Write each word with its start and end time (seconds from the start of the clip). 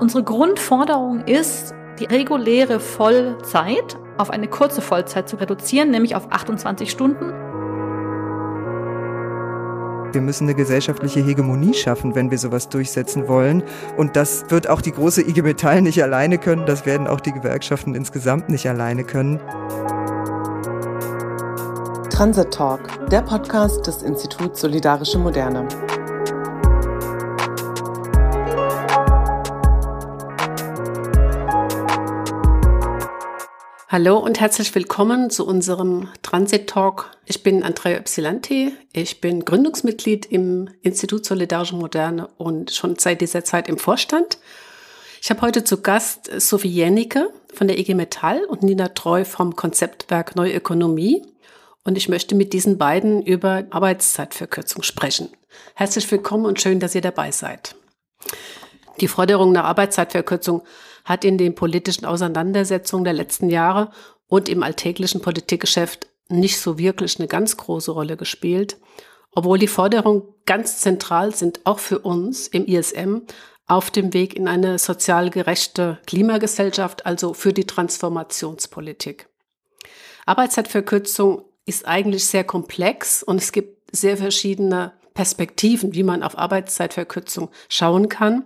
Unsere 0.00 0.22
Grundforderung 0.22 1.24
ist, 1.24 1.74
die 1.98 2.04
reguläre 2.04 2.80
Vollzeit 2.80 3.96
auf 4.18 4.30
eine 4.30 4.46
kurze 4.46 4.82
Vollzeit 4.82 5.28
zu 5.28 5.36
reduzieren, 5.36 5.90
nämlich 5.90 6.14
auf 6.14 6.30
28 6.30 6.90
Stunden. 6.90 7.32
Wir 10.12 10.20
müssen 10.20 10.44
eine 10.44 10.54
gesellschaftliche 10.54 11.20
Hegemonie 11.20 11.74
schaffen, 11.74 12.14
wenn 12.14 12.30
wir 12.30 12.38
sowas 12.38 12.68
durchsetzen 12.68 13.26
wollen. 13.26 13.62
Und 13.96 14.16
das 14.16 14.50
wird 14.50 14.68
auch 14.68 14.80
die 14.80 14.92
große 14.92 15.22
IG 15.22 15.42
Metall 15.42 15.82
nicht 15.82 16.02
alleine 16.02 16.38
können. 16.38 16.66
Das 16.66 16.86
werden 16.86 17.06
auch 17.06 17.20
die 17.20 17.32
Gewerkschaften 17.32 17.94
insgesamt 17.94 18.48
nicht 18.48 18.68
alleine 18.68 19.04
können. 19.04 19.40
Transit 22.10 22.52
Talk, 22.52 22.80
der 23.10 23.20
Podcast 23.22 23.86
des 23.86 24.02
Instituts 24.02 24.60
Solidarische 24.60 25.18
Moderne. 25.18 25.68
Hallo 33.98 34.18
und 34.18 34.40
herzlich 34.40 34.74
willkommen 34.74 35.30
zu 35.30 35.46
unserem 35.46 36.10
Transit 36.20 36.66
Talk. 36.68 37.12
Ich 37.24 37.42
bin 37.42 37.62
Andrea 37.62 37.98
Ypsilanti. 37.98 38.74
Ich 38.92 39.22
bin 39.22 39.46
Gründungsmitglied 39.46 40.26
im 40.26 40.68
Institut 40.82 41.24
Solidarische 41.24 41.76
Moderne 41.76 42.28
und 42.36 42.72
schon 42.72 42.96
seit 42.98 43.22
dieser 43.22 43.42
Zeit 43.42 43.70
im 43.70 43.78
Vorstand. 43.78 44.36
Ich 45.22 45.30
habe 45.30 45.40
heute 45.40 45.64
zu 45.64 45.80
Gast 45.80 46.30
Sophie 46.38 46.68
Jennecke 46.68 47.30
von 47.54 47.68
der 47.68 47.78
IG 47.78 47.94
Metall 47.94 48.44
und 48.44 48.62
Nina 48.62 48.88
Treu 48.88 49.24
vom 49.24 49.56
Konzeptwerk 49.56 50.36
Neue 50.36 50.52
Ökonomie. 50.52 51.22
Und 51.82 51.96
ich 51.96 52.10
möchte 52.10 52.34
mit 52.34 52.52
diesen 52.52 52.76
beiden 52.76 53.22
über 53.22 53.64
Arbeitszeitverkürzung 53.70 54.82
sprechen. 54.82 55.30
Herzlich 55.74 56.10
willkommen 56.12 56.44
und 56.44 56.60
schön, 56.60 56.80
dass 56.80 56.94
ihr 56.94 57.00
dabei 57.00 57.30
seid. 57.30 57.76
Die 59.00 59.08
Forderung 59.08 59.52
nach 59.52 59.64
Arbeitszeitverkürzung 59.64 60.64
hat 61.06 61.24
in 61.24 61.38
den 61.38 61.54
politischen 61.54 62.04
Auseinandersetzungen 62.04 63.04
der 63.04 63.14
letzten 63.14 63.48
Jahre 63.48 63.90
und 64.26 64.50
im 64.50 64.62
alltäglichen 64.62 65.22
Politikgeschäft 65.22 66.08
nicht 66.28 66.60
so 66.60 66.78
wirklich 66.78 67.18
eine 67.18 67.28
ganz 67.28 67.56
große 67.56 67.92
Rolle 67.92 68.16
gespielt, 68.16 68.76
obwohl 69.30 69.58
die 69.58 69.68
Forderungen 69.68 70.22
ganz 70.44 70.80
zentral 70.80 71.34
sind, 71.34 71.60
auch 71.64 71.78
für 71.78 72.00
uns 72.00 72.48
im 72.48 72.66
ISM, 72.66 73.20
auf 73.68 73.90
dem 73.90 74.12
Weg 74.12 74.34
in 74.34 74.48
eine 74.48 74.78
sozial 74.78 75.30
gerechte 75.30 75.98
Klimagesellschaft, 76.06 77.06
also 77.06 77.34
für 77.34 77.52
die 77.52 77.66
Transformationspolitik. 77.66 79.28
Arbeitszeitverkürzung 80.24 81.44
ist 81.66 81.86
eigentlich 81.86 82.26
sehr 82.26 82.44
komplex 82.44 83.22
und 83.22 83.40
es 83.40 83.52
gibt 83.52 83.94
sehr 83.96 84.16
verschiedene 84.16 84.92
Perspektiven, 85.14 85.94
wie 85.94 86.02
man 86.02 86.22
auf 86.22 86.36
Arbeitszeitverkürzung 86.36 87.50
schauen 87.68 88.08
kann. 88.08 88.44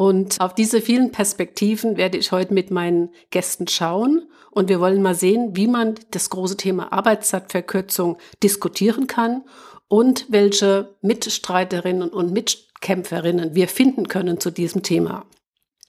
Und 0.00 0.40
auf 0.40 0.54
diese 0.54 0.80
vielen 0.80 1.10
Perspektiven 1.10 1.96
werde 1.96 2.18
ich 2.18 2.30
heute 2.30 2.54
mit 2.54 2.70
meinen 2.70 3.10
Gästen 3.30 3.66
schauen. 3.66 4.30
Und 4.52 4.68
wir 4.68 4.78
wollen 4.78 5.02
mal 5.02 5.16
sehen, 5.16 5.56
wie 5.56 5.66
man 5.66 5.96
das 6.12 6.30
große 6.30 6.56
Thema 6.56 6.92
Arbeitszeitverkürzung 6.92 8.16
diskutieren 8.40 9.08
kann 9.08 9.42
und 9.88 10.26
welche 10.28 10.94
Mitstreiterinnen 11.02 12.10
und 12.10 12.32
Mitkämpferinnen 12.32 13.56
wir 13.56 13.66
finden 13.66 14.06
können 14.06 14.38
zu 14.38 14.52
diesem 14.52 14.84
Thema. 14.84 15.26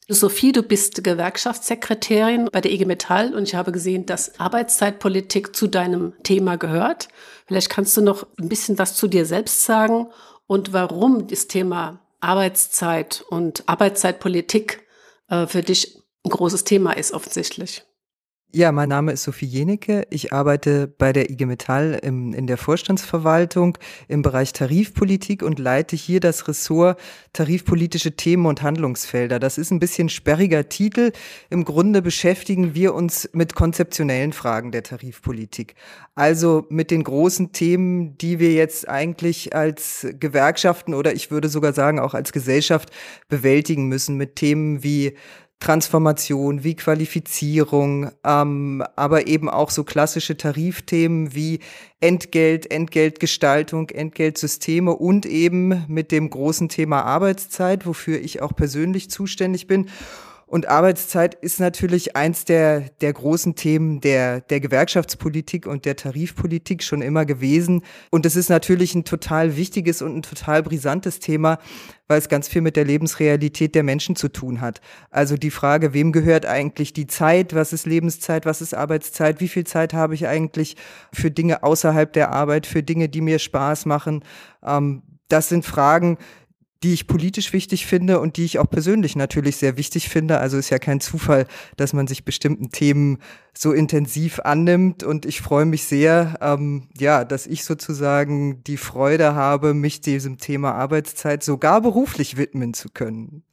Sophie, 0.07 0.53
du 0.53 0.63
bist 0.63 1.03
Gewerkschaftssekretärin 1.03 2.49
bei 2.52 2.61
der 2.61 2.71
IG 2.71 2.85
Metall 2.85 3.35
und 3.35 3.43
ich 3.43 3.53
habe 3.53 3.71
gesehen, 3.71 4.07
dass 4.07 4.39
Arbeitszeitpolitik 4.39 5.55
zu 5.55 5.67
deinem 5.67 6.13
Thema 6.23 6.55
gehört. 6.55 7.09
Vielleicht 7.45 7.69
kannst 7.69 7.95
du 7.95 8.02
noch 8.02 8.25
ein 8.39 8.49
bisschen 8.49 8.80
was 8.80 8.95
zu 8.95 9.07
dir 9.07 9.27
selbst 9.27 9.65
sagen 9.65 10.07
und 10.47 10.73
warum 10.73 11.27
das 11.27 11.47
Thema 11.47 11.99
Arbeitszeit 12.22 13.23
und 13.30 13.67
Arbeitszeitpolitik 13.67 14.86
äh, 15.30 15.48
für 15.48 15.62
dich 15.62 15.98
ein 16.26 16.30
großes 16.30 16.64
Thema 16.64 16.94
ist 16.94 17.11
offensichtlich. 17.11 17.84
Ja, 18.52 18.72
mein 18.72 18.89
Name 18.89 19.11
ist 19.11 19.25
Sophie 19.25 19.45
Jenecke. 19.45 20.08
Ich 20.09 20.33
arbeite 20.33 20.88
bei 20.88 21.14
der 21.14 21.30
IG 21.30 21.45
Metall 21.45 21.99
im, 22.02 22.33
in 22.33 22.48
der 22.48 22.58
Vorstandsverwaltung 22.58 23.77
im 24.08 24.23
Bereich 24.23 24.54
Tarifpolitik 24.54 25.43
und 25.43 25.60
leite 25.60 25.95
hier 25.95 26.20
das 26.20 26.48
Ressort 26.48 26.99
tarifpolitische 27.32 28.15
Themen 28.15 28.48
und 28.48 28.64
Handlungsfelder. 28.64 29.37
Das 29.37 29.60
ist 29.60 29.70
ein 29.70 29.77
bisschen 29.77 30.10
sperriger 30.10 30.67
Titel. 30.67 31.11
Im 31.52 31.64
Grunde 31.64 32.02
beschäftigen 32.02 32.73
wir 32.73 32.95
uns 32.95 33.30
mit 33.33 33.54
konzeptionellen 33.54 34.33
Fragen 34.33 34.71
der 34.71 34.81
Tarifpolitik. 34.81 35.76
Also 36.16 36.66
mit 36.70 36.89
den 36.89 37.04
großen 37.04 37.52
Themen, 37.52 38.17
die 38.17 38.39
wir 38.39 38.54
jetzt 38.54 38.89
eigentlich 38.89 39.54
als 39.54 40.08
Gewerkschaften 40.20 40.95
oder 40.95 41.14
ich 41.14 41.30
würde 41.30 41.49
sogar 41.49 41.73
sagen 41.73 41.99
auch 41.99 42.16
als 42.16 42.31
Gesellschaft 42.31 42.89
bewältigen 43.27 43.86
müssen. 43.89 44.17
Mit 44.17 44.37
Themen 44.37 44.81
wie 44.81 45.16
Transformation, 45.59 46.64
wie 46.64 46.75
Qualifizierung, 46.75 48.11
ähm, 48.23 48.83
aber 48.95 49.27
eben 49.27 49.49
auch 49.49 49.70
so 49.70 49.83
klassische 49.83 50.37
Tarifthemen 50.37 51.36
wie 51.36 51.59
Entgelt, 51.99 52.71
Entgeltgestaltung, 52.71 53.89
Entgeltsysteme 53.89 54.95
und 54.95 55.25
eben 55.25 55.83
mit 55.89 56.14
dem 56.14 56.30
großen 56.30 56.69
Thema 56.69 57.03
Arbeitszeit, 57.03 57.86
wofür 57.86 58.21
ich 58.21 58.42
auch 58.42 58.55
persönlich 58.55 59.09
zuständig 59.09 59.67
bin. 59.67 59.89
Und 60.49 60.67
Arbeitszeit 60.67 61.36
ist 61.36 61.60
natürlich 61.60 62.15
eins 62.15 62.43
der, 62.43 62.82
der 63.02 63.14
großen 63.14 63.54
Themen 63.54 64.02
der, 64.02 64.42
der 64.42 64.60
Gewerkschaftspolitik 64.60 65.67
und 65.67 65.86
der 65.86 65.95
Tarifpolitik 65.95 66.82
schon 66.82 67.04
immer 67.04 67.23
gewesen. 67.26 67.83
Und 68.10 68.26
es 68.26 68.36
ist 68.36 68.49
natürlich 68.49 68.95
ein 68.95 69.04
total 69.04 69.58
wichtiges 69.58 70.02
und 70.02 70.17
ein 70.17 70.21
total 70.23 70.64
brisantes 70.64 71.20
Thema, 71.20 71.60
weil 72.08 72.17
es 72.17 72.30
ganz 72.30 72.48
viel 72.48 72.64
mit 72.64 72.77
der 72.77 72.86
Lebensrealität 72.86 73.76
der 73.76 73.83
Menschen 73.83 74.15
zu 74.15 74.27
tun 74.27 74.60
hat. 74.60 74.82
Also 75.11 75.37
die 75.37 75.52
Frage, 75.52 75.93
wem 75.93 76.11
gehört 76.11 76.48
eigentlich 76.48 76.93
die 76.93 77.05
Zeit? 77.05 77.54
Was 77.54 77.71
ist 77.71 77.86
Lebenszeit? 77.86 78.48
Was 78.48 78.60
ist 78.60 78.73
Arbeitszeit? 78.73 79.42
Wie 79.42 79.49
viel 79.49 79.67
Zeit 79.67 79.93
habe 79.93 80.16
ich 80.16 80.27
eigentlich 80.27 80.77
für 81.14 81.30
Dinge 81.30 81.61
außerhalb 81.61 82.11
der 82.11 82.31
Arbeit, 82.31 82.66
für 82.66 82.81
Dinge, 82.81 83.08
die 83.08 83.21
mir 83.21 83.37
Spaß 83.37 83.86
machen? 83.86 84.23
Ähm, 84.66 85.04
das 85.30 85.48
sind 85.48 85.64
Fragen, 85.64 86.17
die 86.84 86.94
ich 86.94 87.08
politisch 87.08 87.52
wichtig 87.52 87.86
finde 87.86 88.20
und 88.20 88.38
die 88.38 88.45
ich 88.45 88.58
auch 88.58 88.70
persönlich 88.70 89.16
natürlich 89.16 89.58
sehr 89.58 89.76
wichtig 89.76 90.08
finde. 90.08 90.40
Also 90.40 90.58
ist 90.58 90.70
ja 90.70 90.80
kein 90.80 91.02
Zufall, 91.02 91.45
dass 91.76 91.94
man 91.94 92.08
sich 92.08 92.23
bestimmten 92.23 92.70
Themen 92.70 93.17
so 93.54 93.73
intensiv 93.73 94.40
annimmt. 94.40 95.04
Und 95.04 95.26
ich 95.26 95.42
freue 95.42 95.66
mich 95.66 95.84
sehr, 95.84 96.38
ähm, 96.42 96.88
ja, 96.98 97.26
dass 97.26 97.48
ich 97.48 97.66
sozusagen 97.66 98.64
die 98.64 98.78
Freude 98.78 99.36
habe, 99.36 99.73
mich 99.73 100.00
diesem 100.00 100.38
Thema 100.38 100.73
Arbeitszeit 100.73 101.44
sogar 101.44 101.82
beruflich 101.82 102.38
widmen 102.38 102.73
zu 102.73 102.90
können. 102.90 103.44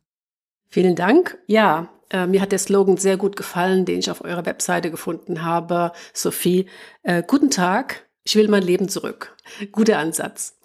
Vielen 0.68 0.94
Dank. 0.94 1.38
Ja, 1.46 1.88
äh, 2.10 2.26
mir 2.26 2.40
hat 2.40 2.52
der 2.52 2.60
Slogan 2.60 2.96
sehr 2.96 3.16
gut 3.16 3.34
gefallen, 3.34 3.84
den 3.84 3.98
ich 3.98 4.10
auf 4.10 4.22
eurer 4.22 4.46
Webseite 4.46 4.90
gefunden 4.90 5.42
habe. 5.42 5.92
Sophie, 6.12 6.66
äh, 7.02 7.24
guten 7.26 7.50
Tag. 7.50 8.05
Ich 8.26 8.34
will 8.34 8.48
mein 8.48 8.64
Leben 8.64 8.88
zurück. 8.88 9.36
Guter 9.70 9.98
Ansatz. 9.98 10.58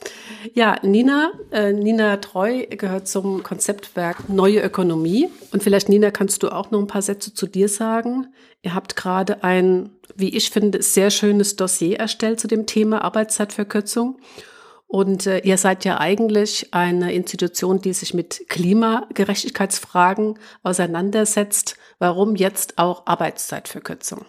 Ja, 0.55 0.77
Nina, 0.81 1.31
äh, 1.51 1.71
Nina 1.71 2.17
Treu 2.17 2.65
gehört 2.65 3.07
zum 3.07 3.43
Konzeptwerk 3.43 4.29
Neue 4.29 4.61
Ökonomie. 4.61 5.29
Und 5.53 5.61
vielleicht, 5.61 5.87
Nina, 5.87 6.09
kannst 6.09 6.41
du 6.41 6.49
auch 6.49 6.71
noch 6.71 6.79
ein 6.79 6.87
paar 6.87 7.03
Sätze 7.03 7.35
zu 7.35 7.45
dir 7.45 7.69
sagen. 7.69 8.33
Ihr 8.63 8.73
habt 8.73 8.95
gerade 8.95 9.43
ein, 9.43 9.91
wie 10.15 10.35
ich 10.35 10.49
finde, 10.49 10.81
sehr 10.81 11.11
schönes 11.11 11.55
Dossier 11.55 11.99
erstellt 11.99 12.39
zu 12.39 12.47
dem 12.47 12.65
Thema 12.65 13.03
Arbeitszeitverkürzung. 13.03 14.17
Und 14.87 15.27
äh, 15.27 15.37
ihr 15.41 15.59
seid 15.59 15.85
ja 15.85 15.99
eigentlich 15.99 16.73
eine 16.73 17.13
Institution, 17.13 17.79
die 17.79 17.93
sich 17.93 18.15
mit 18.15 18.45
Klimagerechtigkeitsfragen 18.49 20.39
auseinandersetzt. 20.63 21.77
Warum 21.99 22.35
jetzt 22.35 22.79
auch 22.79 23.05
Arbeitszeitverkürzung? 23.05 24.25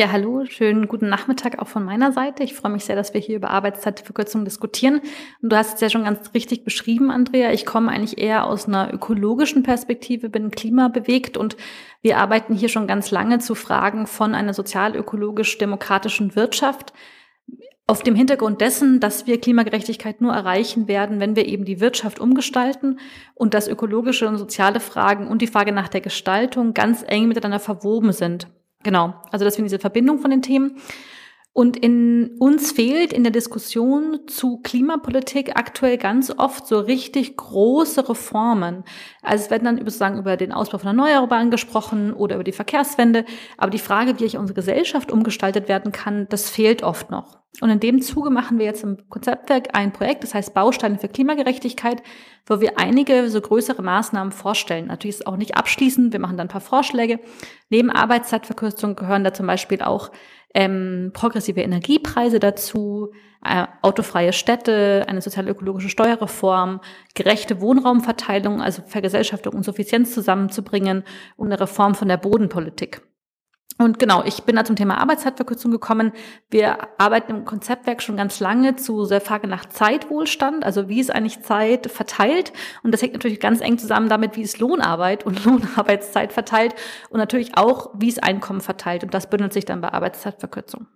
Ja, 0.00 0.12
hallo, 0.12 0.44
schönen 0.44 0.86
guten 0.86 1.08
Nachmittag 1.08 1.58
auch 1.58 1.66
von 1.66 1.84
meiner 1.84 2.12
Seite. 2.12 2.44
Ich 2.44 2.54
freue 2.54 2.70
mich 2.70 2.84
sehr, 2.84 2.94
dass 2.94 3.14
wir 3.14 3.20
hier 3.20 3.34
über 3.34 3.50
Arbeitszeitverkürzung 3.50 4.44
diskutieren. 4.44 5.00
Und 5.42 5.50
du 5.50 5.56
hast 5.56 5.74
es 5.74 5.80
ja 5.80 5.90
schon 5.90 6.04
ganz 6.04 6.34
richtig 6.34 6.62
beschrieben, 6.62 7.10
Andrea. 7.10 7.50
Ich 7.50 7.66
komme 7.66 7.90
eigentlich 7.90 8.16
eher 8.16 8.46
aus 8.46 8.68
einer 8.68 8.94
ökologischen 8.94 9.64
Perspektive, 9.64 10.28
bin 10.28 10.52
klimabewegt 10.52 11.36
und 11.36 11.56
wir 12.00 12.18
arbeiten 12.18 12.54
hier 12.54 12.68
schon 12.68 12.86
ganz 12.86 13.10
lange 13.10 13.40
zu 13.40 13.56
Fragen 13.56 14.06
von 14.06 14.36
einer 14.36 14.54
sozial-ökologisch-demokratischen 14.54 16.36
Wirtschaft. 16.36 16.92
Auf 17.88 18.04
dem 18.04 18.14
Hintergrund 18.14 18.60
dessen, 18.60 19.00
dass 19.00 19.26
wir 19.26 19.40
Klimagerechtigkeit 19.40 20.20
nur 20.20 20.32
erreichen 20.32 20.86
werden, 20.86 21.18
wenn 21.18 21.34
wir 21.34 21.48
eben 21.48 21.64
die 21.64 21.80
Wirtschaft 21.80 22.20
umgestalten 22.20 23.00
und 23.34 23.52
dass 23.52 23.66
ökologische 23.66 24.28
und 24.28 24.38
soziale 24.38 24.78
Fragen 24.78 25.26
und 25.26 25.42
die 25.42 25.48
Frage 25.48 25.72
nach 25.72 25.88
der 25.88 26.02
Gestaltung 26.02 26.72
ganz 26.72 27.04
eng 27.04 27.26
miteinander 27.26 27.58
verwoben 27.58 28.12
sind. 28.12 28.46
Genau, 28.88 29.12
also 29.30 29.44
deswegen 29.44 29.64
diese 29.66 29.78
Verbindung 29.78 30.18
von 30.18 30.30
den 30.30 30.40
Themen. 30.40 30.80
Und 31.58 31.76
in 31.76 32.36
uns 32.38 32.70
fehlt 32.70 33.12
in 33.12 33.24
der 33.24 33.32
Diskussion 33.32 34.20
zu 34.28 34.58
Klimapolitik 34.58 35.56
aktuell 35.56 35.98
ganz 35.98 36.32
oft 36.38 36.68
so 36.68 36.78
richtig 36.78 37.36
große 37.36 38.08
Reformen. 38.08 38.84
Also 39.22 39.42
es 39.42 39.50
werden 39.50 39.64
dann 39.64 39.78
sozusagen 39.78 40.20
über 40.20 40.36
den 40.36 40.52
Ausbau 40.52 40.78
von 40.78 40.86
Erneuerbaren 40.86 41.50
gesprochen 41.50 42.12
oder 42.12 42.36
über 42.36 42.44
die 42.44 42.52
Verkehrswende. 42.52 43.24
Aber 43.56 43.72
die 43.72 43.80
Frage, 43.80 44.20
wie 44.20 44.24
ich 44.24 44.36
unsere 44.36 44.54
Gesellschaft 44.54 45.10
umgestaltet 45.10 45.68
werden 45.68 45.90
kann, 45.90 46.28
das 46.28 46.48
fehlt 46.48 46.84
oft 46.84 47.10
noch. 47.10 47.40
Und 47.60 47.70
in 47.70 47.80
dem 47.80 48.02
Zuge 48.02 48.30
machen 48.30 48.60
wir 48.60 48.66
jetzt 48.66 48.84
im 48.84 49.08
Konzeptwerk 49.08 49.70
ein 49.72 49.92
Projekt, 49.92 50.22
das 50.22 50.34
heißt 50.34 50.54
Bausteine 50.54 50.98
für 50.98 51.08
Klimagerechtigkeit, 51.08 52.04
wo 52.46 52.60
wir 52.60 52.78
einige 52.78 53.28
so 53.30 53.40
größere 53.40 53.82
Maßnahmen 53.82 54.32
vorstellen. 54.32 54.86
Natürlich 54.86 55.16
ist 55.16 55.20
es 55.22 55.26
auch 55.26 55.36
nicht 55.36 55.56
abschließend, 55.56 56.12
wir 56.12 56.20
machen 56.20 56.36
dann 56.36 56.46
ein 56.46 56.52
paar 56.52 56.60
Vorschläge. 56.60 57.18
Neben 57.68 57.90
Arbeitszeitverkürzung 57.90 58.94
gehören 58.94 59.24
da 59.24 59.34
zum 59.34 59.48
Beispiel 59.48 59.82
auch 59.82 60.12
ähm, 60.54 61.10
progressive 61.12 61.60
Energiepreise 61.60 62.40
dazu, 62.40 63.12
äh, 63.44 63.66
autofreie 63.82 64.32
Städte, 64.32 65.04
eine 65.08 65.20
sozial-ökologische 65.20 65.88
Steuerreform, 65.88 66.80
gerechte 67.14 67.60
Wohnraumverteilung, 67.60 68.60
also 68.60 68.82
Vergesellschaftung 68.86 69.54
und 69.54 69.64
Suffizienz 69.64 70.12
zusammenzubringen 70.12 71.04
und 71.36 71.48
eine 71.48 71.60
Reform 71.60 71.94
von 71.94 72.08
der 72.08 72.16
Bodenpolitik. 72.16 73.02
Und 73.78 74.00
genau, 74.00 74.24
ich 74.24 74.42
bin 74.42 74.56
da 74.56 74.64
zum 74.64 74.74
Thema 74.74 74.98
Arbeitszeitverkürzung 74.98 75.70
gekommen. 75.70 76.12
Wir 76.50 76.78
arbeiten 76.98 77.30
im 77.30 77.44
Konzeptwerk 77.44 78.02
schon 78.02 78.16
ganz 78.16 78.40
lange 78.40 78.74
zu 78.74 79.06
der 79.06 79.20
Frage 79.20 79.46
nach 79.46 79.66
Zeitwohlstand, 79.66 80.64
also 80.64 80.88
wie 80.88 80.98
ist 80.98 81.14
eigentlich 81.14 81.42
Zeit 81.42 81.88
verteilt. 81.88 82.52
Und 82.82 82.90
das 82.92 83.02
hängt 83.02 83.12
natürlich 83.12 83.38
ganz 83.38 83.60
eng 83.60 83.78
zusammen 83.78 84.08
damit, 84.08 84.36
wie 84.36 84.42
ist 84.42 84.58
Lohnarbeit 84.58 85.24
und 85.24 85.44
Lohnarbeitszeit 85.44 86.32
verteilt 86.32 86.74
und 87.10 87.18
natürlich 87.18 87.56
auch, 87.56 87.90
wie 87.94 88.08
ist 88.08 88.22
Einkommen 88.22 88.60
verteilt. 88.60 89.04
Und 89.04 89.14
das 89.14 89.30
bündelt 89.30 89.52
sich 89.52 89.64
dann 89.64 89.80
bei 89.80 89.92
Arbeitszeitverkürzung. 89.92 90.88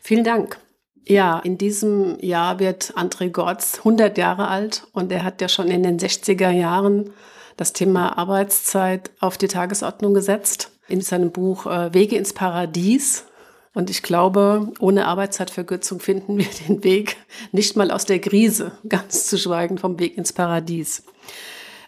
Vielen 0.00 0.24
Dank. 0.24 0.58
Ja, 1.06 1.40
in 1.40 1.58
diesem 1.58 2.20
Jahr 2.20 2.60
wird 2.60 2.92
André 2.94 3.30
Gortz 3.30 3.78
100 3.78 4.16
Jahre 4.16 4.46
alt 4.46 4.86
und 4.92 5.10
er 5.10 5.24
hat 5.24 5.40
ja 5.40 5.48
schon 5.48 5.68
in 5.68 5.82
den 5.82 5.98
60er 5.98 6.50
Jahren 6.50 7.10
das 7.56 7.72
Thema 7.72 8.16
Arbeitszeit 8.16 9.10
auf 9.18 9.38
die 9.38 9.48
Tagesordnung 9.48 10.14
gesetzt 10.14 10.70
in 10.90 11.00
seinem 11.00 11.30
Buch 11.30 11.66
äh, 11.66 11.92
Wege 11.94 12.16
ins 12.16 12.32
Paradies. 12.32 13.24
Und 13.72 13.88
ich 13.88 14.02
glaube, 14.02 14.72
ohne 14.80 15.06
Arbeitszeitverkürzung 15.06 16.00
finden 16.00 16.38
wir 16.38 16.46
den 16.68 16.82
Weg 16.82 17.16
nicht 17.52 17.76
mal 17.76 17.90
aus 17.90 18.04
der 18.04 18.20
Krise, 18.20 18.72
ganz 18.88 19.26
zu 19.26 19.38
schweigen 19.38 19.78
vom 19.78 19.98
Weg 19.98 20.18
ins 20.18 20.32
Paradies. 20.32 21.04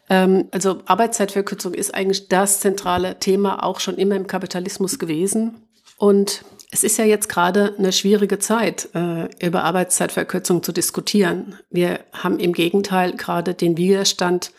Ähm, 0.09 0.47
also 0.51 0.81
Arbeitszeitverkürzung 0.87 1.75
ist 1.75 1.95
eigentlich 1.95 2.29
das 2.29 2.61
zentrale 2.61 3.19
Thema 3.19 3.65
auch 3.65 3.81
schon 3.81 3.97
immer 3.97 4.17
im 4.17 4.27
Kapitalismus 4.27 4.99
gewesen. 4.99 5.57
Und 5.99 6.45
es 6.71 6.85
ist 6.85 6.99
ja 6.99 7.05
jetzt 7.05 7.29
gerade 7.29 7.75
eine 7.79 7.93
schwierige 7.93 8.39
Zeit, 8.39 8.89
äh, 8.95 9.29
über 9.45 9.65
Arbeitszeitverkürzung 9.65 10.63
zu 10.63 10.73
diskutieren. 10.73 11.59
Wir 11.71 12.01
haben 12.13 12.39
im 12.39 12.53
Gegenteil 12.53 13.13
gerade 13.13 13.55
den 13.55 13.77
Widerstand 13.77 14.53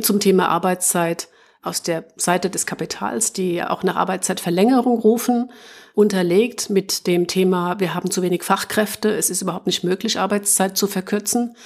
zum 0.00 0.20
Thema 0.20 0.48
Arbeitszeit 0.48 1.28
aus 1.62 1.82
der 1.82 2.04
Seite 2.16 2.50
des 2.50 2.66
Kapitals, 2.66 3.32
die 3.32 3.62
auch 3.62 3.82
nach 3.82 3.96
Arbeitszeitverlängerung 3.96 4.98
rufen, 4.98 5.50
unterlegt 5.94 6.70
mit 6.70 7.06
dem 7.06 7.26
Thema, 7.26 7.80
wir 7.80 7.94
haben 7.94 8.10
zu 8.10 8.22
wenig 8.22 8.42
Fachkräfte, 8.42 9.10
es 9.10 9.28
ist 9.28 9.42
überhaupt 9.42 9.66
nicht 9.66 9.84
möglich, 9.84 10.18
Arbeitszeit 10.18 10.76
zu 10.76 10.86
verkürzen. 10.86 11.56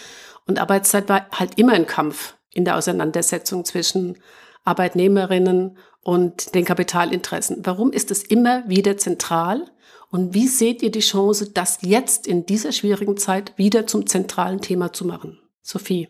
Und 0.46 0.58
Arbeitszeit 0.58 1.08
war 1.08 1.26
halt 1.31 1.58
immer 1.58 1.73
ein 1.73 1.87
Kampf 1.87 2.35
in 2.52 2.64
der 2.64 2.76
Auseinandersetzung 2.76 3.64
zwischen 3.64 4.19
Arbeitnehmerinnen 4.64 5.79
und 6.02 6.55
den 6.55 6.64
Kapitalinteressen. 6.64 7.58
Warum 7.64 7.93
ist 7.93 8.11
es 8.11 8.23
immer 8.23 8.69
wieder 8.69 8.96
zentral? 8.96 9.64
Und 10.11 10.35
wie 10.35 10.49
seht 10.49 10.82
ihr 10.82 10.91
die 10.91 11.00
Chance, 11.00 11.50
das 11.50 11.79
jetzt 11.82 12.26
in 12.26 12.46
dieser 12.46 12.73
schwierigen 12.73 13.17
Zeit 13.17 13.52
wieder 13.56 13.87
zum 13.87 14.06
zentralen 14.06 14.61
Thema 14.61 14.93
zu 14.93 15.05
machen? 15.05 15.41
Sophie. 15.62 16.08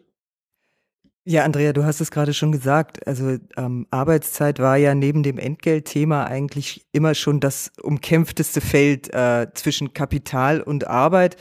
Ja, 1.27 1.43
Andrea, 1.45 1.73
du 1.73 1.85
hast 1.85 2.03
es 2.03 2.11
gerade 2.11 2.35
schon 2.35 2.53
gesagt. 2.53 3.07
Also 3.07 3.39
ähm, 3.57 3.87
Arbeitszeit 3.91 4.59
war 4.59 4.77
ja 4.77 4.95
neben 4.95 5.23
dem 5.23 5.39
Entgeltthema 5.39 6.25
eigentlich 6.25 6.87
immer 6.93 7.15
schon 7.15 7.41
das 7.41 7.73
umkämpfteste 7.83 8.61
Feld 8.61 9.13
äh, 9.15 9.47
zwischen 9.55 9.95
Kapital 9.95 10.61
und 10.61 10.87
Arbeit. 10.87 11.37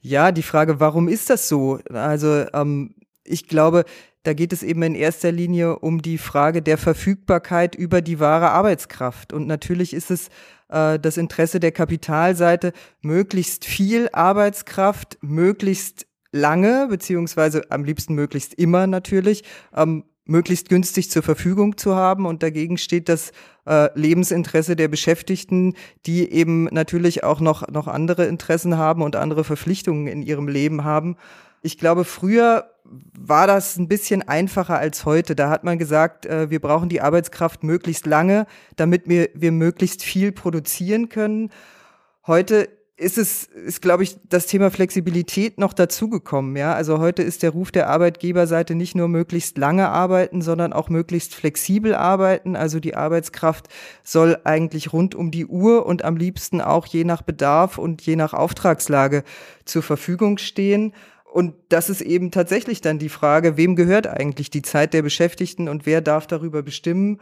Ja, 0.00 0.32
die 0.32 0.42
Frage, 0.42 0.80
warum 0.80 1.06
ist 1.06 1.28
das 1.28 1.48
so? 1.48 1.80
Also 1.92 2.46
ähm, 2.54 2.94
ich 3.24 3.46
glaube, 3.46 3.84
da 4.22 4.32
geht 4.32 4.54
es 4.54 4.62
eben 4.62 4.82
in 4.82 4.94
erster 4.94 5.32
Linie 5.32 5.80
um 5.80 6.00
die 6.00 6.16
Frage 6.16 6.62
der 6.62 6.78
Verfügbarkeit 6.78 7.74
über 7.74 8.00
die 8.00 8.18
wahre 8.18 8.52
Arbeitskraft. 8.52 9.34
Und 9.34 9.46
natürlich 9.46 9.92
ist 9.92 10.10
es 10.10 10.28
äh, 10.70 10.98
das 10.98 11.18
Interesse 11.18 11.60
der 11.60 11.72
Kapitalseite, 11.72 12.72
möglichst 13.02 13.66
viel 13.66 14.08
Arbeitskraft, 14.12 15.18
möglichst 15.20 16.06
lange, 16.36 16.86
beziehungsweise 16.88 17.70
am 17.70 17.84
liebsten 17.84 18.14
möglichst 18.14 18.54
immer 18.54 18.86
natürlich, 18.86 19.44
ähm, 19.74 20.04
möglichst 20.26 20.68
günstig 20.68 21.10
zur 21.10 21.22
Verfügung 21.22 21.76
zu 21.76 21.94
haben. 21.94 22.26
Und 22.26 22.42
dagegen 22.42 22.78
steht 22.78 23.08
das 23.08 23.32
äh, 23.66 23.88
Lebensinteresse 23.98 24.76
der 24.76 24.88
Beschäftigten, 24.88 25.74
die 26.04 26.30
eben 26.30 26.64
natürlich 26.64 27.24
auch 27.24 27.40
noch, 27.40 27.68
noch 27.68 27.86
andere 27.88 28.26
Interessen 28.26 28.76
haben 28.76 29.02
und 29.02 29.16
andere 29.16 29.44
Verpflichtungen 29.44 30.06
in 30.06 30.22
ihrem 30.22 30.48
Leben 30.48 30.84
haben. 30.84 31.16
Ich 31.62 31.78
glaube, 31.78 32.04
früher 32.04 32.70
war 33.18 33.46
das 33.46 33.76
ein 33.76 33.88
bisschen 33.88 34.22
einfacher 34.22 34.78
als 34.78 35.04
heute. 35.04 35.34
Da 35.34 35.50
hat 35.50 35.64
man 35.64 35.78
gesagt, 35.78 36.26
äh, 36.26 36.50
wir 36.50 36.60
brauchen 36.60 36.88
die 36.88 37.00
Arbeitskraft 37.00 37.64
möglichst 37.64 38.06
lange, 38.06 38.46
damit 38.76 39.08
wir, 39.08 39.30
wir 39.34 39.52
möglichst 39.52 40.02
viel 40.02 40.32
produzieren 40.32 41.08
können. 41.08 41.50
Heute 42.26 42.68
ist 42.98 43.18
es, 43.18 43.44
ist, 43.44 43.82
glaube 43.82 44.04
ich, 44.04 44.16
das 44.28 44.46
Thema 44.46 44.70
Flexibilität 44.70 45.58
noch 45.58 45.74
dazugekommen. 45.74 46.56
Ja, 46.56 46.72
also 46.72 46.98
heute 46.98 47.22
ist 47.22 47.42
der 47.42 47.50
Ruf 47.50 47.70
der 47.70 47.90
Arbeitgeberseite 47.90 48.74
nicht 48.74 48.94
nur 48.94 49.08
möglichst 49.08 49.58
lange 49.58 49.88
arbeiten, 49.88 50.40
sondern 50.40 50.72
auch 50.72 50.88
möglichst 50.88 51.34
flexibel 51.34 51.94
arbeiten. 51.94 52.56
Also 52.56 52.80
die 52.80 52.94
Arbeitskraft 52.94 53.68
soll 54.02 54.38
eigentlich 54.44 54.94
rund 54.94 55.14
um 55.14 55.30
die 55.30 55.44
Uhr 55.44 55.84
und 55.84 56.04
am 56.06 56.16
liebsten 56.16 56.62
auch 56.62 56.86
je 56.86 57.04
nach 57.04 57.20
Bedarf 57.20 57.76
und 57.76 58.00
je 58.00 58.16
nach 58.16 58.32
Auftragslage 58.32 59.24
zur 59.66 59.82
Verfügung 59.82 60.38
stehen. 60.38 60.94
Und 61.30 61.52
das 61.68 61.90
ist 61.90 62.00
eben 62.00 62.30
tatsächlich 62.30 62.80
dann 62.80 62.98
die 62.98 63.10
Frage, 63.10 63.58
wem 63.58 63.76
gehört 63.76 64.06
eigentlich 64.06 64.48
die 64.48 64.62
Zeit 64.62 64.94
der 64.94 65.02
Beschäftigten 65.02 65.68
und 65.68 65.84
wer 65.84 66.00
darf 66.00 66.26
darüber 66.26 66.62
bestimmen? 66.62 67.20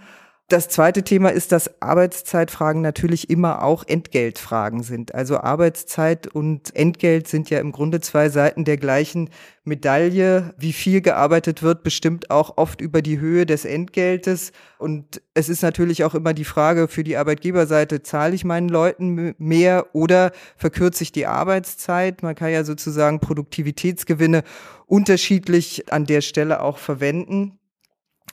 Das 0.48 0.68
zweite 0.68 1.04
Thema 1.04 1.30
ist, 1.30 1.52
dass 1.52 1.80
Arbeitszeitfragen 1.80 2.82
natürlich 2.82 3.30
immer 3.30 3.62
auch 3.62 3.82
Entgeltfragen 3.86 4.82
sind. 4.82 5.14
Also 5.14 5.38
Arbeitszeit 5.38 6.26
und 6.26 6.76
Entgelt 6.76 7.28
sind 7.28 7.48
ja 7.48 7.60
im 7.60 7.72
Grunde 7.72 8.02
zwei 8.02 8.28
Seiten 8.28 8.66
der 8.66 8.76
gleichen 8.76 9.30
Medaille. 9.64 10.52
Wie 10.58 10.74
viel 10.74 11.00
gearbeitet 11.00 11.62
wird, 11.62 11.82
bestimmt 11.82 12.30
auch 12.30 12.58
oft 12.58 12.82
über 12.82 13.00
die 13.00 13.20
Höhe 13.20 13.46
des 13.46 13.64
Entgeltes. 13.64 14.52
Und 14.76 15.22
es 15.32 15.48
ist 15.48 15.62
natürlich 15.62 16.04
auch 16.04 16.14
immer 16.14 16.34
die 16.34 16.44
Frage 16.44 16.88
für 16.88 17.04
die 17.04 17.16
Arbeitgeberseite, 17.16 18.02
zahle 18.02 18.34
ich 18.34 18.44
meinen 18.44 18.68
Leuten 18.68 19.34
mehr 19.38 19.94
oder 19.94 20.30
verkürze 20.58 21.04
ich 21.04 21.12
die 21.12 21.26
Arbeitszeit? 21.26 22.22
Man 22.22 22.34
kann 22.34 22.52
ja 22.52 22.64
sozusagen 22.64 23.18
Produktivitätsgewinne 23.18 24.42
unterschiedlich 24.84 25.90
an 25.90 26.04
der 26.04 26.20
Stelle 26.20 26.60
auch 26.60 26.76
verwenden. 26.76 27.58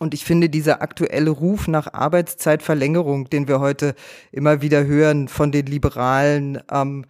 Und 0.01 0.15
ich 0.15 0.25
finde, 0.25 0.49
dieser 0.49 0.81
aktuelle 0.81 1.29
Ruf 1.29 1.67
nach 1.67 1.93
Arbeitszeitverlängerung, 1.93 3.29
den 3.29 3.47
wir 3.47 3.59
heute 3.59 3.93
immer 4.31 4.63
wieder 4.63 4.83
hören 4.83 5.27
von 5.27 5.51
den 5.51 5.67
Liberalen, 5.67 6.59
ähm, 6.71 7.05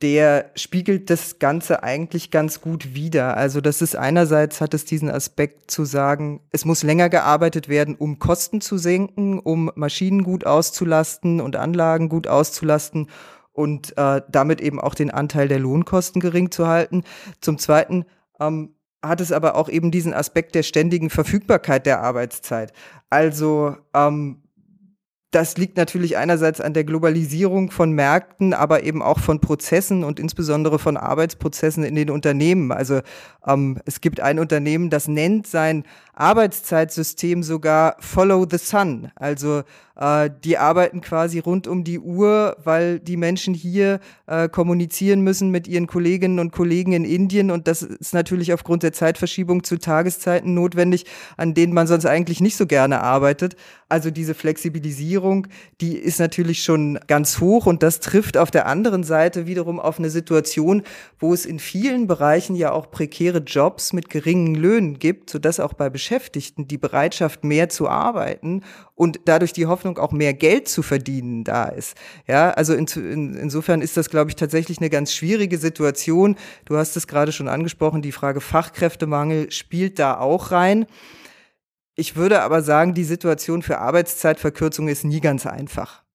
der 0.00 0.52
spiegelt 0.54 1.10
das 1.10 1.40
Ganze 1.40 1.82
eigentlich 1.82 2.30
ganz 2.30 2.60
gut 2.60 2.94
wider. 2.94 3.36
Also 3.36 3.60
das 3.60 3.82
ist 3.82 3.96
einerseits 3.96 4.60
hat 4.60 4.74
es 4.74 4.84
diesen 4.84 5.10
Aspekt 5.10 5.72
zu 5.72 5.84
sagen, 5.84 6.40
es 6.52 6.64
muss 6.64 6.84
länger 6.84 7.08
gearbeitet 7.08 7.68
werden, 7.68 7.96
um 7.96 8.20
Kosten 8.20 8.60
zu 8.60 8.78
senken, 8.78 9.40
um 9.40 9.72
Maschinen 9.74 10.22
gut 10.22 10.46
auszulasten 10.46 11.40
und 11.40 11.56
Anlagen 11.56 12.08
gut 12.08 12.28
auszulasten 12.28 13.08
und 13.54 13.98
äh, 13.98 14.22
damit 14.30 14.60
eben 14.60 14.80
auch 14.80 14.94
den 14.94 15.10
Anteil 15.10 15.48
der 15.48 15.58
Lohnkosten 15.58 16.20
gering 16.20 16.52
zu 16.52 16.68
halten. 16.68 17.02
Zum 17.40 17.58
Zweiten 17.58 18.04
ähm, 18.38 18.75
hat 19.04 19.20
es 19.20 19.32
aber 19.32 19.56
auch 19.56 19.68
eben 19.68 19.90
diesen 19.90 20.14
Aspekt 20.14 20.54
der 20.54 20.62
ständigen 20.62 21.10
Verfügbarkeit 21.10 21.86
der 21.86 22.02
Arbeitszeit. 22.02 22.72
Also 23.10 23.76
ähm, 23.94 24.42
das 25.36 25.58
liegt 25.58 25.76
natürlich 25.76 26.16
einerseits 26.16 26.62
an 26.62 26.72
der 26.72 26.84
Globalisierung 26.84 27.70
von 27.70 27.92
Märkten, 27.92 28.54
aber 28.54 28.84
eben 28.84 29.02
auch 29.02 29.18
von 29.18 29.40
Prozessen 29.40 30.02
und 30.02 30.18
insbesondere 30.18 30.78
von 30.78 30.96
Arbeitsprozessen 30.96 31.84
in 31.84 31.94
den 31.94 32.10
Unternehmen. 32.10 32.72
Also 32.72 33.00
ähm, 33.46 33.78
es 33.84 34.00
gibt 34.00 34.20
ein 34.20 34.38
Unternehmen, 34.38 34.88
das 34.88 35.08
nennt 35.08 35.46
sein 35.46 35.84
Arbeitszeitsystem 36.14 37.42
sogar 37.42 37.96
Follow 37.98 38.46
the 38.50 38.56
Sun. 38.56 39.10
Also 39.14 39.62
äh, 39.96 40.30
die 40.44 40.58
arbeiten 40.58 41.00
quasi 41.00 41.38
rund 41.38 41.66
um 41.66 41.84
die 41.84 41.98
Uhr, 41.98 42.56
weil 42.62 43.00
die 43.00 43.16
Menschen 43.16 43.54
hier 43.54 44.00
äh, 44.26 44.48
kommunizieren 44.48 45.20
müssen 45.20 45.50
mit 45.50 45.68
ihren 45.68 45.86
Kolleginnen 45.86 46.38
und 46.38 46.52
Kollegen 46.52 46.92
in 46.92 47.04
Indien. 47.04 47.50
Und 47.50 47.68
das 47.68 47.82
ist 47.82 48.14
natürlich 48.14 48.52
aufgrund 48.52 48.82
der 48.82 48.92
Zeitverschiebung 48.92 49.64
zu 49.64 49.78
Tageszeiten 49.78 50.54
notwendig, 50.54 51.06
an 51.36 51.54
denen 51.54 51.72
man 51.72 51.86
sonst 51.86 52.06
eigentlich 52.06 52.40
nicht 52.40 52.56
so 52.56 52.66
gerne 52.66 53.00
arbeitet. 53.02 53.56
Also 53.88 54.10
diese 54.10 54.34
Flexibilisierung 54.34 55.46
die 55.80 55.96
ist 55.96 56.18
natürlich 56.18 56.62
schon 56.62 56.98
ganz 57.06 57.40
hoch 57.40 57.66
und 57.66 57.82
das 57.82 58.00
trifft 58.00 58.36
auf 58.36 58.50
der 58.50 58.66
anderen 58.66 59.04
Seite 59.04 59.46
wiederum 59.46 59.78
auf 59.78 59.98
eine 59.98 60.10
Situation, 60.10 60.82
wo 61.18 61.34
es 61.34 61.44
in 61.44 61.58
vielen 61.58 62.06
Bereichen 62.06 62.56
ja 62.56 62.72
auch 62.72 62.90
prekäre 62.90 63.38
Jobs 63.38 63.92
mit 63.92 64.08
geringen 64.08 64.54
Löhnen 64.54 64.98
gibt, 64.98 65.30
sodass 65.30 65.60
auch 65.60 65.74
bei 65.74 65.90
Beschäftigten 65.90 66.68
die 66.68 66.78
Bereitschaft, 66.78 67.44
mehr 67.44 67.68
zu 67.68 67.88
arbeiten 67.88 68.62
und 68.94 69.20
dadurch 69.26 69.52
die 69.52 69.66
Hoffnung, 69.66 69.85
auch 69.94 70.12
mehr 70.12 70.34
Geld 70.34 70.68
zu 70.68 70.82
verdienen, 70.82 71.44
da 71.44 71.66
ist. 71.66 71.96
Ja, 72.26 72.50
also 72.50 72.74
in, 72.74 72.86
in, 72.86 73.34
insofern 73.34 73.80
ist 73.80 73.96
das, 73.96 74.10
glaube 74.10 74.30
ich, 74.30 74.36
tatsächlich 74.36 74.78
eine 74.78 74.90
ganz 74.90 75.12
schwierige 75.12 75.58
Situation. 75.58 76.36
Du 76.64 76.76
hast 76.76 76.96
es 76.96 77.06
gerade 77.06 77.32
schon 77.32 77.48
angesprochen, 77.48 78.02
die 78.02 78.12
Frage 78.12 78.40
Fachkräftemangel 78.40 79.50
spielt 79.50 79.98
da 79.98 80.18
auch 80.18 80.50
rein. 80.50 80.86
Ich 81.94 82.16
würde 82.16 82.42
aber 82.42 82.62
sagen, 82.62 82.94
die 82.94 83.04
Situation 83.04 83.62
für 83.62 83.78
Arbeitszeitverkürzung 83.78 84.88
ist 84.88 85.04
nie 85.04 85.20
ganz 85.20 85.46
einfach. 85.46 86.05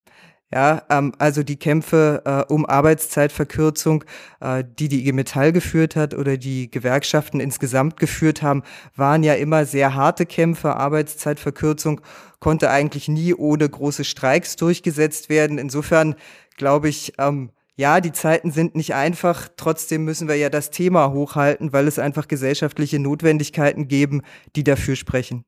Ja, 0.53 0.83
ähm, 0.89 1.13
also 1.17 1.43
die 1.43 1.57
Kämpfe 1.57 2.23
äh, 2.25 2.53
um 2.53 2.65
Arbeitszeitverkürzung, 2.65 4.03
äh, 4.41 4.65
die 4.79 4.89
die 4.89 4.99
IG 4.99 5.13
Metall 5.13 5.53
geführt 5.53 5.95
hat 5.95 6.13
oder 6.13 6.35
die 6.35 6.69
Gewerkschaften 6.69 7.39
insgesamt 7.39 7.97
geführt 7.97 8.41
haben, 8.41 8.63
waren 8.95 9.23
ja 9.23 9.35
immer 9.35 9.65
sehr 9.65 9.95
harte 9.95 10.25
Kämpfe. 10.25 10.75
Arbeitszeitverkürzung 10.75 12.01
konnte 12.39 12.69
eigentlich 12.69 13.07
nie 13.07 13.33
ohne 13.33 13.69
große 13.69 14.03
Streiks 14.03 14.57
durchgesetzt 14.57 15.29
werden. 15.29 15.57
Insofern 15.57 16.15
glaube 16.57 16.89
ich, 16.89 17.13
ähm, 17.17 17.51
ja, 17.77 18.01
die 18.01 18.11
Zeiten 18.11 18.51
sind 18.51 18.75
nicht 18.75 18.93
einfach. 18.93 19.47
Trotzdem 19.55 20.03
müssen 20.03 20.27
wir 20.27 20.35
ja 20.35 20.49
das 20.49 20.69
Thema 20.69 21.11
hochhalten, 21.11 21.71
weil 21.71 21.87
es 21.87 21.97
einfach 21.97 22.27
gesellschaftliche 22.27 22.99
Notwendigkeiten 22.99 23.87
geben, 23.87 24.21
die 24.57 24.65
dafür 24.65 24.97
sprechen. 24.97 25.45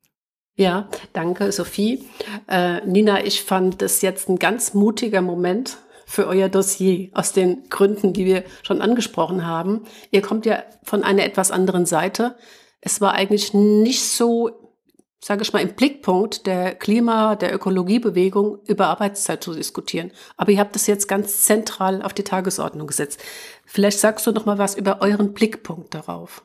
Ja, 0.55 0.87
danke, 1.13 1.51
Sophie. 1.51 2.07
Äh, 2.47 2.85
Nina, 2.85 3.25
ich 3.25 3.41
fand 3.43 3.81
das 3.81 4.01
jetzt 4.01 4.29
ein 4.29 4.37
ganz 4.37 4.75
mutiger 4.75 5.21
Moment 5.21 5.77
für 6.05 6.27
euer 6.27 6.47
Dossier 6.47 7.09
aus 7.13 7.33
den 7.33 7.69
Gründen, 7.69 8.13
die 8.13 8.25
wir 8.25 8.43
schon 8.61 8.81
angesprochen 8.81 9.47
haben. 9.47 9.85
Ihr 10.11 10.21
kommt 10.21 10.45
ja 10.45 10.63
von 10.83 11.03
einer 11.03 11.23
etwas 11.23 11.49
anderen 11.49 11.87
Seite. 11.87 12.35
Es 12.81 13.01
war 13.01 13.13
eigentlich 13.13 13.55
nicht 13.55 14.03
so, 14.03 14.51
sage 15.19 15.41
ich 15.41 15.53
mal, 15.53 15.61
im 15.63 15.73
Blickpunkt 15.73 16.45
der 16.45 16.75
Klima-, 16.75 17.35
der 17.35 17.55
Ökologiebewegung 17.55 18.59
über 18.67 18.87
Arbeitszeit 18.87 19.43
zu 19.43 19.55
diskutieren. 19.55 20.11
Aber 20.37 20.51
ihr 20.51 20.59
habt 20.59 20.75
es 20.75 20.85
jetzt 20.85 21.07
ganz 21.07 21.41
zentral 21.41 22.03
auf 22.03 22.13
die 22.13 22.23
Tagesordnung 22.23 22.85
gesetzt. 22.85 23.19
Vielleicht 23.65 23.97
sagst 23.97 24.27
du 24.27 24.31
noch 24.31 24.45
mal 24.45 24.59
was 24.59 24.75
über 24.75 25.01
euren 25.01 25.33
Blickpunkt 25.33 25.95
darauf. 25.95 26.43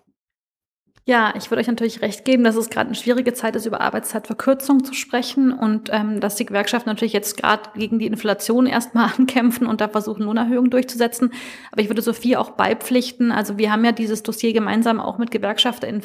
Ja, 1.09 1.33
ich 1.35 1.51
würde 1.51 1.63
euch 1.63 1.67
natürlich 1.67 2.03
recht 2.03 2.27
geben, 2.27 2.45
dass 2.45 2.55
es 2.55 2.69
gerade 2.69 2.89
eine 2.89 2.95
schwierige 2.95 3.33
Zeit 3.33 3.57
ist, 3.57 3.65
über 3.65 3.81
Arbeitszeitverkürzung 3.81 4.85
zu 4.85 4.93
sprechen 4.93 5.55
und 5.55 5.89
ähm, 5.91 6.21
dass 6.21 6.37
die 6.37 6.45
Gewerkschaften 6.45 6.91
natürlich 6.91 7.15
jetzt 7.15 7.39
gerade 7.39 7.71
gegen 7.75 7.99
die 7.99 8.05
Inflation 8.05 8.67
erstmal 8.67 9.11
ankämpfen 9.19 9.67
und 9.67 9.81
da 9.81 9.89
versuchen, 9.89 10.25
Lohnerhöhungen 10.25 10.71
durchzusetzen. 10.71 11.33
Aber 11.73 11.81
ich 11.81 11.89
würde 11.89 12.03
Sophie 12.03 12.37
auch 12.37 12.51
beipflichten. 12.51 13.33
Also 13.33 13.57
wir 13.57 13.73
haben 13.73 13.87
ja 13.87 13.93
dieses 13.93 14.23
Dossier 14.23 14.53
gemeinsam 14.53 15.01
auch 15.01 15.17
mit 15.17 15.31
GewerkschafterInnen 15.31 16.03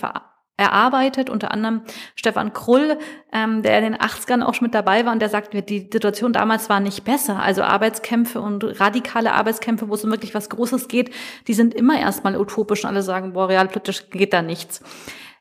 erarbeitet, 0.64 1.30
unter 1.30 1.52
anderem 1.52 1.82
Stefan 2.16 2.54
Krull, 2.54 2.98
ähm, 3.32 3.62
der 3.62 3.78
in 3.80 3.84
den 3.84 3.96
80ern 3.96 4.42
auch 4.42 4.54
schon 4.54 4.66
mit 4.66 4.74
dabei 4.76 5.06
war 5.06 5.14
und 5.14 5.20
der 5.20 5.30
sagt, 5.30 5.54
die 5.70 5.90
Situation 5.92 6.34
damals 6.34 6.70
war 6.70 6.80
nicht 6.80 7.04
besser. 7.04 7.42
Also 7.42 7.64
Arbeitskämpfe 7.64 8.42
und 8.42 8.80
radikale 8.80 9.34
Arbeitskämpfe, 9.34 9.90
wo 9.90 9.94
es 9.94 10.04
um 10.04 10.12
wirklich 10.12 10.34
was 10.34 10.50
Großes 10.50 10.88
geht, 10.88 11.12
die 11.48 11.54
sind 11.54 11.74
immer 11.74 12.00
erstmal 12.00 12.38
utopisch 12.38 12.84
und 12.84 12.90
alle 12.90 13.04
sagen, 13.04 13.34
boah, 13.34 13.50
realpolitisch 13.50 14.10
geht 14.10 14.34
da 14.34 14.42
nichts. 14.42 14.82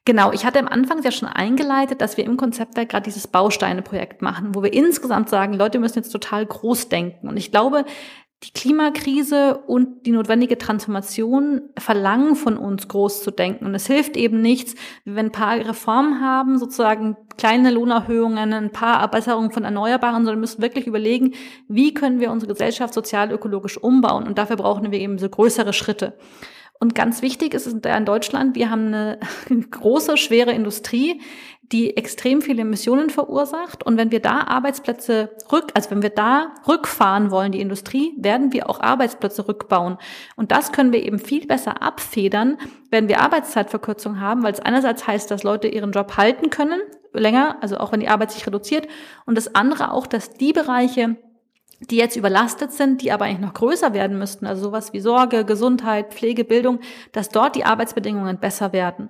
Genau, 0.05 0.33
ich 0.33 0.45
hatte 0.45 0.59
am 0.59 0.67
Anfang 0.67 1.01
ja 1.05 1.13
schon 1.13 1.29
eingeleitet, 1.29 2.01
dass 2.01 2.17
wir 2.17 2.25
im 2.25 2.37
Konzeptwerk 2.37 2.89
gerade 2.89 3.05
dieses 3.05 3.29
Bausteine-Projekt 3.29 4.21
machen, 4.21 4.53
wo 4.53 4.63
wir 4.65 4.73
insgesamt 4.73 5.29
sagen, 5.29 5.55
Leute 5.55 5.79
müssen 5.79 5.99
jetzt 5.99 6.11
total 6.11 6.45
groß 6.45 6.89
denken. 6.89 7.29
Und 7.29 7.37
ich 7.37 7.53
glaube, 7.53 7.85
die 8.43 8.53
Klimakrise 8.53 9.59
und 9.67 10.05
die 10.05 10.11
notwendige 10.11 10.59
Transformation 10.59 11.63
verlangen 11.79 12.35
von 12.35 12.57
uns, 12.57 12.89
groß 12.89 13.23
zu 13.23 13.31
denken. 13.31 13.67
Und 13.67 13.75
es 13.75 13.87
hilft 13.87 14.17
eben 14.17 14.41
nichts, 14.41 14.75
wenn 15.05 15.27
ein 15.27 15.33
paar 15.33 15.57
Reformen 15.57 16.21
haben, 16.21 16.59
sozusagen 16.59 17.17
kleine 17.37 17.71
Lohnerhöhungen, 17.71 18.53
ein 18.53 18.73
paar 18.73 18.99
Verbesserungen 18.99 19.53
von 19.53 19.65
Erneuerbaren, 19.65 20.25
sondern 20.25 20.41
müssen 20.41 20.61
wirklich 20.61 20.87
überlegen, 20.89 21.35
wie 21.69 21.95
können 21.95 22.19
wir 22.19 22.33
unsere 22.33 22.53
Gesellschaft 22.53 22.95
sozial-ökologisch 22.95 23.79
umbauen. 23.79 24.27
Und 24.27 24.39
dafür 24.39 24.57
brauchen 24.57 24.91
wir 24.91 24.99
eben 24.99 25.19
so 25.19 25.29
größere 25.29 25.73
Schritte. 25.73 26.19
Und 26.81 26.97
ganz 26.97 27.23
wichtig 27.23 27.55
ist 27.55 27.69
es 27.69 27.75
in 27.75 28.05
Deutschland, 28.05 28.57
wir 28.57 28.69
haben 28.69 28.89
eine 28.89 29.19
große, 29.71 30.17
schwere 30.17 30.51
Industrie, 30.51 31.21
die 31.73 31.97
extrem 31.97 32.43
viele 32.43 32.63
Emissionen 32.63 33.09
verursacht. 33.09 33.83
Und 33.83 33.97
wenn 33.97 34.11
wir 34.11 34.21
da 34.21 34.43
Arbeitsplätze 34.43 35.31
rück, 35.51 35.73
also 35.75 35.91
wenn 35.91 36.03
wir 36.03 36.11
da 36.11 36.55
rückfahren 36.69 37.31
wollen, 37.31 37.53
die 37.53 37.61
Industrie, 37.61 38.15
werden 38.19 38.53
wir 38.53 38.69
auch 38.69 38.81
Arbeitsplätze 38.81 39.49
rückbauen. 39.49 39.97
Und 40.37 40.53
das 40.53 40.73
können 40.73 40.93
wir 40.93 41.03
eben 41.03 41.19
viel 41.19 41.47
besser 41.47 41.83
abfedern, 41.83 42.59
wenn 42.91 43.09
wir 43.09 43.21
Arbeitszeitverkürzung 43.21 44.21
haben, 44.21 44.43
weil 44.43 44.53
es 44.53 44.61
einerseits 44.61 45.07
heißt, 45.07 45.31
dass 45.31 45.43
Leute 45.43 45.69
ihren 45.69 45.93
Job 45.93 46.17
halten 46.19 46.51
können, 46.51 46.81
länger, 47.15 47.57
also 47.63 47.79
auch 47.79 47.93
wenn 47.93 48.01
die 48.01 48.09
Arbeit 48.09 48.33
sich 48.33 48.47
reduziert. 48.47 48.87
Und 49.25 49.37
das 49.39 49.55
andere 49.55 49.93
auch, 49.93 50.07
dass 50.07 50.35
die 50.35 50.53
Bereiche, 50.53 51.17
die 51.91 51.97
jetzt 51.97 52.17
überlastet 52.17 52.73
sind, 52.73 53.01
die 53.01 53.13
aber 53.13 53.25
eigentlich 53.25 53.41
noch 53.41 53.55
größer 53.55 53.95
werden 53.95 54.19
müssten, 54.19 54.47
also 54.47 54.63
sowas 54.63 54.93
wie 54.93 55.01
Sorge, 55.01 55.45
Gesundheit, 55.45 56.13
Pflege, 56.13 56.45
Bildung, 56.45 56.81
dass 57.13 57.31
dort 57.31 57.57
die 57.57 57.65
Arbeitsbedingungen 57.65 58.39
besser 58.39 58.73
werden. 58.73 59.09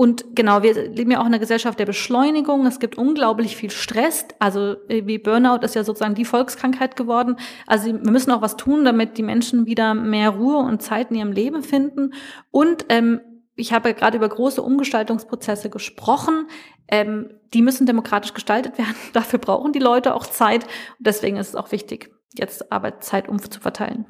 Und 0.00 0.34
genau, 0.34 0.62
wir 0.62 0.88
leben 0.88 1.10
ja 1.10 1.18
auch 1.18 1.26
in 1.26 1.34
einer 1.34 1.38
Gesellschaft 1.38 1.78
der 1.78 1.84
Beschleunigung. 1.84 2.64
Es 2.64 2.80
gibt 2.80 2.96
unglaublich 2.96 3.54
viel 3.54 3.68
Stress. 3.68 4.24
Also 4.38 4.76
wie 4.88 5.18
Burnout 5.18 5.62
ist 5.62 5.74
ja 5.74 5.84
sozusagen 5.84 6.14
die 6.14 6.24
Volkskrankheit 6.24 6.96
geworden. 6.96 7.36
Also 7.66 7.88
wir 7.88 8.10
müssen 8.10 8.30
auch 8.30 8.40
was 8.40 8.56
tun, 8.56 8.86
damit 8.86 9.18
die 9.18 9.22
Menschen 9.22 9.66
wieder 9.66 9.92
mehr 9.92 10.30
Ruhe 10.30 10.56
und 10.56 10.80
Zeit 10.80 11.10
in 11.10 11.18
ihrem 11.18 11.32
Leben 11.32 11.62
finden. 11.62 12.14
Und 12.50 12.86
ähm, 12.88 13.20
ich 13.56 13.74
habe 13.74 13.92
gerade 13.92 14.16
über 14.16 14.30
große 14.30 14.62
Umgestaltungsprozesse 14.62 15.68
gesprochen. 15.68 16.46
Ähm, 16.88 17.34
die 17.52 17.60
müssen 17.60 17.84
demokratisch 17.84 18.32
gestaltet 18.32 18.78
werden. 18.78 18.96
Dafür 19.12 19.38
brauchen 19.38 19.74
die 19.74 19.80
Leute 19.80 20.14
auch 20.14 20.24
Zeit. 20.24 20.64
Und 20.64 21.06
deswegen 21.08 21.36
ist 21.36 21.48
es 21.48 21.56
auch 21.56 21.72
wichtig, 21.72 22.10
jetzt 22.38 22.72
Arbeitszeit 22.72 23.28
umzuverteilen. 23.28 24.06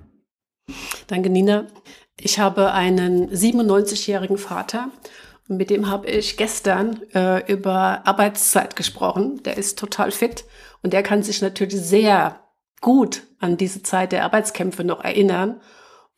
Danke, 1.08 1.30
Nina. 1.30 1.66
Ich 2.16 2.38
habe 2.38 2.70
einen 2.70 3.28
97-jährigen 3.28 4.38
Vater 4.38 4.90
mit 5.50 5.70
dem 5.70 5.88
habe 5.88 6.08
ich 6.08 6.36
gestern 6.36 7.02
äh, 7.14 7.50
über 7.52 8.06
Arbeitszeit 8.06 8.76
gesprochen. 8.76 9.42
Der 9.44 9.56
ist 9.56 9.78
total 9.78 10.10
fit 10.12 10.44
und 10.82 10.92
der 10.92 11.02
kann 11.02 11.22
sich 11.22 11.42
natürlich 11.42 11.80
sehr 11.80 12.40
gut 12.80 13.22
an 13.40 13.56
diese 13.56 13.82
Zeit 13.82 14.12
der 14.12 14.24
Arbeitskämpfe 14.24 14.84
noch 14.84 15.02
erinnern 15.02 15.60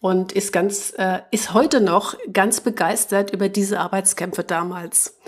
und 0.01 0.33
ist 0.33 0.53
ganz, 0.53 0.93
äh, 0.99 1.21
ist 1.31 1.55
heute 1.55 1.81
noch 1.81 2.17
ganz 2.33 2.61
begeistert 2.61 3.33
über 3.33 3.49
diese 3.49 3.81
Arbeitskämpfe 3.81 4.45
damals. 4.45 5.19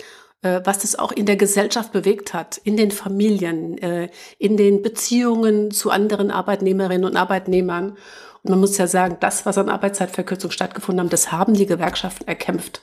Äh, 0.45 0.61
was 0.65 0.81
das 0.81 0.99
auch 0.99 1.11
in 1.11 1.25
der 1.25 1.37
Gesellschaft 1.37 1.91
bewegt 1.93 2.35
hat, 2.35 2.59
in 2.59 2.77
den 2.77 2.91
Familien, 2.91 3.79
äh, 3.79 4.11
in 4.39 4.59
den 4.59 4.83
Beziehungen 4.83 5.71
zu 5.71 5.91
anderen 5.91 6.31
Arbeitnehmerinnen 6.31 7.07
und 7.07 7.17
Arbeitnehmern. 7.17 7.97
Und 8.43 8.51
man 8.51 8.61
muss 8.61 8.77
ja 8.77 8.87
sagen, 8.87 9.17
das, 9.21 9.47
was 9.47 9.57
an 9.57 9.71
Arbeitszeitverkürzung 9.71 10.51
stattgefunden 10.51 11.07
hat, 11.07 11.13
das 11.15 11.33
haben 11.33 11.55
die 11.55 11.65
Gewerkschaften 11.65 12.29
erkämpft. 12.29 12.83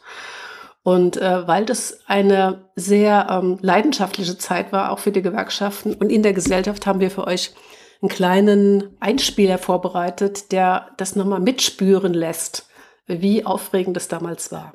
Und 0.84 1.18
äh, 1.18 1.48
weil 1.48 1.66
das 1.66 2.00
eine 2.08 2.70
sehr 2.76 3.28
ähm, 3.30 3.60
leidenschaftliche 3.62 4.38
Zeit 4.38 4.72
war, 4.72 4.92
auch 4.92 5.00
für 5.00 5.12
die 5.12 5.22
Gewerkschaften 5.22 5.94
und 5.94 6.12
in 6.12 6.24
der 6.24 6.34
Gesellschaft, 6.34 6.88
haben 6.88 7.00
wir 7.00 7.12
für 7.12 7.28
euch 7.28 7.54
einen 8.02 8.10
kleinen 8.10 8.98
Einspieler 9.00 9.60
vorbereitet, 9.60 10.52
der 10.52 10.90
das 10.98 11.16
nochmal 11.16 11.40
mitspüren 11.40 12.14
lässt, 12.16 12.68
wie 13.06 13.46
aufregend 13.46 13.96
es 13.98 14.08
damals 14.08 14.52
war. 14.52 14.74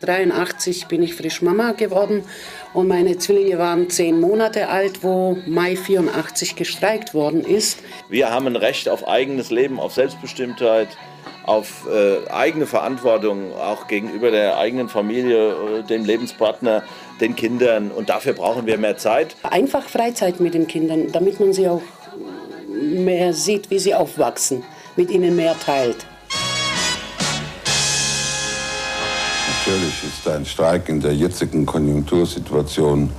83 0.00 0.88
bin 0.88 1.02
ich 1.02 1.14
frisch 1.14 1.42
Mama 1.42 1.72
geworden 1.72 2.24
und 2.74 2.88
meine 2.88 3.18
Zwillinge 3.18 3.58
waren 3.58 3.88
zehn 3.88 4.20
Monate 4.20 4.68
alt, 4.68 5.02
wo 5.02 5.38
Mai 5.46 5.76
84 5.76 6.56
gestreikt 6.56 7.14
worden 7.14 7.44
ist. 7.44 7.78
Wir 8.10 8.30
haben 8.30 8.48
ein 8.48 8.56
Recht 8.56 8.88
auf 8.88 9.06
eigenes 9.06 9.50
Leben, 9.50 9.78
auf 9.78 9.94
Selbstbestimmtheit, 9.94 10.88
auf 11.44 11.88
äh, 11.90 12.28
eigene 12.30 12.66
Verantwortung, 12.66 13.52
auch 13.54 13.88
gegenüber 13.88 14.30
der 14.30 14.58
eigenen 14.58 14.88
Familie, 14.88 15.50
äh, 15.50 15.82
dem 15.82 16.04
Lebenspartner, 16.04 16.82
den 17.20 17.34
Kindern. 17.36 17.90
Und 17.90 18.08
dafür 18.08 18.32
brauchen 18.32 18.66
wir 18.66 18.78
mehr 18.78 18.96
Zeit. 18.96 19.36
Einfach 19.42 19.84
Freizeit 19.84 20.40
mit 20.40 20.54
den 20.54 20.66
Kindern, 20.66 21.10
damit 21.12 21.40
man 21.40 21.52
sie 21.52 21.68
auch 21.68 21.82
mehr 22.80 23.32
sieht, 23.32 23.70
wie 23.70 23.78
sie 23.78 23.94
aufwachsen, 23.94 24.62
mit 24.96 25.10
ihnen 25.10 25.36
mehr 25.36 25.56
teilt. 25.58 26.06
Natürlich 29.64 30.02
ist 30.04 30.28
ein 30.28 30.44
Streik 30.44 30.88
in 30.88 31.00
der 31.00 31.14
jetzigen 31.14 31.64
Konjunktursituation 31.66 33.10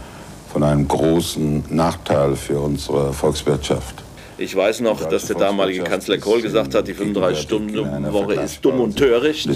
von 0.51 0.63
einem 0.63 0.87
großen 0.87 1.63
Nachteil 1.69 2.35
für 2.35 2.59
unsere 2.59 3.13
Volkswirtschaft. 3.13 4.03
Ich 4.43 4.57
weiß 4.57 4.81
noch, 4.81 5.07
dass 5.07 5.27
der 5.27 5.37
damalige 5.37 5.85
Kanzler 5.85 6.17
Kohl 6.17 6.41
gesagt 6.41 6.75
hat, 6.75 6.85
die 6.89 6.93
35-Stunden-Woche 6.93 8.33
ist 8.33 8.63
dumm 8.63 8.81
und 8.81 8.97
töricht. 8.97 9.49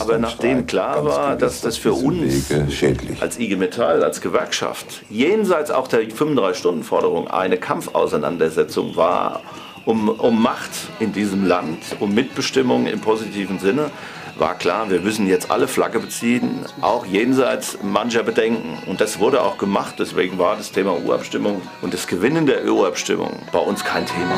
Aber 0.00 0.18
nachdem 0.18 0.66
klar 0.66 1.04
war, 1.04 1.36
dass 1.36 1.60
das 1.60 1.76
für 1.76 1.92
uns 1.92 2.52
als 3.20 3.38
IG 3.38 3.54
Metall, 3.54 4.02
als 4.02 4.20
Gewerkschaft, 4.20 5.04
jenseits 5.08 5.70
auch 5.70 5.86
der 5.86 6.08
35-Stunden-Forderung 6.08 7.28
eine 7.28 7.56
Kampfauseinandersetzung 7.56 8.96
war, 8.96 9.42
um, 9.84 10.08
um 10.08 10.42
Macht 10.42 10.70
in 11.00 11.12
diesem 11.12 11.46
Land, 11.46 11.96
um 12.00 12.14
Mitbestimmung 12.14 12.86
im 12.86 13.00
positiven 13.00 13.58
Sinne, 13.58 13.90
war 14.38 14.54
klar, 14.54 14.90
wir 14.90 15.00
müssen 15.00 15.26
jetzt 15.26 15.50
alle 15.50 15.68
Flagge 15.68 16.00
beziehen, 16.00 16.64
auch 16.80 17.04
jenseits 17.06 17.78
mancher 17.82 18.22
Bedenken. 18.22 18.78
Und 18.86 19.00
das 19.00 19.18
wurde 19.18 19.42
auch 19.42 19.58
gemacht, 19.58 19.96
deswegen 19.98 20.38
war 20.38 20.56
das 20.56 20.72
Thema 20.72 20.96
Urabstimmung 20.98 21.60
und 21.82 21.92
das 21.92 22.06
Gewinnen 22.06 22.46
der 22.46 22.64
Urabstimmung 22.64 23.30
bei 23.52 23.58
uns 23.58 23.84
kein 23.84 24.06
Thema. 24.06 24.34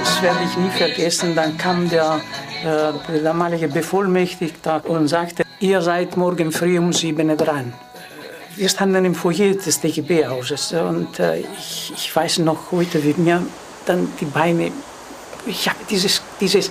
Das 0.00 0.22
werde 0.22 0.38
ich 0.44 0.56
nie 0.56 0.70
vergessen. 0.70 1.34
Dann 1.34 1.56
kam 1.58 1.88
der, 1.88 2.20
äh, 2.64 3.12
der 3.12 3.22
damalige 3.22 3.68
Bevollmächtigte 3.68 4.82
und 4.86 5.08
sagte, 5.08 5.44
ihr 5.60 5.80
seid 5.82 6.16
morgen 6.16 6.50
früh 6.52 6.78
um 6.78 6.92
sieben 6.92 7.36
dran. 7.36 7.72
Wir 8.58 8.68
standen 8.68 9.04
im 9.04 9.14
Foyer 9.14 9.54
des 9.54 9.80
DGB-Hauses 9.80 10.72
und 10.72 11.20
äh, 11.20 11.38
ich, 11.58 11.92
ich 11.94 12.14
weiß 12.14 12.40
noch 12.40 12.72
heute, 12.72 13.02
wie 13.04 13.14
mir 13.14 13.40
dann 13.86 14.08
die 14.20 14.24
Beine 14.24 14.72
ich 15.46 15.68
habe 15.68 15.78
dieses, 15.88 16.20
dieses 16.40 16.70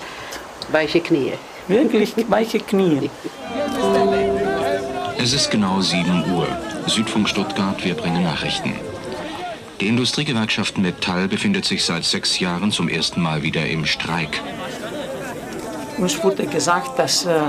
weiche 0.70 1.00
Knie. 1.00 1.34
Wirklich 1.68 2.14
weiche 2.30 2.60
Knie. 2.60 3.10
Es 5.18 5.34
ist 5.34 5.50
genau 5.50 5.82
7 5.82 6.32
Uhr. 6.32 6.48
Südfunk 6.88 7.28
Stuttgart, 7.28 7.84
wir 7.84 7.96
bringen 7.96 8.24
Nachrichten. 8.24 8.74
Die 9.80 9.88
Industriegewerkschaft 9.88 10.78
Metall 10.78 11.28
befindet 11.28 11.66
sich 11.66 11.84
seit 11.86 12.04
sechs 12.04 12.40
Jahren 12.40 12.72
zum 12.72 12.90
ersten 12.90 13.22
Mal 13.22 13.44
wieder 13.44 13.66
im 13.66 13.86
Streik. 13.86 14.42
Uns 15.98 16.24
wurde 16.24 16.46
gesagt, 16.46 17.00
dass 17.00 17.26
äh, 17.26 17.40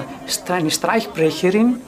eine 0.49 0.71
Streichbrecherin 0.71 1.81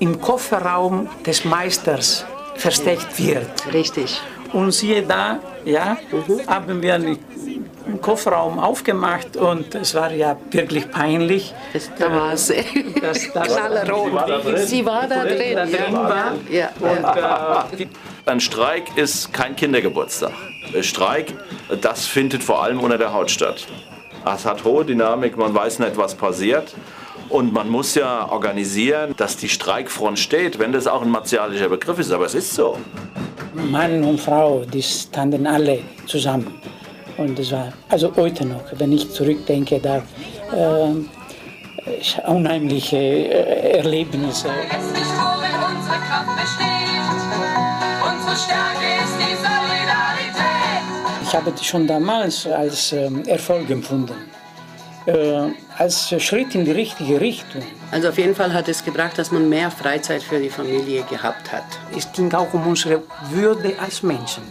im 0.00 0.20
Kofferraum 0.20 1.08
des 1.24 1.44
Meisters 1.44 2.24
versteckt 2.56 3.18
wird. 3.18 3.72
Richtig. 3.72 4.20
Und 4.52 4.72
siehe 4.72 5.02
da, 5.02 5.38
ja, 5.64 5.96
mhm. 6.10 6.46
haben 6.48 6.82
wir 6.82 6.96
im 6.96 8.00
Kofferraum 8.00 8.58
aufgemacht 8.58 9.36
und 9.36 9.74
es 9.74 9.94
war 9.94 10.12
ja 10.12 10.36
wirklich 10.50 10.90
peinlich. 10.90 11.54
Das, 11.72 11.90
da 11.96 12.12
war 12.12 12.36
sie. 12.36 12.64
Das, 13.00 13.32
das 13.32 13.48
Knallerot. 13.56 14.58
Sie 14.66 14.84
war 14.84 15.06
da 15.06 15.24
drin. 15.24 15.54
Da 15.54 15.66
drin 15.66 15.92
war. 15.94 16.32
Ja. 16.50 16.70
Und, 16.80 17.80
äh, 17.80 17.86
ein 18.26 18.40
Streik 18.40 18.96
ist 18.96 19.32
kein 19.32 19.54
Kindergeburtstag. 19.54 20.32
Ein 20.74 20.82
Streik, 20.82 21.34
das 21.80 22.06
findet 22.06 22.42
vor 22.42 22.62
allem 22.62 22.80
unter 22.80 22.98
der 22.98 23.12
Haut 23.12 23.30
statt. 23.30 23.66
Es 24.24 24.44
hat 24.44 24.64
hohe 24.64 24.84
Dynamik, 24.84 25.36
man 25.36 25.54
weiß 25.54 25.78
nicht, 25.78 25.96
was 25.96 26.14
passiert. 26.14 26.74
Und 27.30 27.52
man 27.52 27.68
muss 27.68 27.94
ja 27.94 28.28
organisieren, 28.28 29.14
dass 29.16 29.36
die 29.36 29.48
Streikfront 29.48 30.18
steht, 30.18 30.58
wenn 30.58 30.72
das 30.72 30.88
auch 30.88 31.02
ein 31.02 31.10
martialischer 31.10 31.68
Begriff 31.68 32.00
ist, 32.00 32.10
aber 32.10 32.26
es 32.26 32.34
ist 32.34 32.52
so. 32.52 32.76
Mann 33.54 34.02
und 34.02 34.20
Frau, 34.20 34.64
die 34.64 34.82
standen 34.82 35.46
alle 35.46 35.78
zusammen. 36.06 36.60
Und 37.16 37.38
das 37.38 37.52
war, 37.52 37.72
also 37.88 38.12
heute 38.16 38.44
noch, 38.44 38.64
wenn 38.78 38.90
ich 38.92 39.10
zurückdenke, 39.12 39.78
da 39.78 40.02
äh, 40.52 40.94
unheimliche 42.26 42.96
äh, 42.96 43.78
Erlebnisse. 43.78 44.48
Ich 51.22 51.34
habe 51.36 51.52
die 51.52 51.64
schon 51.64 51.86
damals 51.86 52.46
als 52.48 52.92
äh, 52.92 53.08
Erfolg 53.26 53.70
empfunden. 53.70 54.16
Äh, 55.06 55.50
als 55.80 56.14
Schritt 56.22 56.54
in 56.54 56.66
die 56.66 56.72
richtige 56.72 57.20
Richtung. 57.20 57.62
Also 57.90 58.10
auf 58.10 58.18
jeden 58.18 58.34
Fall 58.34 58.52
hat 58.52 58.68
es 58.68 58.84
gebracht, 58.84 59.16
dass 59.16 59.30
man 59.32 59.48
mehr 59.48 59.70
Freizeit 59.70 60.22
für 60.22 60.38
die 60.38 60.50
Familie 60.50 61.02
gehabt 61.04 61.50
hat. 61.50 61.64
Es 61.96 62.12
ging 62.12 62.30
auch 62.34 62.52
um 62.52 62.66
unsere 62.66 63.02
Würde 63.30 63.74
als 63.80 64.02
Menschen. 64.02 64.42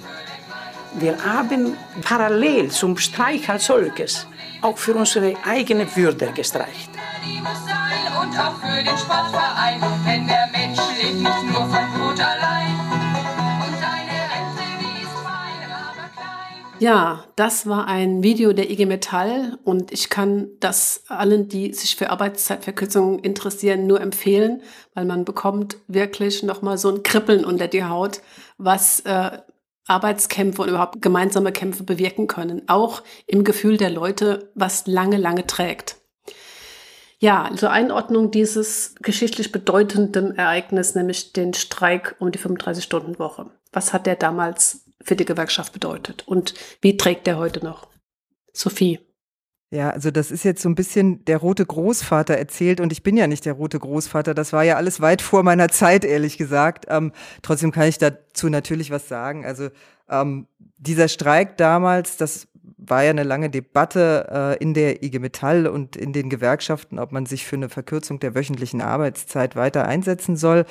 Wir 0.95 1.15
haben 1.23 1.77
parallel 2.01 2.71
zum 2.71 2.97
Streik 2.97 3.47
als 3.47 3.65
solches 3.67 4.25
auch 4.61 4.77
für 4.77 4.95
unsere 4.95 5.35
eigene 5.45 5.85
Würde 5.95 6.31
gestreicht. 6.31 6.89
Die 7.23 7.39
muss 7.39 7.63
sein 7.63 8.11
und 8.21 8.37
auch 8.37 8.55
für 8.55 8.83
den 8.83 8.97
Sportverein, 8.97 9.79
denn 10.07 10.27
der 10.27 10.49
Mensch 10.51 10.79
lebt 10.99 11.21
nicht 11.21 11.43
nur 11.43 11.61
vom 11.61 11.93
Brot 11.93 12.19
allein. 12.19 12.58
Ja, 16.79 17.25
das 17.35 17.67
war 17.67 17.87
ein 17.87 18.23
Video 18.23 18.53
der 18.53 18.69
IG 18.71 18.85
Metall 18.85 19.57
und 19.65 19.91
ich 19.91 20.09
kann 20.09 20.47
das 20.61 21.03
allen, 21.09 21.49
die 21.49 21.73
sich 21.73 21.97
für 21.97 22.09
Arbeitszeitverkürzungen 22.09 23.19
interessieren, 23.19 23.85
nur 23.85 23.99
empfehlen, 23.99 24.61
weil 24.93 25.03
man 25.03 25.25
bekommt 25.25 25.75
wirklich 25.87 26.41
nochmal 26.41 26.77
so 26.77 26.89
ein 26.89 27.03
Kribbeln 27.03 27.43
unter 27.43 27.67
die 27.67 27.83
Haut, 27.83 28.21
was 28.57 29.01
äh, 29.01 29.39
Arbeitskämpfe 29.87 30.61
und 30.61 30.69
überhaupt 30.69 31.01
gemeinsame 31.01 31.51
Kämpfe 31.51 31.83
bewirken 31.83 32.27
können. 32.27 32.61
Auch 32.67 33.03
im 33.27 33.43
Gefühl 33.43 33.75
der 33.75 33.89
Leute, 33.89 34.49
was 34.55 34.87
lange, 34.87 35.17
lange 35.17 35.45
trägt. 35.47 35.97
Ja, 37.21 37.51
zur 37.57 37.71
Einordnung 37.71 38.31
dieses 38.31 38.95
geschichtlich 39.01 39.51
bedeutenden 39.51 40.37
Ereignis, 40.37 40.95
nämlich 40.95 41.33
den 41.33 41.53
Streik 41.53 42.15
um 42.19 42.31
die 42.31 42.39
35-Stunden-Woche. 42.39 43.47
Was 43.73 43.91
hat 43.91 44.05
der 44.05 44.15
damals 44.15 44.85
für 45.01 45.15
die 45.15 45.25
Gewerkschaft 45.25 45.73
bedeutet 45.73 46.27
und 46.27 46.53
wie 46.81 46.97
trägt 46.97 47.27
der 47.27 47.37
heute 47.37 47.63
noch? 47.63 47.87
Sophie. 48.53 48.99
Ja, 49.71 49.91
also 49.91 50.09
das 50.09 50.31
ist 50.31 50.43
jetzt 50.43 50.63
so 50.63 50.69
ein 50.69 50.73
bisschen 50.73 51.23
der 51.25 51.37
rote 51.37 51.63
Großvater 51.63 52.35
erzählt 52.35 52.79
und 52.79 52.91
ich 52.91 53.03
bin 53.03 53.15
ja 53.15 53.27
nicht 53.27 53.45
der 53.45 53.53
rote 53.53 53.77
Großvater. 53.77 54.33
Das 54.33 54.51
war 54.51 54.63
ja 54.63 54.77
alles 54.77 54.99
weit 54.99 55.21
vor 55.21 55.43
meiner 55.43 55.69
Zeit, 55.69 56.03
ehrlich 56.03 56.39
gesagt. 56.39 56.85
Ähm, 56.89 57.11
trotzdem 57.43 57.71
kann 57.71 57.87
ich 57.87 57.99
dazu 57.99 58.49
natürlich 58.49 58.89
was 58.89 59.07
sagen. 59.07 59.45
Also 59.45 59.69
ähm, 60.09 60.47
dieser 60.77 61.07
Streik 61.07 61.55
damals, 61.57 62.17
das 62.17 62.47
war 62.89 63.03
ja 63.03 63.09
eine 63.09 63.23
lange 63.23 63.49
Debatte 63.49 64.57
äh, 64.59 64.63
in 64.63 64.73
der 64.73 65.03
IG 65.03 65.19
Metall 65.19 65.67
und 65.67 65.95
in 65.95 66.13
den 66.13 66.29
Gewerkschaften, 66.29 66.99
ob 66.99 67.11
man 67.11 67.25
sich 67.25 67.45
für 67.45 67.55
eine 67.55 67.69
Verkürzung 67.69 68.19
der 68.19 68.35
wöchentlichen 68.35 68.81
Arbeitszeit 68.81 69.55
weiter 69.55 69.87
einsetzen 69.87 70.35
soll. 70.35 70.65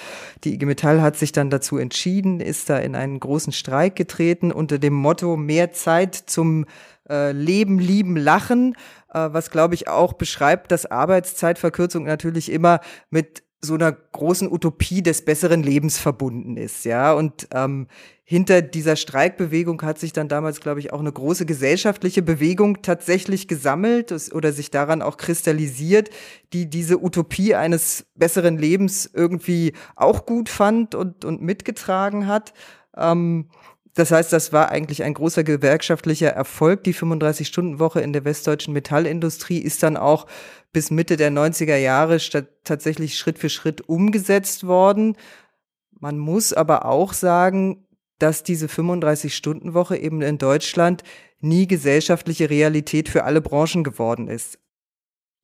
Die 0.45 0.55
IG 0.55 0.67
Metall 0.67 1.03
hat 1.03 1.17
sich 1.17 1.33
dann 1.33 1.51
dazu 1.51 1.79
entschieden, 1.79 2.41
ist 2.41 2.71
da 2.71 2.79
in 2.79 2.95
einen 2.95 3.21
großen 3.21 3.53
Streik 3.53 3.97
getreten 3.97 4.53
unter 4.53 4.79
dem 4.79 4.95
Motto 4.95 5.37
mehr 5.37 5.73
Zeit 5.73 6.15
zum 6.15 6.67
äh, 7.09 7.33
Leben, 7.33 7.79
Lieben, 7.79 8.17
Lachen, 8.17 8.75
äh, 9.13 9.29
was 9.33 9.51
glaube 9.51 9.75
ich 9.75 9.89
auch 9.89 10.13
beschreibt, 10.13 10.73
dass 10.73 10.87
Arbeitszeitverkürzung 10.87 12.05
natürlich 12.05 12.53
immer 12.53 12.81
mit 13.11 13.43
so 13.61 13.75
einer 13.75 13.91
großen 13.91 14.51
Utopie 14.51 15.03
des 15.03 15.25
besseren 15.25 15.63
Lebens 15.63 15.99
verbunden 15.99 16.57
ist, 16.57 16.85
ja. 16.85 17.13
Und 17.13 17.49
ähm, 17.53 17.89
hinter 18.23 18.63
dieser 18.63 18.95
Streikbewegung 18.95 19.83
hat 19.83 19.99
sich 19.99 20.13
dann 20.13 20.29
damals, 20.29 20.61
glaube 20.61 20.81
ich, 20.81 20.93
auch 20.93 21.01
eine 21.01 21.11
große 21.11 21.45
gesellschaftliche 21.45 22.23
Bewegung 22.23 22.83
tatsächlich 22.83 23.49
gesammelt 23.49 24.13
oder 24.33 24.53
sich 24.53 24.71
daran 24.71 25.03
auch 25.03 25.17
kristallisiert, 25.17 26.11
die 26.53 26.71
diese 26.71 27.03
Utopie 27.03 27.55
eines 27.55 28.07
besseren 28.15 28.59
Lebens 28.59 29.11
irgendwie 29.13 29.73
auch 29.97 30.25
gut 30.25 30.49
fand 30.49 30.95
und, 30.95 31.25
und 31.25 31.43
mitgetragen 31.43 32.27
hat. 32.27 32.53
Ähm, 32.97 33.49
das 33.99 34.13
heißt, 34.13 34.33
das 34.33 34.53
war 34.53 34.69
eigentlich 34.69 35.03
ein 35.03 35.15
großer 35.15 35.43
gewerkschaftlicher 35.43 36.29
Erfolg. 36.29 36.85
Die 36.85 36.95
35-Stunden-Woche 36.95 38.01
in 38.01 38.13
der 38.13 38.25
westdeutschen 38.25 38.73
Metallindustrie 38.73 39.59
ist 39.59 39.83
dann 39.83 39.97
auch 39.97 40.27
bis 40.73 40.91
Mitte 40.91 41.17
der 41.17 41.31
90er 41.31 41.77
Jahre 41.77 42.19
tatsächlich 42.65 43.17
Schritt 43.17 43.39
für 43.39 43.49
Schritt 43.49 43.89
umgesetzt 43.89 44.67
worden. 44.67 45.17
Man 45.99 46.19
muss 46.19 46.53
aber 46.53 46.85
auch 46.85 47.13
sagen, 47.13 47.87
dass 48.19 48.43
diese 48.43 48.67
35-Stunden-Woche 48.67 49.97
eben 49.97 50.23
in 50.23 50.39
Deutschland 50.39 51.03
nie 51.41 51.67
gesellschaftliche 51.67 52.51
Realität 52.51 53.09
für 53.09 53.25
alle 53.25 53.41
Branchen 53.41 53.85
geworden 53.85 54.29
ist. 54.29 54.59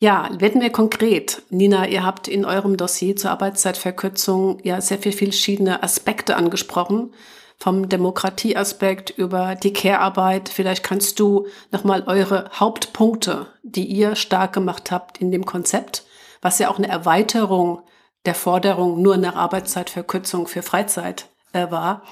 Ja, 0.00 0.28
werden 0.38 0.60
wir 0.60 0.70
konkret. 0.70 1.42
Nina, 1.50 1.86
ihr 1.86 2.04
habt 2.04 2.28
in 2.28 2.44
eurem 2.44 2.76
Dossier 2.76 3.16
zur 3.16 3.30
Arbeitszeitverkürzung 3.30 4.58
ja 4.62 4.80
sehr 4.80 4.98
viele 4.98 5.12
verschiedene 5.16 5.82
Aspekte 5.82 6.36
angesprochen 6.36 7.12
vom 7.58 7.88
Demokratieaspekt 7.88 9.10
über 9.10 9.54
die 9.54 9.72
Care-Arbeit. 9.72 10.48
Vielleicht 10.48 10.82
kannst 10.82 11.18
du 11.20 11.46
nochmal 11.70 12.04
eure 12.06 12.50
Hauptpunkte, 12.52 13.46
die 13.62 13.86
ihr 13.86 14.16
stark 14.16 14.52
gemacht 14.52 14.90
habt 14.90 15.18
in 15.18 15.30
dem 15.30 15.44
Konzept, 15.44 16.04
was 16.42 16.58
ja 16.58 16.70
auch 16.70 16.78
eine 16.78 16.88
Erweiterung 16.88 17.82
der 18.26 18.34
Forderung 18.34 19.02
nur 19.02 19.16
nach 19.16 19.36
Arbeitszeitverkürzung 19.36 20.46
für 20.46 20.62
Freizeit 20.62 21.28
äh, 21.52 21.70
war, 21.70 22.02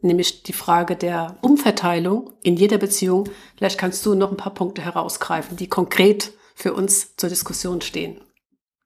nämlich 0.00 0.42
die 0.42 0.52
Frage 0.52 0.96
der 0.96 1.36
Umverteilung 1.40 2.32
in 2.42 2.56
jeder 2.56 2.78
Beziehung. 2.78 3.28
Vielleicht 3.56 3.78
kannst 3.78 4.04
du 4.06 4.14
noch 4.14 4.30
ein 4.30 4.36
paar 4.36 4.54
Punkte 4.54 4.82
herausgreifen, 4.82 5.56
die 5.56 5.68
konkret 5.68 6.32
für 6.54 6.72
uns 6.72 7.16
zur 7.16 7.28
Diskussion 7.28 7.80
stehen. 7.80 8.20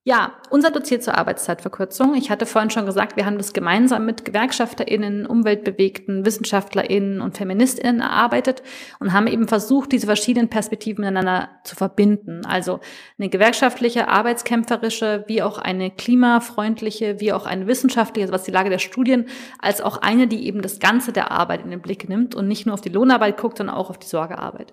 Ja, 0.02 0.32
unser 0.48 0.70
Dossier 0.70 0.98
zur 1.02 1.18
Arbeitszeitverkürzung. 1.18 2.14
Ich 2.14 2.30
hatte 2.30 2.46
vorhin 2.46 2.70
schon 2.70 2.86
gesagt, 2.86 3.16
wir 3.16 3.26
haben 3.26 3.36
das 3.36 3.52
gemeinsam 3.52 4.06
mit 4.06 4.24
GewerkschafterInnen, 4.24 5.26
Umweltbewegten, 5.26 6.24
WissenschaftlerInnen 6.24 7.20
und 7.20 7.36
FeministInnen 7.36 8.00
erarbeitet 8.00 8.62
und 8.98 9.12
haben 9.12 9.26
eben 9.26 9.46
versucht, 9.46 9.92
diese 9.92 10.06
verschiedenen 10.06 10.48
Perspektiven 10.48 11.02
miteinander 11.02 11.50
zu 11.64 11.76
verbinden. 11.76 12.46
Also 12.46 12.80
eine 13.18 13.28
gewerkschaftliche, 13.28 14.08
arbeitskämpferische, 14.08 15.24
wie 15.26 15.42
auch 15.42 15.58
eine 15.58 15.90
klimafreundliche, 15.90 17.20
wie 17.20 17.34
auch 17.34 17.44
eine 17.44 17.66
wissenschaftliche, 17.66 18.24
also 18.24 18.32
was 18.32 18.44
die 18.44 18.52
Lage 18.52 18.70
der 18.70 18.78
Studien, 18.78 19.26
als 19.58 19.82
auch 19.82 19.98
eine, 19.98 20.28
die 20.28 20.46
eben 20.46 20.62
das 20.62 20.78
Ganze 20.78 21.12
der 21.12 21.30
Arbeit 21.30 21.62
in 21.62 21.70
den 21.70 21.82
Blick 21.82 22.08
nimmt 22.08 22.34
und 22.34 22.48
nicht 22.48 22.64
nur 22.64 22.72
auf 22.72 22.80
die 22.80 22.88
Lohnarbeit 22.88 23.36
guckt, 23.36 23.58
sondern 23.58 23.76
auch 23.76 23.90
auf 23.90 23.98
die 23.98 24.08
Sorgearbeit. 24.08 24.72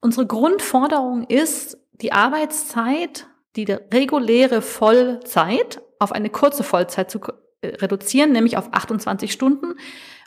Unsere 0.00 0.26
Grundforderung 0.26 1.24
ist, 1.24 1.76
die 2.00 2.12
Arbeitszeit 2.12 3.26
die 3.56 3.64
reguläre 3.64 4.62
Vollzeit 4.62 5.80
auf 5.98 6.12
eine 6.12 6.30
kurze 6.30 6.62
Vollzeit 6.62 7.10
zu 7.10 7.20
äh, 7.60 7.68
reduzieren, 7.76 8.32
nämlich 8.32 8.56
auf 8.56 8.72
28 8.72 9.32
Stunden 9.32 9.74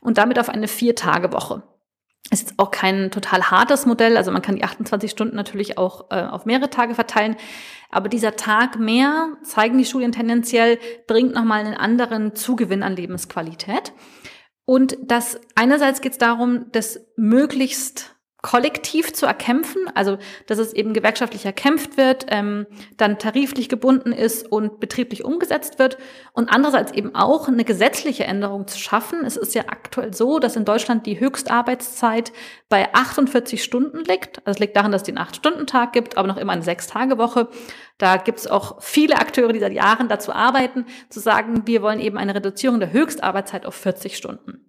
und 0.02 0.18
damit 0.18 0.40
auf 0.40 0.50
eine 0.50 0.68
Vier-Tage-Woche. 0.68 1.64
Ist 2.30 2.56
auch 2.58 2.72
kein 2.72 3.10
total 3.12 3.52
hartes 3.52 3.86
Modell, 3.86 4.18
also 4.18 4.32
man 4.32 4.42
kann 4.42 4.56
die 4.56 4.64
28 4.64 5.12
Stunden 5.12 5.36
natürlich 5.36 5.78
auch 5.78 6.12
äh, 6.12 6.24
auf 6.24 6.46
mehrere 6.46 6.70
Tage 6.70 6.94
verteilen, 6.94 7.38
aber 7.90 8.10
dieser 8.10 8.36
Tag 8.36 8.80
mehr, 8.80 9.38
zeigen 9.44 9.78
die 9.78 9.86
Studien 9.86 10.12
tendenziell, 10.12 10.78
bringt 11.08 11.34
nochmal 11.34 11.66
einen 11.66 11.76
anderen 11.76 12.36
Zugewinn 12.36 12.84
an 12.84 12.96
Lebensqualität. 12.96 13.94
Und 14.66 14.98
das 15.02 15.40
einerseits 15.56 16.02
geht 16.02 16.14
es 16.14 16.18
darum, 16.18 16.70
dass 16.74 17.00
möglichst 17.16 18.17
kollektiv 18.44 19.14
zu 19.14 19.26
erkämpfen, 19.26 19.82
also 19.96 20.18
dass 20.46 20.60
es 20.60 20.72
eben 20.74 20.94
gewerkschaftlich 20.94 21.46
erkämpft 21.46 21.98
wird, 21.98 22.28
ähm, 22.30 22.68
dann 22.96 23.18
tariflich 23.18 23.68
gebunden 23.68 24.12
ist 24.12 24.50
und 24.52 24.80
betrieblich 24.80 25.26
umgesetzt 25.26 25.80
wird 25.80 25.98
und 26.34 26.50
andererseits 26.50 26.92
eben 26.92 27.16
auch 27.16 27.48
eine 27.48 27.66
gesetzliche 27.66 28.26
Änderung 28.26 28.68
zu 28.68 28.78
schaffen. 28.78 29.26
Es 29.26 29.38
ist 29.38 29.56
ja 29.56 29.64
aktuell 29.68 30.14
so, 30.14 30.38
dass 30.38 30.56
in 30.56 30.66
Deutschland 30.66 31.08
die 31.08 31.20
Höchstarbeitszeit 31.20 32.32
bei 32.70 32.94
48 32.94 33.64
Stunden 33.64 34.04
liegt. 34.04 34.42
Das 34.46 34.60
liegt 34.60 34.78
daran, 34.78 34.92
dass 34.92 35.02
es 35.02 35.08
den 35.08 35.18
8-Stunden-Tag 35.18 35.92
gibt, 35.94 36.16
aber 36.18 36.28
noch 36.28 36.38
immer 36.38 36.54
eine 36.54 36.62
Sechs-Tage-Woche. 36.62 37.50
Da 37.98 38.18
gibt 38.18 38.38
es 38.38 38.48
auch 38.48 38.82
viele 38.82 39.18
Akteure, 39.18 39.52
die 39.52 39.60
seit 39.60 39.74
Jahren 39.74 40.10
dazu 40.10 40.32
arbeiten, 40.32 40.86
zu 41.10 41.20
sagen, 41.20 41.64
wir 41.66 41.82
wollen 41.82 42.00
eben 42.00 42.18
eine 42.18 42.36
Reduzierung 42.36 42.80
der 42.80 42.94
Höchstarbeitszeit 42.94 43.66
auf 43.66 43.74
40 43.74 44.16
Stunden. 44.16 44.67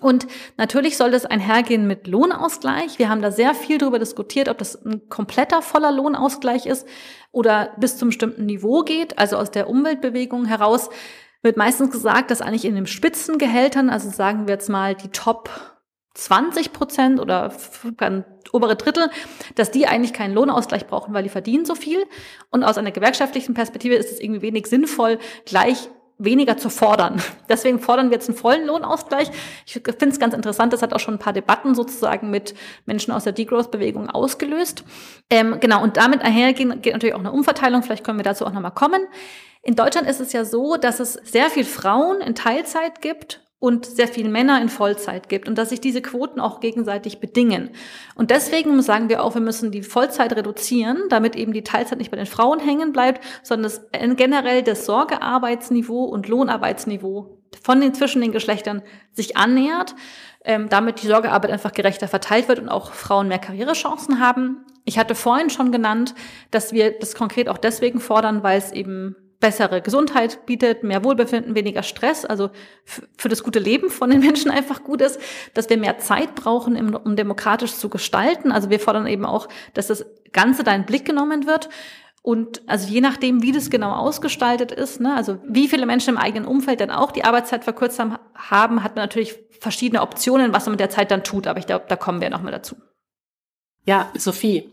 Und 0.00 0.26
natürlich 0.56 0.96
soll 0.96 1.10
das 1.10 1.26
einhergehen 1.26 1.86
mit 1.86 2.06
Lohnausgleich. 2.06 2.98
Wir 2.98 3.10
haben 3.10 3.20
da 3.20 3.30
sehr 3.30 3.54
viel 3.54 3.76
darüber 3.76 3.98
diskutiert, 3.98 4.48
ob 4.48 4.58
das 4.58 4.82
ein 4.86 5.08
kompletter 5.10 5.60
voller 5.60 5.92
Lohnausgleich 5.92 6.66
ist 6.66 6.86
oder 7.30 7.74
bis 7.76 7.98
zum 7.98 8.08
bestimmten 8.08 8.46
Niveau 8.46 8.82
geht. 8.82 9.18
Also 9.18 9.36
aus 9.36 9.50
der 9.50 9.68
Umweltbewegung 9.68 10.46
heraus 10.46 10.88
wird 11.42 11.56
meistens 11.56 11.90
gesagt, 11.90 12.30
dass 12.30 12.40
eigentlich 12.40 12.64
in 12.64 12.74
den 12.74 12.86
Spitzengehältern, 12.86 13.90
also 13.90 14.08
sagen 14.08 14.46
wir 14.46 14.54
jetzt 14.54 14.70
mal 14.70 14.94
die 14.94 15.08
Top 15.08 15.50
20 16.14 16.72
Prozent 16.72 17.20
oder 17.20 17.52
obere 18.52 18.76
Drittel, 18.76 19.10
dass 19.56 19.70
die 19.70 19.86
eigentlich 19.86 20.12
keinen 20.12 20.34
Lohnausgleich 20.34 20.86
brauchen, 20.86 21.12
weil 21.14 21.22
die 21.22 21.28
verdienen 21.28 21.64
so 21.64 21.74
viel. 21.74 22.04
Und 22.50 22.64
aus 22.64 22.78
einer 22.78 22.92
gewerkschaftlichen 22.92 23.54
Perspektive 23.54 23.94
ist 23.94 24.10
es 24.10 24.20
irgendwie 24.20 24.42
wenig 24.42 24.66
sinnvoll, 24.66 25.18
gleich 25.44 25.88
weniger 26.24 26.56
zu 26.56 26.70
fordern. 26.70 27.22
Deswegen 27.48 27.78
fordern 27.78 28.10
wir 28.10 28.16
jetzt 28.16 28.28
einen 28.28 28.38
vollen 28.38 28.66
Lohnausgleich. 28.66 29.30
Ich 29.66 29.74
finde 29.74 30.08
es 30.08 30.18
ganz 30.18 30.34
interessant, 30.34 30.72
das 30.72 30.82
hat 30.82 30.94
auch 30.94 31.00
schon 31.00 31.14
ein 31.14 31.18
paar 31.18 31.32
Debatten 31.32 31.74
sozusagen 31.74 32.30
mit 32.30 32.54
Menschen 32.86 33.12
aus 33.12 33.24
der 33.24 33.32
Degrowth-Bewegung 33.32 34.10
ausgelöst. 34.10 34.84
Ähm, 35.30 35.58
genau, 35.60 35.82
und 35.82 35.96
damit 35.96 36.22
einhergehen 36.22 36.80
geht 36.82 36.92
natürlich 36.92 37.14
auch 37.14 37.20
eine 37.20 37.32
Umverteilung, 37.32 37.82
vielleicht 37.82 38.04
können 38.04 38.18
wir 38.18 38.24
dazu 38.24 38.46
auch 38.46 38.52
nochmal 38.52 38.72
kommen. 38.72 39.02
In 39.62 39.76
Deutschland 39.76 40.08
ist 40.08 40.20
es 40.20 40.32
ja 40.32 40.44
so, 40.44 40.76
dass 40.76 40.98
es 40.98 41.12
sehr 41.12 41.48
viel 41.48 41.64
Frauen 41.64 42.20
in 42.20 42.34
Teilzeit 42.34 43.00
gibt 43.00 43.41
und 43.62 43.86
sehr 43.86 44.08
viele 44.08 44.28
Männer 44.28 44.60
in 44.60 44.68
Vollzeit 44.68 45.28
gibt 45.28 45.46
und 45.46 45.56
dass 45.56 45.68
sich 45.68 45.80
diese 45.80 46.02
Quoten 46.02 46.40
auch 46.40 46.58
gegenseitig 46.58 47.20
bedingen. 47.20 47.70
Und 48.16 48.32
deswegen 48.32 48.82
sagen 48.82 49.08
wir 49.08 49.22
auch, 49.22 49.34
wir 49.34 49.40
müssen 49.40 49.70
die 49.70 49.84
Vollzeit 49.84 50.34
reduzieren, 50.34 51.04
damit 51.10 51.36
eben 51.36 51.52
die 51.52 51.62
Teilzeit 51.62 51.98
nicht 51.98 52.10
bei 52.10 52.16
den 52.16 52.26
Frauen 52.26 52.58
hängen 52.58 52.92
bleibt, 52.92 53.22
sondern 53.44 53.70
dass 53.70 53.86
generell 54.16 54.64
das 54.64 54.84
Sorgearbeitsniveau 54.84 56.02
und 56.02 56.26
Lohnarbeitsniveau 56.26 57.38
von 57.62 57.80
den 57.80 57.94
zwischen 57.94 58.20
den 58.20 58.32
Geschlechtern 58.32 58.82
sich 59.12 59.36
annähert, 59.36 59.94
ähm, 60.44 60.68
damit 60.68 61.00
die 61.00 61.06
Sorgearbeit 61.06 61.52
einfach 61.52 61.72
gerechter 61.72 62.08
verteilt 62.08 62.48
wird 62.48 62.58
und 62.58 62.68
auch 62.68 62.90
Frauen 62.92 63.28
mehr 63.28 63.38
Karrierechancen 63.38 64.18
haben. 64.18 64.66
Ich 64.84 64.98
hatte 64.98 65.14
vorhin 65.14 65.50
schon 65.50 65.70
genannt, 65.70 66.16
dass 66.50 66.72
wir 66.72 66.98
das 66.98 67.14
konkret 67.14 67.48
auch 67.48 67.58
deswegen 67.58 68.00
fordern, 68.00 68.42
weil 68.42 68.58
es 68.58 68.72
eben 68.72 69.14
bessere 69.42 69.82
Gesundheit 69.82 70.46
bietet, 70.46 70.84
mehr 70.84 71.04
Wohlbefinden, 71.04 71.54
weniger 71.54 71.82
Stress, 71.82 72.24
also 72.24 72.48
für 73.18 73.28
das 73.28 73.42
gute 73.42 73.58
Leben 73.58 73.90
von 73.90 74.08
den 74.08 74.20
Menschen 74.26 74.50
einfach 74.50 74.84
gut 74.84 75.02
ist, 75.02 75.20
dass 75.52 75.68
wir 75.68 75.76
mehr 75.76 75.98
Zeit 75.98 76.34
brauchen, 76.34 76.96
um 76.96 77.16
demokratisch 77.16 77.74
zu 77.74 77.90
gestalten. 77.90 78.52
Also 78.52 78.70
wir 78.70 78.80
fordern 78.80 79.06
eben 79.06 79.26
auch, 79.26 79.48
dass 79.74 79.88
das 79.88 80.06
Ganze 80.32 80.64
da 80.64 80.74
in 80.74 80.86
Blick 80.86 81.04
genommen 81.04 81.46
wird. 81.46 81.68
Und 82.22 82.62
also 82.68 82.88
je 82.88 83.00
nachdem, 83.00 83.42
wie 83.42 83.50
das 83.50 83.68
genau 83.68 83.92
ausgestaltet 83.92 84.70
ist, 84.70 85.00
ne, 85.00 85.14
also 85.16 85.38
wie 85.44 85.66
viele 85.66 85.86
Menschen 85.86 86.10
im 86.10 86.18
eigenen 86.18 86.46
Umfeld 86.46 86.80
dann 86.80 86.92
auch 86.92 87.10
die 87.10 87.24
Arbeitszeit 87.24 87.64
verkürzt 87.64 87.98
haben, 87.98 88.14
hat 88.84 88.94
man 88.94 89.02
natürlich 89.02 89.40
verschiedene 89.58 90.02
Optionen, 90.02 90.54
was 90.54 90.66
man 90.66 90.74
mit 90.74 90.80
der 90.80 90.90
Zeit 90.90 91.10
dann 91.10 91.24
tut. 91.24 91.48
Aber 91.48 91.58
ich 91.58 91.66
glaube, 91.66 91.86
da 91.88 91.96
kommen 91.96 92.20
wir 92.20 92.30
nochmal 92.30 92.52
dazu. 92.52 92.76
Ja, 93.84 94.12
Sophie, 94.16 94.71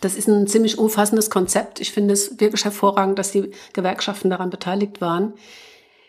das 0.00 0.16
ist 0.16 0.28
ein 0.28 0.46
ziemlich 0.46 0.78
umfassendes 0.78 1.30
Konzept. 1.30 1.80
Ich 1.80 1.92
finde 1.92 2.14
es 2.14 2.40
wirklich 2.40 2.64
hervorragend, 2.64 3.18
dass 3.18 3.32
die 3.32 3.50
Gewerkschaften 3.72 4.30
daran 4.30 4.50
beteiligt 4.50 5.00
waren. 5.00 5.34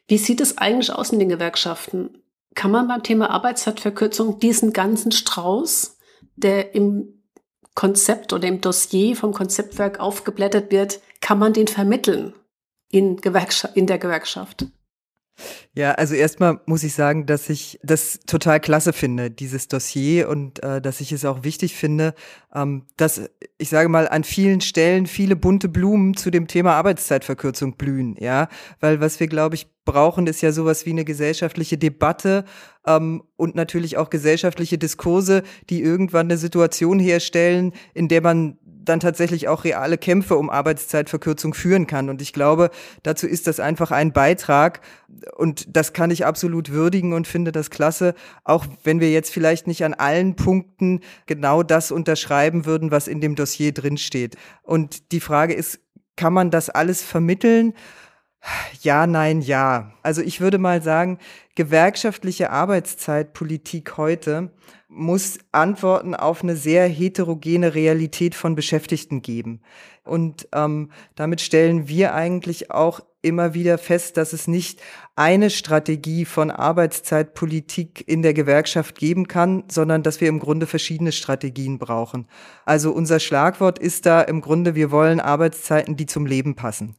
Wie 0.07 0.17
sieht 0.17 0.41
es 0.41 0.57
eigentlich 0.57 0.91
aus 0.91 1.11
in 1.11 1.19
den 1.19 1.29
Gewerkschaften? 1.29 2.23
Kann 2.55 2.71
man 2.71 2.87
beim 2.87 3.03
Thema 3.03 3.29
Arbeitszeitverkürzung 3.29 4.39
diesen 4.39 4.73
ganzen 4.73 5.11
Strauß, 5.11 5.97
der 6.35 6.75
im 6.75 7.21
Konzept 7.75 8.33
oder 8.33 8.47
im 8.47 8.61
Dossier 8.61 9.15
vom 9.15 9.33
Konzeptwerk 9.33 9.99
aufgeblättert 9.99 10.71
wird, 10.71 10.99
kann 11.21 11.39
man 11.39 11.53
den 11.53 11.67
vermitteln 11.67 12.33
in, 12.89 13.17
Gewerkschaft, 13.17 13.77
in 13.77 13.87
der 13.87 13.99
Gewerkschaft? 13.99 14.65
Ja, 15.73 15.91
also 15.91 16.15
erstmal 16.15 16.59
muss 16.65 16.83
ich 16.83 16.93
sagen, 16.93 17.25
dass 17.25 17.49
ich 17.49 17.79
das 17.81 18.19
total 18.27 18.59
klasse 18.59 18.93
finde, 18.93 19.31
dieses 19.31 19.67
Dossier 19.67 20.27
und 20.29 20.61
äh, 20.63 20.81
dass 20.81 21.01
ich 21.01 21.11
es 21.11 21.25
auch 21.25 21.43
wichtig 21.43 21.75
finde, 21.75 22.13
ähm, 22.53 22.85
dass 22.97 23.21
ich 23.57 23.69
sage 23.69 23.87
mal 23.87 24.07
an 24.07 24.23
vielen 24.23 24.61
Stellen 24.61 25.07
viele 25.07 25.35
bunte 25.35 25.69
Blumen 25.69 26.15
zu 26.15 26.31
dem 26.31 26.47
Thema 26.47 26.73
Arbeitszeitverkürzung 26.73 27.77
blühen, 27.77 28.15
ja, 28.19 28.49
weil 28.79 28.99
was 28.99 29.19
wir 29.19 29.27
glaube 29.27 29.55
ich 29.55 29.67
brauchen, 29.85 30.27
ist 30.27 30.41
ja 30.41 30.51
sowas 30.51 30.85
wie 30.85 30.91
eine 30.91 31.05
gesellschaftliche 31.05 31.77
Debatte 31.77 32.45
ähm, 32.85 33.23
und 33.35 33.55
natürlich 33.55 33.97
auch 33.97 34.09
gesellschaftliche 34.09 34.77
Diskurse, 34.77 35.43
die 35.69 35.81
irgendwann 35.81 36.27
eine 36.27 36.37
Situation 36.37 36.99
herstellen, 36.99 37.73
in 37.93 38.07
der 38.07 38.21
man 38.21 38.57
dann 38.83 38.99
tatsächlich 38.99 39.47
auch 39.47 39.63
reale 39.63 39.97
Kämpfe 39.97 40.37
um 40.37 40.49
Arbeitszeitverkürzung 40.49 41.53
führen 41.53 41.87
kann. 41.87 42.09
Und 42.09 42.21
ich 42.21 42.33
glaube, 42.33 42.71
dazu 43.03 43.27
ist 43.27 43.47
das 43.47 43.59
einfach 43.59 43.91
ein 43.91 44.11
Beitrag. 44.11 44.81
Und 45.37 45.75
das 45.75 45.93
kann 45.93 46.11
ich 46.11 46.25
absolut 46.25 46.71
würdigen 46.71 47.13
und 47.13 47.27
finde 47.27 47.51
das 47.51 47.69
klasse, 47.69 48.15
auch 48.43 48.65
wenn 48.83 48.99
wir 48.99 49.11
jetzt 49.11 49.31
vielleicht 49.31 49.67
nicht 49.67 49.83
an 49.83 49.93
allen 49.93 50.35
Punkten 50.35 51.01
genau 51.25 51.63
das 51.63 51.91
unterschreiben 51.91 52.65
würden, 52.65 52.91
was 52.91 53.07
in 53.07 53.21
dem 53.21 53.35
Dossier 53.35 53.73
drinsteht. 53.73 54.35
Und 54.63 55.11
die 55.11 55.19
Frage 55.19 55.53
ist, 55.53 55.79
kann 56.15 56.33
man 56.33 56.51
das 56.51 56.69
alles 56.69 57.01
vermitteln? 57.01 57.73
Ja, 58.81 59.05
nein, 59.05 59.41
ja. 59.41 59.91
Also 60.01 60.21
ich 60.21 60.41
würde 60.41 60.57
mal 60.57 60.81
sagen, 60.81 61.19
gewerkschaftliche 61.55 62.49
Arbeitszeitpolitik 62.49 63.97
heute 63.97 64.51
muss 64.87 65.37
Antworten 65.51 66.15
auf 66.15 66.43
eine 66.43 66.55
sehr 66.55 66.87
heterogene 66.87 67.75
Realität 67.75 68.35
von 68.35 68.55
Beschäftigten 68.55 69.21
geben. 69.21 69.61
Und 70.03 70.47
ähm, 70.53 70.91
damit 71.15 71.41
stellen 71.41 71.87
wir 71.87 72.13
eigentlich 72.15 72.71
auch 72.71 73.01
immer 73.21 73.53
wieder 73.53 73.77
fest, 73.77 74.17
dass 74.17 74.33
es 74.33 74.47
nicht 74.47 74.81
eine 75.15 75.51
Strategie 75.51 76.25
von 76.25 76.49
Arbeitszeitpolitik 76.49 78.03
in 78.07 78.23
der 78.23 78.33
Gewerkschaft 78.33 78.97
geben 78.97 79.27
kann, 79.27 79.63
sondern 79.69 80.01
dass 80.01 80.19
wir 80.19 80.27
im 80.27 80.39
Grunde 80.39 80.65
verschiedene 80.65 81.11
Strategien 81.11 81.77
brauchen. 81.77 82.27
Also 82.65 82.91
unser 82.91 83.19
Schlagwort 83.19 83.77
ist 83.77 84.07
da 84.07 84.21
im 84.21 84.41
Grunde, 84.41 84.73
wir 84.73 84.89
wollen 84.89 85.19
Arbeitszeiten, 85.19 85.95
die 85.95 86.07
zum 86.07 86.25
Leben 86.25 86.55
passen 86.55 86.95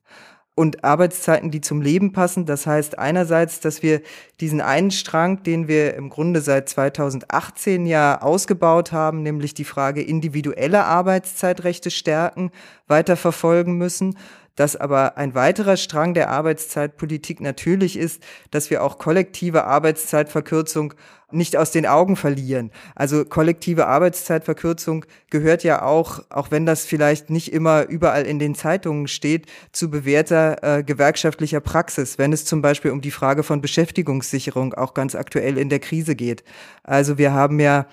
und 0.55 0.85
Arbeitszeiten, 0.85 1.51
die 1.51 1.63
zum 1.63 1.81
Leben 1.81 2.13
passen. 2.13 2.45
Das 2.45 2.67
heißt 2.67 2.99
einerseits, 2.99 3.61
dass 3.61 3.83
wir 3.83 4.03
diesen 4.41 4.61
einen 4.61 4.91
Strang, 4.91 5.43
den 5.43 5.67
wir 5.67 5.95
im 5.95 6.11
Grunde 6.11 6.43
seit 6.43 6.69
2018 6.69 7.87
ja 7.87 8.21
ausgebaut 8.21 8.93
haben, 8.93 9.23
nämlich 9.23 9.55
die 9.55 9.65
Frage 9.65 10.03
individuelle 10.03 10.85
Arbeitszeitrechte 10.85 11.91
stärken, 11.91 12.51
weiter 12.87 13.17
verfolgen 13.17 13.79
müssen. 13.79 14.19
Dass 14.57 14.77
aber 14.77 15.17
ein 15.17 15.35
weiterer 15.35 15.77
Strang 15.77 16.15
der 16.15 16.31
Arbeitszeitpolitik 16.31 17.41
natürlich 17.41 17.97
ist, 17.97 18.23
dass 18.51 18.71
wir 18.71 18.83
auch 18.83 18.99
kollektive 18.99 19.65
Arbeitszeitverkürzung 19.65 20.95
nicht 21.33 21.57
aus 21.57 21.71
den 21.71 21.87
Augen 21.87 22.17
verlieren. 22.17 22.71
Also 22.95 23.25
kollektive 23.25 23.87
Arbeitszeitverkürzung 23.87 25.05
gehört 25.31 25.65
ja 25.65 25.83
auch, 25.83 26.21
auch 26.31 26.51
wenn 26.51 26.67
das 26.67 26.85
vielleicht 26.85 27.31
nicht 27.31 27.53
immer 27.53 27.87
überall 27.89 28.25
in 28.25 28.39
den 28.39 28.55
Zeitungen 28.55 29.09
steht, 29.09 29.47
zu 29.73 29.91
bewährter 29.91 30.79
äh, 30.79 30.83
gewerkschaftlicher 30.83 31.61
Praxis, 31.61 32.19
wenn 32.19 32.33
es 32.33 32.45
zum 32.45 32.63
Beispiel 32.63 32.91
um 32.91 33.01
die 33.01 33.11
Frage 33.11 33.43
von 33.43 33.61
Beschäftigungssicherung 33.61 34.75
auch 34.75 34.95
ganz 34.95 35.15
aktuell 35.15 35.59
in 35.59 35.69
der 35.69 35.81
Krise 35.81 36.15
geht. 36.15 36.45
Also 36.83 37.19
wir 37.19 37.33
haben 37.33 37.61
ja 37.61 37.87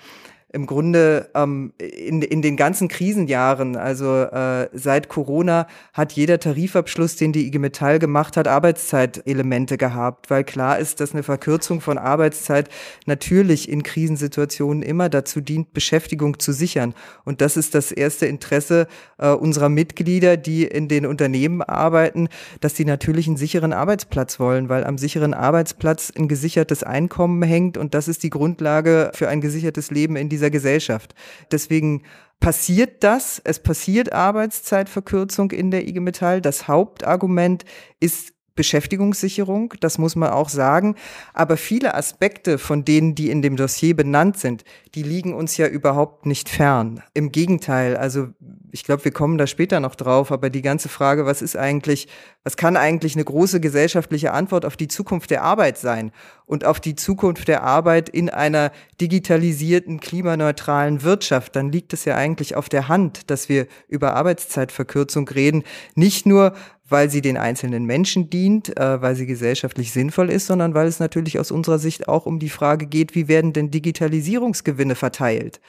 im 0.52 0.66
Grunde 0.66 1.30
ähm, 1.34 1.72
in, 1.78 2.22
in 2.22 2.42
den 2.42 2.56
ganzen 2.56 2.88
Krisenjahren, 2.88 3.76
also 3.76 4.22
äh, 4.22 4.68
seit 4.72 5.08
Corona, 5.08 5.66
hat 5.92 6.12
jeder 6.12 6.40
Tarifabschluss, 6.40 7.16
den 7.16 7.32
die 7.32 7.46
IG 7.46 7.58
Metall 7.58 7.98
gemacht 7.98 8.36
hat, 8.36 8.48
Arbeitszeitelemente 8.48 9.78
gehabt, 9.78 10.28
weil 10.30 10.42
klar 10.44 10.78
ist, 10.78 11.00
dass 11.00 11.12
eine 11.12 11.22
Verkürzung 11.22 11.80
von 11.80 11.98
Arbeitszeit 11.98 12.68
natürlich 13.06 13.68
in 13.68 13.82
Krisensituationen 13.82 14.82
immer 14.82 15.08
dazu 15.08 15.40
dient, 15.40 15.72
Beschäftigung 15.72 16.40
zu 16.40 16.52
sichern. 16.52 16.94
Und 17.24 17.40
das 17.40 17.56
ist 17.56 17.74
das 17.74 17.92
erste 17.92 18.26
Interesse 18.26 18.88
äh, 19.18 19.28
unserer 19.28 19.68
Mitglieder, 19.68 20.36
die 20.36 20.64
in 20.64 20.88
den 20.88 21.06
Unternehmen 21.06 21.62
arbeiten, 21.62 22.28
dass 22.60 22.76
sie 22.76 22.84
natürlich 22.84 23.28
einen 23.28 23.36
sicheren 23.36 23.72
Arbeitsplatz 23.72 24.40
wollen, 24.40 24.68
weil 24.68 24.84
am 24.84 24.98
sicheren 24.98 25.34
Arbeitsplatz 25.34 26.12
ein 26.16 26.26
gesichertes 26.26 26.82
Einkommen 26.82 27.42
hängt 27.42 27.76
und 27.76 27.94
das 27.94 28.08
ist 28.08 28.24
die 28.24 28.30
Grundlage 28.30 29.12
für 29.14 29.28
ein 29.28 29.40
gesichertes 29.40 29.92
Leben 29.92 30.16
in 30.16 30.28
dieser 30.40 30.50
Gesellschaft. 30.50 31.14
Deswegen 31.52 32.02
passiert 32.40 33.04
das, 33.04 33.40
es 33.44 33.60
passiert 33.60 34.12
Arbeitszeitverkürzung 34.12 35.50
in 35.50 35.70
der 35.70 35.86
IG 35.86 36.00
Metall. 36.00 36.40
Das 36.40 36.66
Hauptargument 36.66 37.64
ist 38.00 38.32
Beschäftigungssicherung, 38.56 39.74
das 39.80 39.98
muss 39.98 40.16
man 40.16 40.30
auch 40.30 40.48
sagen. 40.48 40.96
Aber 41.34 41.56
viele 41.56 41.94
Aspekte 41.94 42.58
von 42.58 42.84
denen, 42.84 43.14
die 43.14 43.30
in 43.30 43.42
dem 43.42 43.56
Dossier 43.56 43.94
benannt 43.94 44.38
sind, 44.38 44.64
die 44.94 45.02
liegen 45.02 45.34
uns 45.34 45.56
ja 45.56 45.66
überhaupt 45.66 46.26
nicht 46.26 46.48
fern. 46.48 47.02
Im 47.14 47.30
Gegenteil, 47.30 47.96
also 47.96 48.28
ich 48.72 48.84
glaube, 48.84 49.04
wir 49.04 49.12
kommen 49.12 49.38
da 49.38 49.46
später 49.46 49.80
noch 49.80 49.94
drauf, 49.94 50.32
aber 50.32 50.50
die 50.50 50.62
ganze 50.62 50.88
Frage, 50.88 51.26
was 51.26 51.42
ist 51.42 51.56
eigentlich, 51.56 52.08
was 52.44 52.56
kann 52.56 52.76
eigentlich 52.76 53.14
eine 53.14 53.24
große 53.24 53.60
gesellschaftliche 53.60 54.32
Antwort 54.32 54.64
auf 54.64 54.76
die 54.76 54.88
Zukunft 54.88 55.30
der 55.30 55.42
Arbeit 55.42 55.78
sein 55.78 56.12
und 56.46 56.64
auf 56.64 56.80
die 56.80 56.96
Zukunft 56.96 57.48
der 57.48 57.62
Arbeit 57.62 58.08
in 58.08 58.30
einer 58.30 58.72
digitalisierten, 59.00 60.00
klimaneutralen 60.00 61.02
Wirtschaft, 61.02 61.56
dann 61.56 61.72
liegt 61.72 61.92
es 61.92 62.04
ja 62.04 62.16
eigentlich 62.16 62.56
auf 62.56 62.68
der 62.68 62.88
Hand, 62.88 63.30
dass 63.30 63.48
wir 63.48 63.66
über 63.88 64.14
Arbeitszeitverkürzung 64.14 65.28
reden, 65.28 65.64
nicht 65.94 66.26
nur 66.26 66.54
weil 66.90 67.08
sie 67.08 67.20
den 67.20 67.36
einzelnen 67.36 67.84
Menschen 67.84 68.30
dient, 68.30 68.76
äh, 68.76 69.00
weil 69.00 69.14
sie 69.14 69.26
gesellschaftlich 69.26 69.92
sinnvoll 69.92 70.28
ist, 70.28 70.46
sondern 70.46 70.74
weil 70.74 70.88
es 70.88 70.98
natürlich 70.98 71.38
aus 71.38 71.50
unserer 71.52 71.78
Sicht 71.78 72.08
auch 72.08 72.26
um 72.26 72.40
die 72.40 72.50
Frage 72.50 72.86
geht, 72.86 73.14
wie 73.14 73.28
werden 73.28 73.52
denn 73.52 73.70
Digitalisierungsgewinne 73.70 74.96
verteilt? 74.96 75.60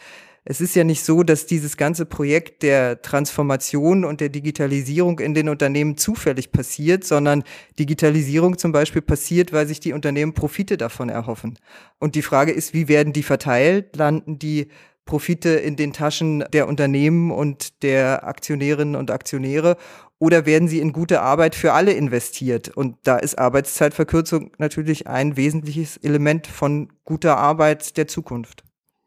Es 0.43 0.60
ist 0.60 0.75
ja 0.75 0.84
nicht 0.84 1.04
so, 1.04 1.21
dass 1.21 1.45
dieses 1.45 1.77
ganze 1.77 2.06
Projekt 2.06 2.63
der 2.63 3.01
Transformation 3.04 4.04
und 4.04 4.21
der 4.21 4.30
Digitalisierung 4.30 5.19
in 5.19 5.36
den 5.36 5.49
Unternehmen 5.49 5.97
zufällig 5.97 6.51
passiert, 6.51 7.04
sondern 7.04 7.43
Digitalisierung 7.77 8.58
zum 8.58 8.71
Beispiel 8.71 9.04
passiert, 9.04 9.54
weil 9.54 9.67
sich 9.67 9.80
die 9.80 9.93
Unternehmen 9.93 10.34
Profite 10.34 10.77
davon 10.77 11.10
erhoffen. 11.10 11.60
Und 11.99 12.15
die 12.15 12.23
Frage 12.23 12.51
ist, 12.51 12.73
wie 12.73 12.88
werden 12.88 13.13
die 13.13 13.21
verteilt? 13.21 13.95
Landen 13.95 14.39
die 14.39 14.69
Profite 15.06 15.49
in 15.49 15.75
den 15.75 15.93
Taschen 15.93 16.43
der 16.54 16.67
Unternehmen 16.67 17.32
und 17.32 17.84
der 17.84 18.25
Aktionärinnen 18.25 18.95
und 18.95 19.12
Aktionäre 19.12 19.77
oder 20.17 20.45
werden 20.45 20.67
sie 20.67 20.80
in 20.80 20.93
gute 20.93 21.21
Arbeit 21.21 21.56
für 21.56 21.73
alle 21.73 21.93
investiert? 21.93 22.69
Und 22.69 22.97
da 23.04 23.17
ist 23.17 23.38
Arbeitszeitverkürzung 23.38 24.51
natürlich 24.58 25.08
ein 25.08 25.38
wesentliches 25.38 25.97
Element 25.97 26.47
von 26.47 26.89
guter 27.06 27.38
Arbeit 27.38 27.97
der 27.97 28.08
Zukunft. 28.08 28.63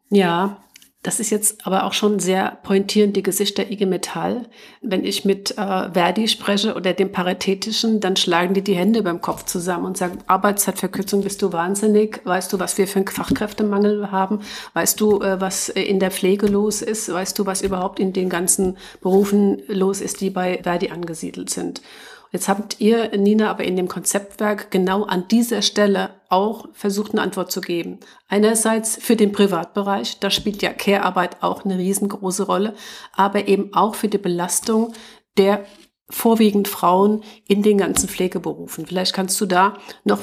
Ja, 0.09 0.64
das 1.05 1.19
ist 1.19 1.29
jetzt 1.29 1.67
aber 1.67 1.83
auch 1.83 1.93
schon 1.93 2.17
sehr 2.17 2.57
pointierend 2.63 3.15
die 3.15 3.21
Gesicht 3.21 3.59
der 3.59 3.71
IG 3.71 3.85
Metall. 3.85 4.47
Wenn 4.81 5.05
ich 5.05 5.23
mit 5.23 5.51
äh, 5.51 5.91
Verdi 5.93 6.27
spreche 6.27 6.73
oder 6.73 6.93
dem 6.93 7.11
Paritätischen, 7.11 7.99
dann 7.99 8.15
schlagen 8.15 8.55
die 8.55 8.63
die 8.63 8.73
Hände 8.73 9.03
beim 9.03 9.21
Kopf 9.21 9.45
zusammen 9.45 9.85
und 9.85 9.97
sagen, 9.97 10.17
Arbeitszeitverkürzung 10.25 11.21
bist 11.21 11.43
du 11.43 11.53
wahnsinnig. 11.53 12.21
Weißt 12.23 12.51
du, 12.51 12.59
was 12.59 12.79
wir 12.79 12.87
für 12.87 12.97
einen 12.97 13.07
Fachkräftemangel 13.07 14.09
haben? 14.09 14.39
Weißt 14.73 14.99
du, 14.99 15.21
äh, 15.21 15.39
was 15.39 15.69
in 15.69 15.99
der 15.99 16.09
Pflege 16.09 16.47
los 16.47 16.81
ist? 16.81 17.13
Weißt 17.13 17.37
du, 17.37 17.45
was 17.45 17.61
überhaupt 17.61 17.99
in 17.99 18.11
den 18.11 18.27
ganzen 18.27 18.75
Berufen 19.01 19.61
los 19.67 20.01
ist, 20.01 20.21
die 20.21 20.31
bei 20.31 20.61
Verdi 20.63 20.89
angesiedelt 20.89 21.51
sind? 21.51 21.83
Jetzt 22.31 22.49
habt 22.49 22.81
ihr, 22.81 23.15
Nina, 23.15 23.51
aber 23.51 23.63
in 23.63 23.75
dem 23.75 23.87
Konzeptwerk 23.87 24.71
genau 24.71 25.03
an 25.03 25.27
dieser 25.29 25.61
Stelle 25.61 26.14
auch 26.29 26.67
versucht, 26.73 27.11
eine 27.11 27.21
Antwort 27.21 27.51
zu 27.51 27.61
geben. 27.61 27.99
Einerseits 28.27 28.95
für 28.95 29.15
den 29.15 29.31
Privatbereich, 29.31 30.19
da 30.19 30.29
spielt 30.29 30.61
ja 30.61 30.73
Care-Arbeit 30.73 31.43
auch 31.43 31.65
eine 31.65 31.77
riesengroße 31.77 32.43
Rolle, 32.43 32.73
aber 33.13 33.47
eben 33.47 33.73
auch 33.73 33.95
für 33.95 34.07
die 34.07 34.17
Belastung 34.17 34.93
der 35.37 35.65
vorwiegend 36.09 36.67
Frauen 36.67 37.23
in 37.47 37.63
den 37.63 37.77
ganzen 37.77 38.07
Pflegeberufen. 38.07 38.85
Vielleicht 38.85 39.13
kannst 39.13 39.39
du 39.41 39.45
da 39.45 39.77
noch 40.03 40.21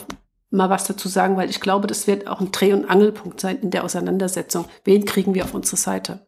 mal 0.51 0.71
was 0.71 0.85
dazu 0.85 1.09
sagen, 1.09 1.37
weil 1.37 1.51
ich 1.51 1.61
glaube, 1.61 1.87
das 1.87 2.07
wird 2.07 2.27
auch 2.27 2.41
ein 2.41 2.53
Dreh- 2.53 2.73
und 2.73 2.85
Angelpunkt 2.85 3.41
sein 3.41 3.59
in 3.61 3.71
der 3.71 3.85
Auseinandersetzung. 3.85 4.67
Wen 4.85 5.05
kriegen 5.05 5.35
wir 5.35 5.45
auf 5.45 5.55
unsere 5.55 5.77
Seite? 5.77 6.27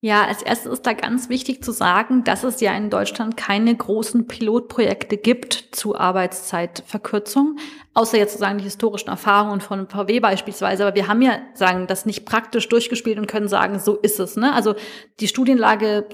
Ja, 0.00 0.26
als 0.26 0.42
erstes 0.42 0.74
ist 0.74 0.86
da 0.86 0.92
ganz 0.92 1.28
wichtig 1.28 1.64
zu 1.64 1.72
sagen, 1.72 2.22
dass 2.22 2.44
es 2.44 2.60
ja 2.60 2.72
in 2.76 2.88
Deutschland 2.88 3.36
keine 3.36 3.74
großen 3.74 4.28
Pilotprojekte 4.28 5.16
gibt 5.16 5.70
zu 5.72 5.96
Arbeitszeitverkürzung, 5.96 7.56
außer 7.94 8.16
jetzt 8.16 8.34
sozusagen 8.34 8.58
die 8.58 8.64
historischen 8.64 9.08
Erfahrungen 9.08 9.60
von 9.60 9.88
VW 9.88 10.20
beispielsweise. 10.20 10.86
Aber 10.86 10.94
wir 10.94 11.08
haben 11.08 11.20
ja 11.20 11.40
sagen 11.54 11.88
das 11.88 12.06
nicht 12.06 12.26
praktisch 12.26 12.68
durchgespielt 12.68 13.18
und 13.18 13.26
können 13.26 13.48
sagen, 13.48 13.80
so 13.80 13.96
ist 13.96 14.20
es. 14.20 14.36
Ne? 14.36 14.54
Also 14.54 14.76
die 15.18 15.26
Studienlage 15.26 16.06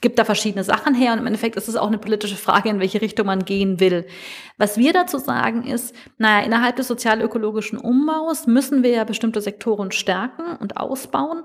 gibt 0.00 0.20
da 0.20 0.24
verschiedene 0.24 0.62
Sachen 0.62 0.94
her 0.94 1.12
und 1.12 1.18
im 1.18 1.26
Endeffekt 1.26 1.56
ist 1.56 1.68
es 1.68 1.74
auch 1.74 1.88
eine 1.88 1.98
politische 1.98 2.36
Frage, 2.36 2.68
in 2.68 2.78
welche 2.78 3.00
Richtung 3.00 3.26
man 3.26 3.44
gehen 3.44 3.80
will. 3.80 4.06
Was 4.56 4.78
wir 4.78 4.92
dazu 4.92 5.18
sagen 5.18 5.64
ist, 5.64 5.96
naja, 6.18 6.44
innerhalb 6.44 6.76
des 6.76 6.86
sozialökologischen 6.86 7.78
Umbaus 7.78 8.46
müssen 8.46 8.84
wir 8.84 8.90
ja 8.90 9.02
bestimmte 9.02 9.40
Sektoren 9.40 9.90
stärken 9.90 10.56
und 10.60 10.76
ausbauen 10.76 11.42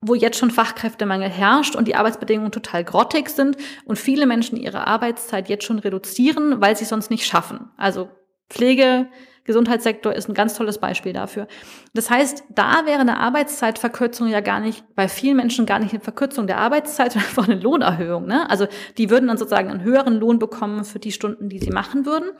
wo 0.00 0.14
jetzt 0.14 0.38
schon 0.38 0.50
Fachkräftemangel 0.50 1.28
herrscht 1.28 1.74
und 1.74 1.88
die 1.88 1.96
Arbeitsbedingungen 1.96 2.52
total 2.52 2.84
grottig 2.84 3.30
sind 3.30 3.56
und 3.84 3.98
viele 3.98 4.26
Menschen 4.26 4.56
ihre 4.56 4.86
Arbeitszeit 4.86 5.48
jetzt 5.48 5.64
schon 5.64 5.78
reduzieren, 5.78 6.60
weil 6.60 6.76
sie 6.76 6.84
es 6.84 6.90
sonst 6.90 7.10
nicht 7.10 7.26
schaffen. 7.26 7.70
Also 7.76 8.08
Pflege, 8.48 9.08
Gesundheitssektor 9.46 10.12
ist 10.12 10.28
ein 10.28 10.34
ganz 10.34 10.54
tolles 10.54 10.78
Beispiel 10.78 11.12
dafür. 11.12 11.46
Das 11.94 12.10
heißt, 12.10 12.44
da 12.50 12.82
wäre 12.84 13.00
eine 13.00 13.18
Arbeitszeitverkürzung 13.18 14.28
ja 14.28 14.40
gar 14.40 14.60
nicht, 14.60 14.84
bei 14.94 15.08
vielen 15.08 15.36
Menschen 15.36 15.66
gar 15.66 15.78
nicht 15.78 15.92
eine 15.92 16.02
Verkürzung 16.02 16.46
der 16.46 16.58
Arbeitszeit, 16.58 17.12
sondern 17.12 17.28
einfach 17.28 17.48
eine 17.48 17.60
Lohnerhöhung. 17.60 18.26
Ne? 18.26 18.50
Also 18.50 18.66
die 18.98 19.08
würden 19.08 19.28
dann 19.28 19.38
sozusagen 19.38 19.70
einen 19.70 19.82
höheren 19.82 20.14
Lohn 20.14 20.38
bekommen 20.38 20.84
für 20.84 20.98
die 20.98 21.12
Stunden, 21.12 21.48
die 21.48 21.60
sie 21.60 21.70
machen 21.70 22.06
würden. 22.06 22.30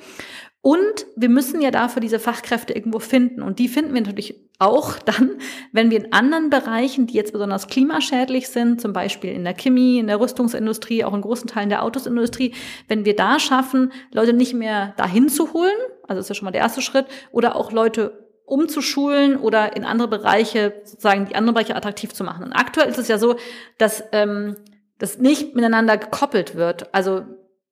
Und 0.67 1.07
wir 1.15 1.29
müssen 1.29 1.61
ja 1.61 1.71
dafür 1.71 2.01
diese 2.01 2.19
Fachkräfte 2.19 2.73
irgendwo 2.73 2.99
finden. 2.99 3.41
Und 3.41 3.61
die 3.61 3.69
finden 3.69 3.95
wir 3.95 4.01
natürlich 4.01 4.35
auch 4.59 4.99
dann, 4.99 5.39
wenn 5.71 5.93
wir 5.93 5.99
in 5.99 6.13
anderen 6.13 6.51
Bereichen, 6.51 7.07
die 7.07 7.15
jetzt 7.15 7.33
besonders 7.33 7.69
klimaschädlich 7.69 8.49
sind, 8.49 8.81
zum 8.81 8.93
Beispiel 8.93 9.31
in 9.31 9.45
der 9.45 9.55
Chemie, 9.55 10.01
in 10.01 10.09
der 10.09 10.19
Rüstungsindustrie, 10.19 11.05
auch 11.05 11.15
in 11.15 11.21
großen 11.21 11.47
Teilen 11.47 11.69
der 11.69 11.85
Autosindustrie, 11.85 12.53
wenn 12.89 13.05
wir 13.05 13.15
da 13.15 13.39
schaffen, 13.39 13.93
Leute 14.11 14.33
nicht 14.33 14.55
mehr 14.55 14.93
dahin 14.97 15.29
zu 15.29 15.53
holen, 15.53 15.77
also 16.09 16.19
ist 16.19 16.31
ja 16.31 16.35
schon 16.35 16.47
mal 16.47 16.51
der 16.51 16.63
erste 16.63 16.83
Schritt, 16.83 17.07
oder 17.31 17.55
auch 17.55 17.71
Leute 17.71 18.27
umzuschulen 18.45 19.37
oder 19.37 19.77
in 19.77 19.85
andere 19.85 20.09
Bereiche, 20.09 20.83
sozusagen 20.83 21.27
die 21.27 21.37
anderen 21.37 21.55
Bereiche 21.55 21.77
attraktiv 21.77 22.13
zu 22.13 22.25
machen. 22.25 22.43
Und 22.43 22.53
aktuell 22.53 22.89
ist 22.89 22.99
es 22.99 23.07
ja 23.07 23.19
so, 23.19 23.37
dass 23.79 24.03
ähm, 24.11 24.57
das 24.99 25.19
nicht 25.19 25.55
miteinander 25.55 25.97
gekoppelt 25.97 26.57
wird. 26.57 26.93
Also 26.93 27.23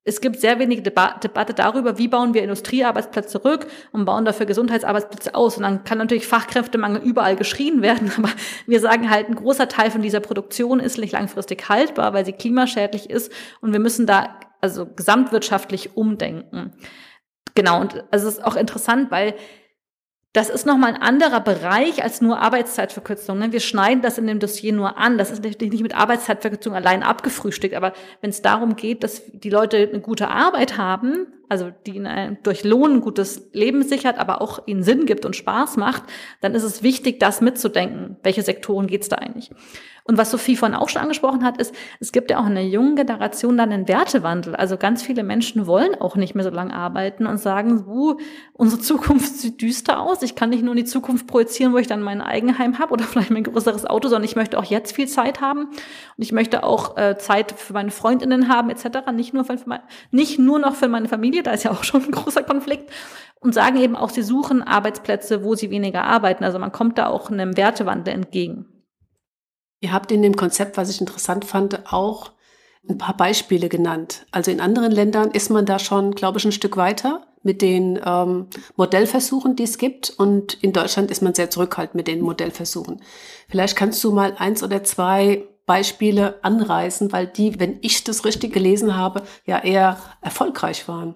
es 0.07 0.21
gibt 0.21 0.39
sehr 0.41 0.59
wenig 0.59 0.83
Deba 0.83 1.19
Debatte 1.23 1.55
darüber, 1.55 1.97
wie 1.97 2.09
bauen 2.09 2.35
wir 2.35 2.43
Industriearbeitsplätze 2.43 3.41
zurück 3.41 3.67
und 3.91 4.05
bauen 4.05 4.27
dafür 4.27 4.45
Gesundheitsarbeitsplätze 4.45 5.35
aus. 5.35 5.57
Und 5.57 5.63
dann 5.63 5.85
kann 5.85 5.97
natürlich 5.99 6.27
Fachkräftemangel 6.27 7.03
überall 7.03 7.37
geschrien 7.37 7.81
werden, 7.81 8.13
aber 8.19 8.29
wir 8.67 8.81
sagen 8.81 9.11
halt, 9.11 9.29
ein 9.29 9.35
großer 9.35 9.69
Teil 9.69 9.91
von 9.91 10.03
dieser 10.03 10.21
Produktion 10.21 10.79
ist 10.79 10.99
nicht 10.99 11.13
langfristig 11.13 11.69
haltbar, 11.69 12.13
weil 12.13 12.27
sie 12.27 12.33
klimaschädlich 12.33 13.09
ist 13.09 13.33
und 13.61 13.73
wir 13.73 13.81
müssen 13.81 14.07
da 14.07 14.39
also 14.61 14.87
gesamtwirtschaftlich 14.87 15.97
umdenken. 15.97 16.73
Genau, 17.55 17.81
und 17.81 18.05
es 18.11 18.25
ist 18.25 18.45
auch 18.45 18.57
interessant, 18.57 19.11
weil 19.11 19.35
das 20.35 20.51
ist 20.51 20.67
nochmal 20.67 20.95
ein 20.95 21.01
anderer 21.01 21.39
Bereich 21.39 22.03
als 22.03 22.21
nur 22.21 22.41
Arbeitszeitverkürzung. 22.41 23.39
Ne? 23.39 23.53
Wir 23.53 23.61
schneiden 23.61 24.03
das 24.03 24.19
in 24.19 24.27
dem 24.27 24.41
Dossier 24.41 24.73
nur 24.73 24.99
an. 24.99 25.17
Das 25.17 25.31
ist 25.31 25.45
nicht 25.45 25.61
mit 25.61 25.95
Arbeitszeitverkürzung 25.95 26.75
allein 26.75 27.05
abgefrühstückt. 27.05 27.77
Aber 27.77 27.93
wenn 28.21 28.31
es 28.31 28.43
darum 28.43 28.75
geht, 28.75 29.05
dass 29.05 29.23
die 29.33 29.49
Leute 29.49 29.89
eine 29.89 30.01
gute 30.01 30.27
Arbeit 30.27 30.77
haben, 30.77 31.29
also 31.49 31.71
die 31.87 31.93
ihnen 31.95 32.37
durch 32.43 32.65
Lohn 32.65 32.95
ein 32.95 33.01
gutes 33.01 33.49
Leben 33.53 33.85
sichert, 33.85 34.19
aber 34.19 34.43
auch 34.43 34.67
ihnen 34.67 34.83
Sinn 34.83 35.07
gibt 35.07 35.25
und 35.25 35.37
Spaß 35.37 35.77
macht, 35.77 36.03
dann 36.41 36.57
ist 36.57 36.65
es 36.65 36.83
wichtig, 36.83 37.21
das 37.21 37.41
mitzudenken. 37.41 38.17
Welche 38.25 38.43
Sektoren 38.43 38.89
geht 38.89 39.03
es 39.03 39.09
da 39.09 39.17
eigentlich? 39.17 39.53
Und 40.07 40.19
was 40.19 40.31
Sophie 40.31 40.55
vorhin 40.55 40.77
auch 40.77 40.91
schon 40.91 41.01
angesprochen 41.01 41.45
hat, 41.45 41.57
ist, 41.57 41.75
es 41.99 42.13
gibt 42.13 42.31
ja 42.31 42.39
auch 42.39 42.47
in 42.47 42.55
der 42.55 42.69
jungen 42.69 42.95
Generation 42.95 43.57
dann 43.57 43.73
einen 43.73 43.89
Wertewandel. 43.89 44.55
Also 44.55 44.77
ganz 44.77 45.03
viele 45.03 45.23
Menschen 45.23 45.67
wollen 45.67 45.95
auch 45.95 46.15
nicht 46.15 46.35
mehr 46.35 46.45
so 46.45 46.51
lange 46.51 46.75
arbeiten 46.75 47.27
und 47.27 47.39
sagen, 47.39 47.87
uh, 47.89 48.19
unsere 48.53 48.83
Zukunft 48.83 49.35
sieht 49.37 49.63
düster 49.63 50.01
aus. 50.01 50.21
Ich 50.21 50.35
kann 50.35 50.51
nicht 50.51 50.63
nur 50.63 50.73
in 50.75 50.77
die 50.77 50.85
Zukunft 50.85 51.27
projizieren, 51.27 51.73
wo 51.73 51.79
ich 51.79 51.87
dann 51.87 52.03
mein 52.03 52.21
Eigenheim 52.21 52.79
habe 52.79 52.93
oder 52.93 53.05
vielleicht 53.05 53.31
mein 53.31 53.45
größeres 53.45 53.87
Auto, 53.87 54.09
sondern 54.09 54.25
ich 54.25 54.37
möchte 54.37 54.59
auch 54.59 54.65
jetzt 54.65 54.95
viel 54.95 55.09
Zeit 55.09 55.41
haben. 55.41 55.69
Und 55.69 55.79
ich 56.19 56.33
möchte 56.33 56.65
auch 56.65 56.99
äh, 56.99 57.17
Zeit 57.17 57.53
für 57.53 57.73
meine 57.73 57.91
Freundinnen 57.91 58.49
haben, 58.51 58.69
etc. 58.69 59.11
Nicht 59.15 59.33
nur, 59.33 59.45
für, 59.45 59.57
nicht 60.11 60.39
nur 60.39 60.59
noch 60.59 60.75
für 60.75 60.89
meine 60.89 61.09
Familie, 61.09 61.43
da 61.43 61.53
ist 61.53 61.65
ja 61.65 61.71
auch 61.71 61.83
schon 61.83 62.05
ein 62.05 62.11
großer 62.11 62.43
Konflikt. 62.43 62.91
Und 63.41 63.55
sagen 63.55 63.79
eben 63.79 63.97
auch, 63.97 64.11
sie 64.11 64.23
suchen 64.23 64.63
Arbeitsplätze, 64.63 65.45
wo 65.45 65.55
sie 65.55 65.71
weniger 65.71 66.05
arbeiten. 66.05 66.45
Also 66.45 66.59
man 66.59 66.73
kommt 66.73 66.99
da 66.99 67.07
auch 67.07 67.31
einem 67.31 67.57
Wertewandel 67.57 68.13
entgegen. 68.13 68.67
Ihr 69.85 69.93
habt 69.93 70.11
in 70.11 70.23
dem 70.23 70.35
Konzept, 70.35 70.79
was 70.79 70.89
ich 70.89 70.99
interessant 70.99 71.45
fand, 71.45 71.93
auch 71.93 72.33
ein 72.89 72.97
paar 72.97 73.15
Beispiele 73.19 73.69
genannt. 73.69 74.25
Also 74.31 74.51
in 74.51 74.63
anderen 74.63 74.91
Ländern 74.91 75.31
ist 75.31 75.51
man 75.51 75.67
da 75.67 75.79
schon, 75.79 76.13
glaube 76.15 76.39
ich, 76.39 76.47
ein 76.47 76.53
Stück 76.53 76.79
weiter 76.79 77.27
mit 77.43 77.61
den 77.61 78.01
ähm, 78.03 78.47
Modellversuchen, 78.77 79.57
die 79.57 79.65
es 79.65 79.77
gibt. 79.77 80.09
Und 80.09 80.55
in 80.63 80.73
Deutschland 80.73 81.11
ist 81.11 81.21
man 81.21 81.35
sehr 81.35 81.51
zurückhaltend 81.51 81.97
mit 81.97 82.09
den 82.09 82.23
Modellversuchen. 82.23 83.03
Vielleicht 83.47 83.77
kannst 83.77 84.03
du 84.03 84.13
mal 84.13 84.35
eins 84.39 84.63
oder 84.63 84.85
zwei 84.85 85.45
Beispiele 85.67 86.43
anreißen, 86.43 87.13
weil 87.13 87.27
die, 87.27 87.61
wenn 87.61 87.77
ich 87.83 88.05
das 88.05 88.25
richtig 88.25 88.55
gelesen 88.55 88.97
habe, 88.97 89.25
ja 89.45 89.63
eher 89.63 89.99
erfolgreich 90.23 90.89
waren. 90.89 91.15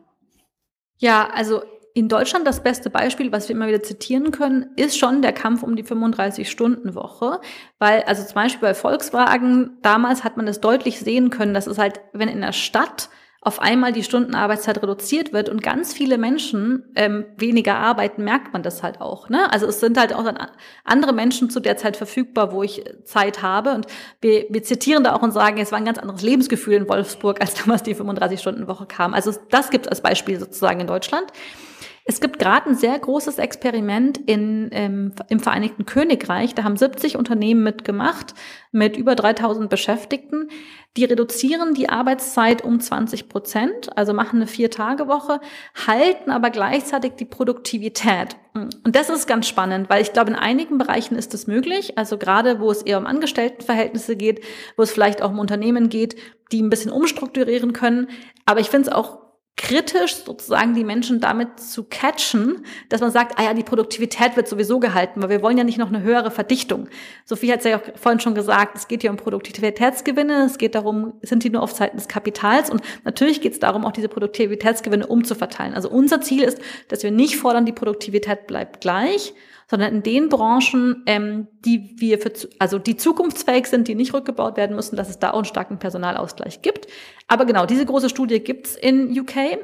Ja, 0.98 1.30
also 1.32 1.62
in 1.98 2.08
Deutschland 2.08 2.46
das 2.46 2.62
beste 2.62 2.90
Beispiel, 2.90 3.32
was 3.32 3.48
wir 3.48 3.56
immer 3.56 3.66
wieder 3.66 3.82
zitieren 3.82 4.30
können, 4.30 4.66
ist 4.76 4.96
schon 4.96 5.20
der 5.20 5.32
Kampf 5.32 5.62
um 5.62 5.74
die 5.74 5.84
35-Stunden-Woche. 5.84 7.40
Weil, 7.78 8.02
also 8.02 8.24
zum 8.24 8.34
Beispiel 8.34 8.68
bei 8.68 8.74
Volkswagen, 8.74 9.78
damals 9.82 10.22
hat 10.22 10.36
man 10.36 10.46
das 10.46 10.60
deutlich 10.60 11.00
sehen 11.00 11.30
können, 11.30 11.54
dass 11.54 11.66
es 11.66 11.78
halt, 11.78 12.00
wenn 12.12 12.28
in 12.28 12.40
der 12.40 12.52
Stadt 12.52 13.08
auf 13.40 13.60
einmal 13.60 13.92
die 13.92 14.02
Stundenarbeitszeit 14.02 14.82
reduziert 14.82 15.32
wird 15.32 15.48
und 15.48 15.62
ganz 15.62 15.92
viele 15.92 16.18
Menschen 16.18 16.84
ähm, 16.94 17.24
weniger 17.36 17.76
arbeiten, 17.76 18.22
merkt 18.22 18.52
man 18.52 18.62
das 18.62 18.82
halt 18.82 19.00
auch. 19.00 19.28
Ne? 19.28 19.52
Also 19.52 19.66
es 19.66 19.80
sind 19.80 19.98
halt 19.98 20.12
auch 20.12 20.24
dann 20.24 20.38
andere 20.84 21.12
Menschen 21.12 21.48
zu 21.48 21.58
der 21.58 21.76
Zeit 21.76 21.96
verfügbar, 21.96 22.52
wo 22.52 22.62
ich 22.62 22.84
Zeit 23.04 23.42
habe. 23.42 23.74
Und 23.74 23.86
wir, 24.20 24.46
wir 24.50 24.62
zitieren 24.62 25.04
da 25.04 25.14
auch 25.14 25.22
und 25.22 25.32
sagen, 25.32 25.58
es 25.58 25.72
war 25.72 25.78
ein 25.78 25.84
ganz 25.84 25.98
anderes 25.98 26.22
Lebensgefühl 26.22 26.74
in 26.74 26.88
Wolfsburg, 26.88 27.40
als 27.40 27.54
damals 27.54 27.82
die 27.84 27.94
35-Stunden-Woche 27.94 28.86
kam. 28.86 29.14
Also 29.14 29.32
das 29.50 29.70
gibt 29.70 29.86
es 29.86 29.90
als 29.90 30.00
Beispiel 30.00 30.38
sozusagen 30.38 30.80
in 30.80 30.86
Deutschland. 30.86 31.32
Es 32.10 32.22
gibt 32.22 32.38
gerade 32.38 32.70
ein 32.70 32.74
sehr 32.74 32.98
großes 32.98 33.36
Experiment 33.36 34.16
in, 34.16 34.70
ähm, 34.72 35.12
im 35.28 35.40
Vereinigten 35.40 35.84
Königreich. 35.84 36.54
Da 36.54 36.64
haben 36.64 36.78
70 36.78 37.18
Unternehmen 37.18 37.62
mitgemacht 37.62 38.32
mit 38.72 38.96
über 38.96 39.14
3000 39.14 39.68
Beschäftigten. 39.68 40.48
Die 40.96 41.04
reduzieren 41.04 41.74
die 41.74 41.90
Arbeitszeit 41.90 42.64
um 42.64 42.80
20 42.80 43.28
Prozent, 43.28 43.94
also 43.94 44.14
machen 44.14 44.36
eine 44.36 44.46
Vier-Tage-Woche, 44.46 45.42
halten 45.86 46.30
aber 46.30 46.48
gleichzeitig 46.48 47.12
die 47.16 47.26
Produktivität. 47.26 48.36
Und 48.54 48.96
das 48.96 49.10
ist 49.10 49.26
ganz 49.26 49.46
spannend, 49.46 49.90
weil 49.90 50.00
ich 50.00 50.14
glaube, 50.14 50.30
in 50.30 50.36
einigen 50.36 50.78
Bereichen 50.78 51.14
ist 51.14 51.34
das 51.34 51.46
möglich. 51.46 51.98
Also 51.98 52.16
gerade, 52.16 52.58
wo 52.58 52.70
es 52.70 52.80
eher 52.80 52.96
um 52.96 53.04
Angestelltenverhältnisse 53.04 54.16
geht, 54.16 54.42
wo 54.78 54.82
es 54.82 54.90
vielleicht 54.90 55.20
auch 55.20 55.30
um 55.30 55.38
Unternehmen 55.38 55.90
geht, 55.90 56.16
die 56.52 56.62
ein 56.62 56.70
bisschen 56.70 56.90
umstrukturieren 56.90 57.74
können. 57.74 58.08
Aber 58.46 58.60
ich 58.60 58.70
finde 58.70 58.88
es 58.88 58.96
auch 58.96 59.27
kritisch 59.58 60.14
sozusagen 60.24 60.72
die 60.72 60.84
Menschen 60.84 61.20
damit 61.20 61.60
zu 61.60 61.84
catchen, 61.84 62.64
dass 62.88 63.02
man 63.02 63.10
sagt, 63.10 63.38
ah 63.38 63.42
ja, 63.42 63.54
die 63.54 63.64
Produktivität 63.64 64.36
wird 64.36 64.48
sowieso 64.48 64.78
gehalten, 64.78 65.20
weil 65.20 65.28
wir 65.28 65.42
wollen 65.42 65.58
ja 65.58 65.64
nicht 65.64 65.78
noch 65.78 65.88
eine 65.88 66.02
höhere 66.02 66.30
Verdichtung. 66.30 66.88
Sophie 67.26 67.52
hat 67.52 67.58
es 67.58 67.64
ja 67.66 67.76
auch 67.76 67.82
vorhin 67.96 68.20
schon 68.20 68.34
gesagt, 68.34 68.76
es 68.76 68.88
geht 68.88 69.02
hier 69.02 69.10
um 69.10 69.16
Produktivitätsgewinne, 69.16 70.44
es 70.44 70.56
geht 70.56 70.74
darum, 70.74 71.14
sind 71.22 71.44
die 71.44 71.50
nur 71.50 71.62
auf 71.62 71.72
Seiten 71.72 71.96
des 71.96 72.08
Kapitals 72.08 72.70
und 72.70 72.80
natürlich 73.04 73.40
geht 73.40 73.52
es 73.52 73.58
darum, 73.58 73.84
auch 73.84 73.92
diese 73.92 74.08
Produktivitätsgewinne 74.08 75.06
umzuverteilen. 75.06 75.74
Also 75.74 75.90
unser 75.90 76.20
Ziel 76.20 76.44
ist, 76.44 76.58
dass 76.88 77.02
wir 77.02 77.10
nicht 77.10 77.36
fordern, 77.36 77.66
die 77.66 77.72
Produktivität 77.72 78.46
bleibt 78.46 78.80
gleich, 78.80 79.34
sondern 79.70 79.96
in 79.96 80.02
den 80.02 80.28
Branchen, 80.30 81.02
ähm, 81.06 81.46
die 81.64 81.94
wir 81.96 82.18
für, 82.18 82.32
also 82.58 82.78
die 82.78 82.96
zukunftsfähig 82.96 83.66
sind, 83.66 83.86
die 83.86 83.94
nicht 83.94 84.14
rückgebaut 84.14 84.56
werden 84.56 84.74
müssen, 84.74 84.96
dass 84.96 85.10
es 85.10 85.18
da 85.18 85.30
auch 85.30 85.36
einen 85.36 85.44
starken 85.44 85.78
Personalausgleich 85.78 86.62
gibt. 86.62 86.86
Aber 87.26 87.44
genau, 87.44 87.66
diese 87.66 87.84
große 87.84 88.08
Studie 88.08 88.40
gibt's 88.40 88.74
in 88.74 89.18
UK. 89.18 89.58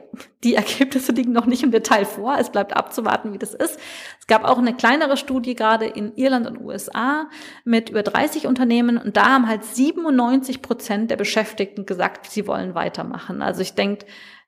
Die 0.45 0.55
Ergebnisse 0.55 1.13
liegen 1.13 1.33
noch 1.33 1.47
nicht 1.47 1.63
im 1.63 1.71
Detail 1.71 2.05
vor. 2.05 2.37
Es 2.39 2.51
bleibt 2.51 2.77
abzuwarten, 2.77 3.33
wie 3.33 3.39
das 3.39 3.55
ist. 3.55 3.79
Es 4.21 4.27
gab 4.27 4.45
auch 4.45 4.59
eine 4.59 4.75
kleinere 4.75 5.17
Studie 5.17 5.55
gerade 5.55 5.87
in 5.87 6.15
Irland 6.17 6.47
und 6.47 6.61
USA 6.61 7.31
mit 7.65 7.89
über 7.89 8.03
30 8.03 8.47
Unternehmen 8.47 8.99
und 8.99 9.17
da 9.17 9.31
haben 9.31 9.49
halt 9.49 9.65
97 9.65 10.61
Prozent 10.61 11.11
der 11.11 11.17
Beschäftigten 11.17 11.87
gesagt, 11.87 12.31
sie 12.31 12.47
wollen 12.47 12.75
weitermachen. 12.75 13.41
Also 13.41 13.63
ich 13.63 13.75
denke, 13.75 14.05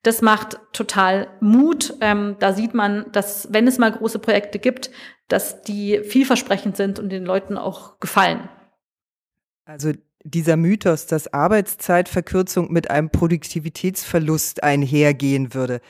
das 0.06 0.22
macht 0.22 0.58
total 0.72 1.26
Mut. 1.40 1.94
Ähm, 2.00 2.36
da 2.38 2.52
sieht 2.52 2.74
man, 2.74 3.06
dass 3.10 3.48
wenn 3.52 3.66
es 3.66 3.78
mal 3.78 3.90
große 3.90 4.20
Projekte 4.20 4.60
gibt, 4.60 4.90
dass 5.28 5.62
die 5.62 6.00
vielversprechend 6.04 6.76
sind 6.76 6.98
und 6.98 7.10
den 7.10 7.24
Leuten 7.24 7.56
auch 7.56 7.98
gefallen. 8.00 8.48
Also 9.64 9.92
dieser 10.24 10.56
Mythos, 10.56 11.06
dass 11.06 11.32
Arbeitszeitverkürzung 11.32 12.72
mit 12.72 12.90
einem 12.90 13.10
Produktivitätsverlust 13.10 14.62
einhergehen 14.62 15.54
würde, 15.54 15.80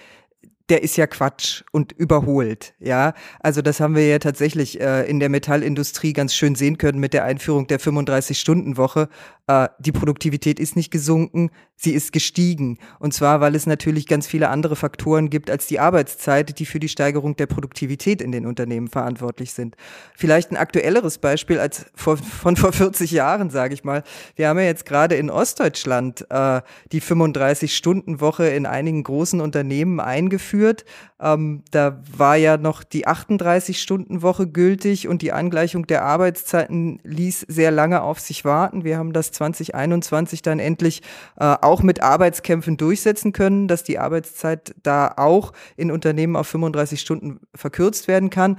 der 0.69 0.83
ist 0.83 0.97
ja 0.97 1.07
Quatsch 1.07 1.63
und 1.71 1.93
überholt, 1.93 2.75
ja. 2.81 3.15
Also 3.41 3.63
das 3.63 3.79
haben 3.79 3.95
wir 3.95 4.07
ja 4.09 4.19
tatsächlich 4.19 4.81
äh, 4.81 5.09
in 5.09 5.21
der 5.21 5.29
Metallindustrie 5.29 6.13
ganz 6.13 6.35
schön 6.35 6.57
sehen 6.57 6.77
können 6.77 6.99
mit 6.99 7.13
der 7.13 7.25
Einführung 7.25 7.69
der 7.69 7.79
35-Stunden-Woche. 7.79 9.09
Äh, 9.47 9.69
die 9.79 9.93
Produktivität 9.93 10.59
ist 10.59 10.75
nicht 10.75 10.91
gesunken, 10.91 11.51
sie 11.77 11.93
ist 11.93 12.13
gestiegen. 12.13 12.79
Und 12.99 13.13
zwar, 13.13 13.41
weil 13.41 13.55
es 13.55 13.67
natürlich 13.67 14.07
ganz 14.07 14.27
viele 14.27 14.49
andere 14.49 14.77
Faktoren 14.77 15.29
gibt 15.29 15.51
als 15.51 15.67
die 15.67 15.79
Arbeitszeit, 15.79 16.59
die 16.59 16.67
für 16.67 16.81
die 16.81 16.89
Steigerung 16.89 17.37
der 17.37 17.47
Produktivität 17.47 18.23
in 18.23 18.33
den 18.33 18.47
Unternehmen 18.47 18.89
verantwortlich 18.89 19.53
sind. 19.53 19.77
Vielleicht 20.17 20.51
ein 20.51 20.57
aktuelleres 20.57 21.19
Beispiel 21.19 21.59
als 21.59 21.87
vor, 21.95 22.17
von 22.17 22.57
vor 22.57 22.73
40 22.73 23.11
Jahren, 23.11 23.51
sage 23.51 23.75
ich 23.75 23.85
mal. 23.85 24.03
Wir 24.35 24.49
haben 24.49 24.59
ja 24.59 24.65
jetzt 24.65 24.87
gerade 24.87 25.17
in 25.17 25.31
Ostdeutschland 25.31 26.27
äh, 26.31 26.63
die 26.93 27.03
35-Stunden-Woche 27.03 28.49
in 28.49 28.65
einigen 28.65 29.05
großen 29.05 29.41
Unternehmen 29.41 30.01
eingeführt. 30.01 30.85
Ähm, 31.21 31.63
da 31.71 32.03
war 32.17 32.37
ja 32.37 32.57
noch 32.57 32.85
die 32.85 33.07
38-Stunden-Woche 33.07 34.47
gültig 34.47 35.09
und 35.09 35.23
die 35.23 35.33
Angleichung 35.33 35.87
der 35.87 36.03
Arbeitszeiten 36.05 37.01
ließ 37.05 37.47
sehr 37.49 37.71
lange 37.71 38.03
auf 38.03 38.21
sich 38.21 38.45
warten. 38.45 38.85
Wir 38.85 38.99
haben 38.99 39.13
das 39.13 39.33
2021 39.33 40.43
dann 40.43 40.59
endlich 40.59 41.03
äh, 41.39 41.45
auch 41.67 41.83
mit 41.83 42.03
Arbeitskämpfen 42.03 42.77
durchsetzen 42.77 43.33
können, 43.33 43.69
dass 43.69 43.85
die 43.85 43.99
Arbeitszeit 43.99 44.75
da 44.83 45.13
auch 45.17 45.53
in 45.77 45.91
Unternehmen 45.91 46.37
auf 46.37 46.49
35 46.49 47.01
Stunden 47.01 47.41
verkürzt 47.55 48.09
werden 48.09 48.31
kann. 48.31 48.59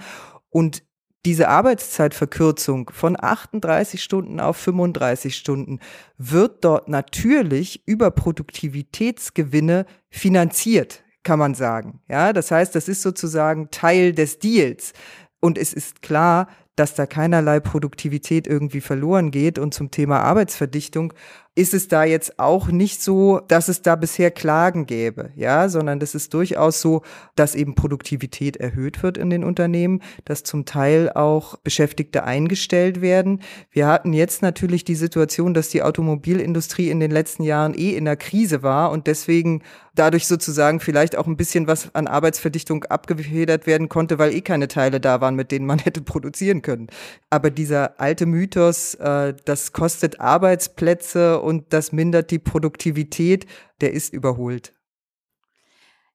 Und 0.50 0.84
diese 1.26 1.50
Arbeitszeitverkürzung 1.50 2.91
von 2.93 3.17
38 3.20 4.02
Stunden 4.02 4.39
auf 4.39 4.58
35 4.58 5.36
Stunden 5.36 5.80
wird 6.17 6.63
dort 6.63 6.88
natürlich 6.88 7.86
über 7.88 8.12
Produktivitätsgewinne 8.12 9.86
finanziert 10.10 11.04
kann 11.28 11.39
man 11.39 11.56
sagen. 11.56 12.00
Ja, 12.08 12.32
das 12.32 12.52
heißt, 12.52 12.74
das 12.74 12.88
ist 12.88 13.02
sozusagen 13.02 13.70
Teil 13.70 14.13
des 14.13 14.39
Deals. 14.39 14.93
Und 15.41 15.58
es 15.58 15.74
ist 15.74 16.02
klar, 16.02 16.48
dass 16.78 16.96
da 16.96 17.06
keinerlei 17.06 17.60
Produktivität 17.60 18.48
irgendwie 18.48 18.80
verloren 18.80 19.30
geht. 19.30 19.60
Und 19.60 19.74
zum 19.74 19.91
Thema 19.91 20.22
Arbeitsverdichtung 20.22 21.13
ist 21.58 21.74
es 21.74 21.88
da 21.88 22.04
jetzt 22.04 22.38
auch 22.38 22.67
nicht 22.67 23.02
so, 23.02 23.39
dass 23.48 23.67
es 23.67 23.82
da 23.82 23.96
bisher 23.96 24.30
Klagen 24.30 24.86
gäbe, 24.86 25.32
ja, 25.36 25.70
sondern 25.70 26.00
das 26.00 26.13
ist 26.13 26.32
durchaus 26.36 26.82
so, 26.82 27.02
dass 27.36 27.56
eben 27.56 27.74
Produktivität 27.74 28.58
erhöht 28.58 29.02
wird 29.02 29.17
in 29.17 29.32
den 29.32 29.43
Unternehmen, 29.43 30.04
dass 30.24 30.43
zum 30.43 30.65
Teil 30.65 31.10
auch 31.10 31.58
Beschäftigte 31.58 32.24
eingestellt 32.24 33.02
werden. 33.02 33.41
Wir 33.72 33.88
hatten 33.88 34.13
jetzt 34.13 34.43
natürlich 34.43 34.86
die 34.86 34.96
Situation, 34.96 35.56
dass 35.56 35.70
die 35.70 35.82
Automobilindustrie 35.82 36.91
in 36.91 37.00
den 37.00 37.10
letzten 37.10 37.41
Jahren 37.41 37.74
eh 37.74 37.96
in 37.96 38.06
der 38.06 38.17
Krise 38.17 38.62
war 38.62 38.91
und 38.91 39.08
deswegen 39.08 39.63
dadurch 39.98 40.28
sozusagen 40.28 40.80
vielleicht 40.80 41.17
auch 41.17 41.28
ein 41.28 41.38
bisschen 41.38 41.67
was 41.67 41.93
an 41.96 42.08
Arbeitsverdichtung 42.08 42.84
abgefedert 42.86 43.67
werden 43.67 43.89
konnte, 43.89 44.20
weil 44.20 44.34
eh 44.34 44.41
keine 44.41 44.67
Teile 44.67 45.00
da 45.00 45.22
waren, 45.22 45.36
mit 45.36 45.52
denen 45.52 45.65
man 45.65 45.80
hätte 45.88 46.02
produzieren 46.02 46.62
können. 46.62 46.88
Aber 47.30 47.50
dieser 47.50 48.00
alte 48.00 48.26
Mythos, 48.26 48.96
äh, 48.96 49.34
das 49.46 49.74
kostet 49.74 50.20
Arbeitsplätze 50.20 51.41
und 51.47 51.71
das 51.71 51.91
mindert 51.91 52.29
die 52.29 52.39
Produktivität, 52.39 53.45
der 53.79 53.93
ist 53.93 54.13
überholt. 54.13 54.73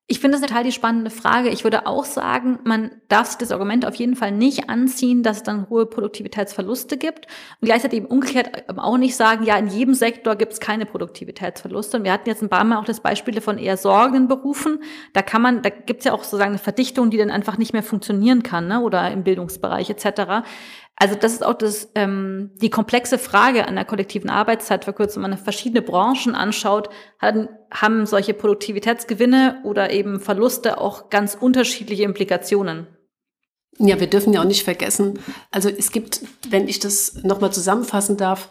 Ich 0.09 0.21
finde 0.21 0.37
das 0.37 0.47
total 0.47 0.63
die 0.63 0.73
spannende 0.73 1.11
Frage. 1.11 1.49
Ich 1.49 1.65
würde 1.65 1.87
auch 1.87 2.05
sagen, 2.05 2.59
man 2.65 2.91
darf 3.09 3.29
sich 3.29 3.39
das 3.39 3.51
Argument 3.51 3.87
auf 3.87 3.95
jeden 3.95 4.15
Fall 4.15 4.31
nicht 4.31 4.69
anziehen, 4.69 5.23
dass 5.23 5.39
es 5.39 5.43
dann 5.43 5.71
hohe 5.71 5.87
Produktivitätsverluste 5.87 6.99
gibt. 6.99 7.29
Und 7.61 7.67
gleichzeitig 7.67 7.99
eben 7.99 8.09
umgekehrt 8.09 8.69
auch 8.77 8.99
nicht 8.99 9.17
sagen, 9.17 9.45
ja, 9.45 9.57
in 9.57 9.69
jedem 9.69 9.95
Sektor 9.95 10.37
gibt 10.37 10.53
es 10.53 10.61
keine 10.61 10.85
Produktivitätsverluste. 10.85 11.97
Und 11.97 12.05
wir 12.05 12.13
hatten 12.13 12.29
jetzt 12.29 12.43
ein 12.43 12.51
paar 12.51 12.65
Mal 12.65 12.77
auch 12.77 12.85
das 12.85 13.01
Beispiele 13.01 13.41
von 13.41 13.57
eher 13.57 13.79
sorgenden 13.79 14.29
Berufen. 14.29 14.83
Da 15.15 15.23
kann 15.23 15.41
man, 15.41 15.63
da 15.63 15.71
gibt 15.71 16.01
es 16.01 16.05
ja 16.05 16.13
auch 16.13 16.25
sozusagen 16.25 16.51
eine 16.51 16.59
Verdichtung, 16.59 17.11
die 17.11 17.17
dann 17.17 17.31
einfach 17.31 17.57
nicht 17.57 17.73
mehr 17.73 17.85
funktionieren 17.85 18.43
kann, 18.43 18.69
ne? 18.69 18.81
oder 18.81 19.11
im 19.13 19.25
Bildungsbereich 19.25 19.89
etc. 19.89 20.45
Also 20.97 21.15
das 21.15 21.33
ist 21.33 21.45
auch 21.45 21.55
das, 21.55 21.91
ähm, 21.95 22.51
die 22.57 22.71
komplexe 22.71 23.19
Frage 23.19 23.67
an 23.67 23.75
der 23.75 23.85
kollektiven 23.85 24.31
Arbeitszeitverkürzung. 24.31 25.23
Wenn 25.23 25.31
man 25.31 25.39
verschiedene 25.39 25.83
Branchen 25.83 26.35
anschaut, 26.35 26.91
haben, 27.21 27.49
haben 27.73 28.07
solche 28.07 28.35
Produktivitätsgewinne 28.35 29.61
oder 29.65 29.91
eben 29.91 30.21
Verluste 30.21 30.79
auch 30.79 31.11
ganz 31.11 31.35
unterschiedliche 31.35 32.05
Implikationen. 32.05 32.87
Ja, 33.79 33.99
wir 33.99 34.07
dürfen 34.07 34.33
ja 34.33 34.41
auch 34.41 34.47
nicht 34.47 34.65
vergessen, 34.65 35.19
also 35.51 35.71
es 35.71 35.93
gibt, 35.93 36.21
wenn 36.51 36.69
ich 36.69 36.79
das 36.79 37.23
nochmal 37.23 37.53
zusammenfassen 37.53 38.19
darf, 38.19 38.51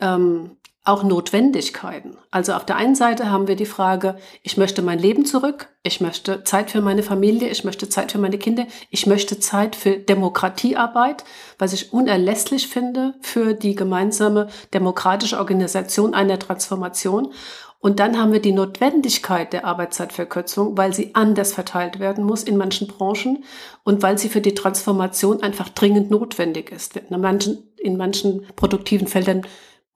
ähm, 0.00 0.56
auch 0.84 1.02
Notwendigkeiten. 1.02 2.16
Also 2.30 2.54
auf 2.54 2.64
der 2.64 2.76
einen 2.76 2.94
Seite 2.94 3.30
haben 3.30 3.46
wir 3.46 3.56
die 3.56 3.66
Frage, 3.66 4.16
ich 4.42 4.56
möchte 4.56 4.80
mein 4.80 4.98
Leben 4.98 5.26
zurück, 5.26 5.68
ich 5.82 6.00
möchte 6.00 6.44
Zeit 6.44 6.70
für 6.70 6.80
meine 6.80 7.02
Familie, 7.02 7.48
ich 7.48 7.62
möchte 7.64 7.88
Zeit 7.88 8.12
für 8.12 8.18
meine 8.18 8.38
Kinder, 8.38 8.66
ich 8.90 9.06
möchte 9.06 9.38
Zeit 9.38 9.76
für 9.76 9.98
Demokratiearbeit, 9.98 11.24
was 11.58 11.74
ich 11.74 11.92
unerlässlich 11.92 12.68
finde 12.68 13.14
für 13.20 13.52
die 13.52 13.74
gemeinsame 13.74 14.48
demokratische 14.72 15.38
Organisation 15.38 16.14
einer 16.14 16.38
Transformation. 16.38 17.32
Und 17.80 18.00
dann 18.00 18.18
haben 18.18 18.32
wir 18.32 18.40
die 18.40 18.52
Notwendigkeit 18.52 19.52
der 19.52 19.64
Arbeitszeitverkürzung, 19.64 20.76
weil 20.76 20.92
sie 20.92 21.14
anders 21.14 21.52
verteilt 21.52 22.00
werden 22.00 22.24
muss 22.24 22.42
in 22.42 22.56
manchen 22.56 22.88
Branchen 22.88 23.44
und 23.84 24.02
weil 24.02 24.18
sie 24.18 24.28
für 24.28 24.40
die 24.40 24.54
Transformation 24.54 25.42
einfach 25.42 25.68
dringend 25.68 26.10
notwendig 26.10 26.72
ist. 26.72 26.96
In 26.96 27.20
manchen, 27.20 27.72
in 27.76 27.96
manchen 27.96 28.46
produktiven 28.56 29.06
Feldern 29.06 29.42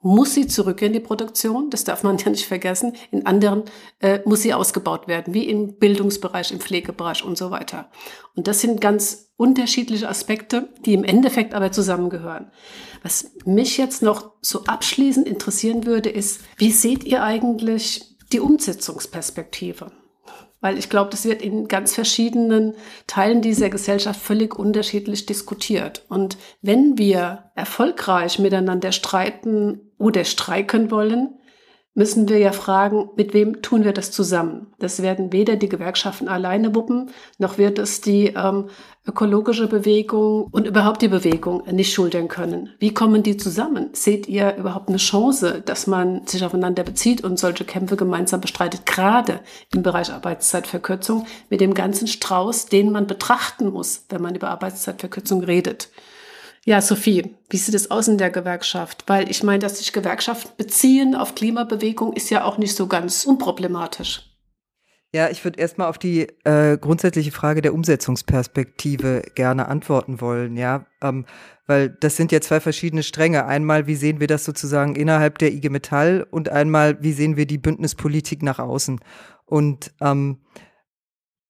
muss 0.03 0.34
sie 0.34 0.46
zurück 0.46 0.82
in 0.82 0.92
die 0.92 1.00
Produktion, 1.00 1.70
das 1.70 1.84
darf 1.84 2.03
man 2.03 2.18
ja 2.24 2.30
nicht 2.30 2.46
vergessen. 2.46 2.94
In 3.11 3.24
anderen 3.26 3.64
äh, 4.00 4.20
muss 4.24 4.42
sie 4.42 4.53
ausgebaut 4.53 5.09
werden, 5.09 5.32
wie 5.32 5.48
im 5.48 5.78
Bildungsbereich, 5.78 6.53
im 6.53 6.61
Pflegebereich 6.61 7.24
und 7.24 7.38
so 7.38 7.50
weiter. 7.50 7.88
Und 8.34 8.48
das 8.48 8.61
sind 8.61 8.80
ganz 8.80 9.30
unterschiedliche 9.36 10.09
Aspekte, 10.09 10.68
die 10.84 10.94
im 10.94 11.05
Endeffekt 11.05 11.55
aber 11.55 11.72
zusammengehören. 11.72 12.50
Was 13.03 13.32
mich 13.44 13.78
jetzt 13.78 14.03
noch 14.03 14.32
so 14.40 14.64
abschließend 14.64 15.26
interessieren 15.26 15.86
würde, 15.86 16.11
ist, 16.11 16.40
wie 16.57 16.70
seht 16.70 17.05
ihr 17.05 17.22
eigentlich 17.22 18.16
die 18.32 18.40
Umsetzungsperspektive? 18.40 19.92
Weil 20.62 20.78
ich 20.78 20.88
glaube, 20.88 21.10
das 21.10 21.26
wird 21.26 21.42
in 21.42 21.68
ganz 21.68 21.94
verschiedenen 21.94 22.74
Teilen 23.06 23.42
dieser 23.42 23.68
Gesellschaft 23.68 24.20
völlig 24.20 24.58
unterschiedlich 24.58 25.26
diskutiert. 25.26 26.06
Und 26.08 26.38
wenn 26.62 26.96
wir 26.96 27.50
erfolgreich 27.54 28.38
miteinander 28.38 28.92
streiten 28.92 29.80
oder 29.98 30.24
streiken 30.24 30.90
wollen, 30.90 31.34
müssen 31.95 32.28
wir 32.28 32.38
ja 32.38 32.53
fragen, 32.53 33.11
mit 33.16 33.34
wem 33.34 33.61
tun 33.61 33.84
wir 33.84 33.93
das 33.93 34.11
zusammen? 34.11 34.68
Das 34.78 35.03
werden 35.03 35.32
weder 35.32 35.57
die 35.57 35.68
Gewerkschaften 35.68 36.28
alleine 36.28 36.74
wuppen, 36.74 37.11
noch 37.38 37.59
wird 37.59 37.78
es 37.78 38.01
die 38.01 38.28
ähm, 38.28 38.68
ökologische 39.07 39.66
Bewegung 39.66 40.49
und 40.53 40.66
überhaupt 40.66 41.03
die 41.03 41.09
Bewegung 41.09 41.64
nicht 41.70 41.93
schultern 41.93 42.28
können. 42.28 42.70
Wie 42.78 42.95
kommen 42.95 43.22
die 43.22 43.36
zusammen? 43.36 43.90
Seht 43.93 44.26
ihr 44.28 44.57
überhaupt 44.57 44.88
eine 44.88 44.99
Chance, 44.99 45.62
dass 45.64 45.86
man 45.86 46.26
sich 46.26 46.45
aufeinander 46.45 46.82
bezieht 46.82 47.22
und 47.24 47.38
solche 47.38 47.64
Kämpfe 47.64 47.97
gemeinsam 47.97 48.40
bestreitet, 48.40 48.86
gerade 48.86 49.40
im 49.74 49.82
Bereich 49.82 50.12
Arbeitszeitverkürzung, 50.12 51.26
mit 51.51 51.61
dem 51.61 51.74
ganzen 51.74 52.07
Strauß, 52.07 52.66
den 52.66 52.90
man 52.90 53.07
betrachten 53.07 53.70
muss, 53.70 54.07
wenn 54.09 54.22
man 54.22 54.34
über 54.34 54.51
Arbeitszeitverkürzung 54.51 55.43
redet? 55.45 55.90
Ja, 56.64 56.80
Sophie, 56.80 57.34
wie 57.50 57.56
sieht 57.56 57.74
es 57.74 57.90
aus 57.90 58.06
in 58.06 58.18
der 58.18 58.30
Gewerkschaft? 58.30 59.04
Weil 59.08 59.28
ich 59.30 59.42
meine, 59.42 59.58
dass 59.58 59.78
sich 59.78 59.92
Gewerkschaften 59.92 60.52
beziehen 60.56 61.16
auf 61.16 61.34
Klimabewegung 61.34 62.12
ist 62.12 62.30
ja 62.30 62.44
auch 62.44 62.56
nicht 62.56 62.76
so 62.76 62.86
ganz 62.86 63.24
unproblematisch. 63.24 64.28
Ja, 65.14 65.28
ich 65.28 65.44
würde 65.44 65.60
erstmal 65.60 65.88
auf 65.88 65.98
die 65.98 66.28
äh, 66.44 66.78
grundsätzliche 66.78 67.32
Frage 67.32 67.60
der 67.60 67.74
Umsetzungsperspektive 67.74 69.22
gerne 69.34 69.68
antworten 69.68 70.22
wollen, 70.22 70.56
ja. 70.56 70.86
Ähm, 71.02 71.26
weil 71.66 71.90
das 71.90 72.16
sind 72.16 72.32
ja 72.32 72.40
zwei 72.40 72.60
verschiedene 72.60 73.02
Stränge. 73.02 73.44
Einmal, 73.44 73.86
wie 73.86 73.94
sehen 73.94 74.20
wir 74.20 74.26
das 74.26 74.44
sozusagen 74.44 74.94
innerhalb 74.96 75.38
der 75.38 75.52
IG 75.52 75.68
Metall 75.68 76.26
und 76.30 76.48
einmal, 76.48 77.02
wie 77.02 77.12
sehen 77.12 77.36
wir 77.36 77.46
die 77.46 77.58
Bündnispolitik 77.58 78.42
nach 78.42 78.58
außen. 78.58 79.00
Und 79.44 79.92
ähm, 80.00 80.38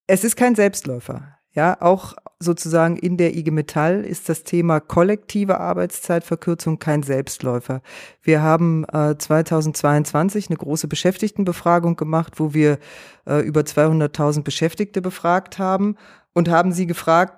es 0.08 0.24
ist 0.24 0.36
kein 0.36 0.56
Selbstläufer. 0.56 1.31
Ja, 1.55 1.76
auch 1.80 2.14
sozusagen 2.38 2.96
in 2.96 3.18
der 3.18 3.36
IG 3.36 3.50
Metall 3.50 4.05
ist 4.05 4.30
das 4.30 4.42
Thema 4.42 4.80
kollektive 4.80 5.61
Arbeitszeitverkürzung 5.61 6.78
kein 6.78 7.03
Selbstläufer. 7.03 7.82
Wir 8.22 8.42
haben 8.42 8.84
äh, 8.84 9.16
2022 9.18 10.48
eine 10.48 10.57
große 10.57 10.88
Beschäftigtenbefragung 10.88 11.96
gemacht, 11.96 12.40
wo 12.40 12.55
wir 12.55 12.78
äh, 13.26 13.40
über 13.40 13.61
200.000 13.61 14.42
Beschäftigte 14.42 15.03
befragt 15.03 15.59
haben 15.59 15.96
und 16.32 16.48
haben 16.48 16.72
sie 16.72 16.86
gefragt, 16.86 17.34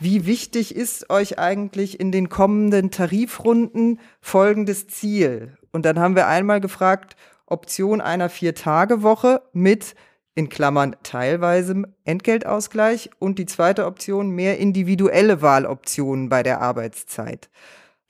wie 0.00 0.24
wichtig 0.24 0.74
ist 0.74 1.10
euch 1.10 1.38
eigentlich 1.38 2.00
in 2.00 2.10
den 2.10 2.30
kommenden 2.30 2.90
Tarifrunden 2.90 4.00
folgendes 4.20 4.88
Ziel? 4.88 5.58
Und 5.72 5.84
dann 5.84 5.98
haben 5.98 6.16
wir 6.16 6.26
einmal 6.26 6.60
gefragt, 6.60 7.16
Option 7.46 8.00
einer 8.00 8.28
Vier-Tage-Woche 8.28 9.42
mit 9.52 9.94
in 10.38 10.48
Klammern 10.48 10.94
teilweise 11.02 11.82
Entgeltausgleich 12.04 13.10
und 13.18 13.40
die 13.40 13.46
zweite 13.46 13.86
Option 13.86 14.30
mehr 14.30 14.58
individuelle 14.58 15.42
Wahloptionen 15.42 16.28
bei 16.28 16.44
der 16.44 16.60
Arbeitszeit. 16.60 17.50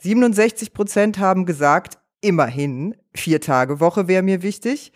67 0.01 0.75
Prozent 0.75 1.19
haben 1.19 1.47
gesagt, 1.47 1.97
immerhin, 2.21 2.95
vier 3.15 3.41
Tage 3.41 3.81
Woche 3.81 4.09
wäre 4.09 4.23
mir 4.23 4.43
wichtig. 4.43 4.93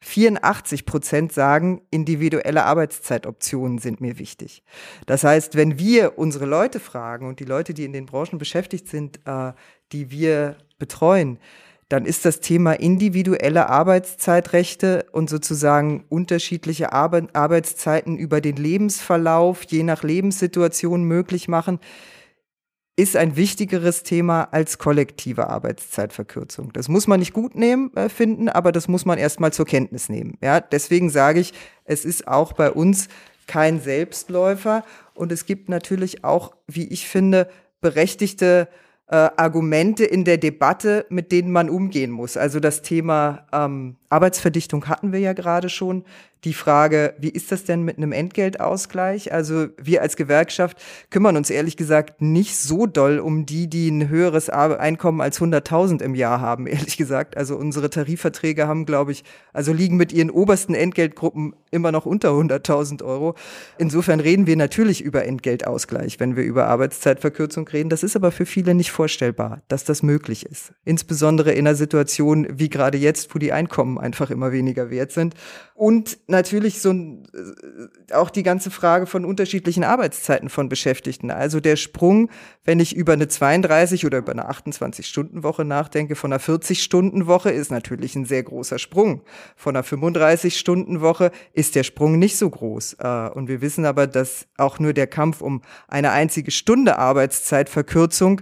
84 0.00 0.86
Prozent 0.86 1.32
sagen, 1.34 1.82
individuelle 1.90 2.64
Arbeitszeitoptionen 2.64 3.76
sind 3.76 4.00
mir 4.00 4.18
wichtig. 4.18 4.62
Das 5.04 5.22
heißt, 5.22 5.56
wenn 5.56 5.78
wir 5.78 6.18
unsere 6.18 6.46
Leute 6.46 6.80
fragen 6.80 7.28
und 7.28 7.40
die 7.40 7.44
Leute, 7.44 7.74
die 7.74 7.84
in 7.84 7.92
den 7.92 8.06
Branchen 8.06 8.38
beschäftigt 8.38 8.88
sind, 8.88 9.20
äh, 9.26 9.52
die 9.92 10.10
wir 10.10 10.56
betreuen, 10.78 11.38
dann 11.90 12.06
ist 12.06 12.24
das 12.24 12.38
Thema 12.38 12.74
individuelle 12.74 13.68
Arbeitszeitrechte 13.68 15.06
und 15.10 15.28
sozusagen 15.28 16.04
unterschiedliche 16.08 16.92
Ar 16.92 17.10
Arbeitszeiten 17.32 18.16
über 18.16 18.40
den 18.40 18.54
Lebensverlauf, 18.54 19.64
je 19.64 19.82
nach 19.82 20.04
Lebenssituation 20.04 21.02
möglich 21.02 21.48
machen, 21.48 21.80
ist 22.94 23.16
ein 23.16 23.34
wichtigeres 23.34 24.04
Thema 24.04 24.44
als 24.52 24.78
kollektive 24.78 25.48
Arbeitszeitverkürzung. 25.48 26.72
Das 26.72 26.88
muss 26.88 27.08
man 27.08 27.18
nicht 27.18 27.32
gut 27.32 27.56
nehmen, 27.56 27.92
äh, 27.96 28.08
finden, 28.08 28.48
aber 28.48 28.70
das 28.70 28.86
muss 28.86 29.04
man 29.04 29.18
erstmal 29.18 29.52
zur 29.52 29.66
Kenntnis 29.66 30.08
nehmen. 30.08 30.38
Ja, 30.40 30.60
deswegen 30.60 31.10
sage 31.10 31.40
ich, 31.40 31.52
es 31.84 32.04
ist 32.04 32.28
auch 32.28 32.52
bei 32.52 32.70
uns 32.70 33.08
kein 33.48 33.80
Selbstläufer 33.80 34.84
und 35.14 35.32
es 35.32 35.44
gibt 35.44 35.68
natürlich 35.68 36.22
auch, 36.22 36.54
wie 36.68 36.86
ich 36.86 37.08
finde, 37.08 37.50
berechtigte 37.80 38.68
äh, 39.10 39.28
Argumente 39.36 40.04
in 40.04 40.24
der 40.24 40.38
Debatte, 40.38 41.04
mit 41.08 41.32
denen 41.32 41.50
man 41.50 41.68
umgehen 41.68 42.10
muss. 42.10 42.36
Also 42.36 42.60
das 42.60 42.82
Thema 42.82 43.46
ähm, 43.52 43.96
Arbeitsverdichtung 44.10 44.86
hatten 44.86 45.12
wir 45.12 45.20
ja 45.20 45.32
gerade 45.32 45.68
schon 45.68 46.04
die 46.44 46.54
Frage, 46.54 47.14
wie 47.18 47.28
ist 47.28 47.52
das 47.52 47.64
denn 47.64 47.82
mit 47.82 47.98
einem 47.98 48.12
Entgeltausgleich? 48.12 49.32
Also 49.32 49.68
wir 49.76 50.00
als 50.00 50.16
Gewerkschaft 50.16 50.78
kümmern 51.10 51.36
uns 51.36 51.50
ehrlich 51.50 51.76
gesagt 51.76 52.22
nicht 52.22 52.56
so 52.56 52.86
doll 52.86 53.18
um 53.18 53.44
die, 53.44 53.68
die 53.68 53.90
ein 53.90 54.08
höheres 54.08 54.48
Einkommen 54.48 55.20
als 55.20 55.40
100.000 55.40 56.02
im 56.02 56.14
Jahr 56.14 56.40
haben, 56.40 56.66
ehrlich 56.66 56.96
gesagt. 56.96 57.36
Also 57.36 57.56
unsere 57.56 57.90
Tarifverträge 57.90 58.66
haben, 58.66 58.86
glaube 58.86 59.12
ich, 59.12 59.24
also 59.52 59.72
liegen 59.72 59.96
mit 59.96 60.12
ihren 60.12 60.30
obersten 60.30 60.74
Entgeltgruppen 60.74 61.54
immer 61.70 61.92
noch 61.92 62.06
unter 62.06 62.30
100.000 62.30 63.04
Euro. 63.04 63.34
Insofern 63.78 64.20
reden 64.20 64.46
wir 64.46 64.56
natürlich 64.56 65.02
über 65.02 65.26
Entgeltausgleich, 65.26 66.20
wenn 66.20 66.36
wir 66.36 66.44
über 66.44 66.66
Arbeitszeitverkürzung 66.66 67.68
reden. 67.68 67.90
Das 67.90 68.02
ist 68.02 68.16
aber 68.16 68.32
für 68.32 68.46
viele 68.46 68.74
nicht 68.74 68.90
vorstellbar, 68.90 69.62
dass 69.68 69.84
das 69.84 70.02
möglich 70.02 70.46
ist. 70.46 70.72
Insbesondere 70.84 71.52
in 71.52 71.66
einer 71.66 71.76
Situation 71.76 72.46
wie 72.50 72.70
gerade 72.70 72.96
jetzt, 72.96 73.34
wo 73.34 73.38
die 73.38 73.52
Einkommen 73.52 73.98
einfach 74.00 74.30
immer 74.30 74.52
weniger 74.52 74.90
wert 74.90 75.12
sind. 75.12 75.34
Und 75.74 76.18
natürlich 76.26 76.80
so 76.80 76.90
äh, 76.92 78.12
auch 78.12 78.30
die 78.30 78.42
ganze 78.42 78.70
Frage 78.70 79.06
von 79.06 79.24
unterschiedlichen 79.24 79.84
Arbeitszeiten 79.84 80.48
von 80.48 80.68
Beschäftigten. 80.68 81.30
Also 81.30 81.60
der 81.60 81.76
Sprung, 81.76 82.30
wenn 82.64 82.80
ich 82.80 82.96
über 82.96 83.12
eine 83.12 83.28
32 83.28 84.06
oder 84.06 84.18
über 84.18 84.32
eine 84.32 84.50
28-Stunden-Woche 84.50 85.64
nachdenke, 85.64 86.16
von 86.16 86.32
einer 86.32 86.40
40-Stunden-Woche 86.40 87.50
ist 87.50 87.70
natürlich 87.70 88.16
ein 88.16 88.24
sehr 88.24 88.42
großer 88.42 88.78
Sprung. 88.78 89.22
Von 89.56 89.76
einer 89.76 89.84
35-Stunden-Woche 89.84 91.30
ist 91.52 91.74
der 91.74 91.84
Sprung 91.84 92.18
nicht 92.18 92.36
so 92.36 92.50
groß. 92.50 92.96
Äh, 92.98 93.28
und 93.30 93.48
wir 93.48 93.60
wissen 93.60 93.84
aber, 93.84 94.06
dass 94.06 94.46
auch 94.56 94.78
nur 94.78 94.92
der 94.92 95.06
Kampf 95.06 95.40
um 95.40 95.62
eine 95.88 96.10
einzige 96.10 96.50
Stunde 96.50 96.98
Arbeitszeitverkürzung 96.98 98.40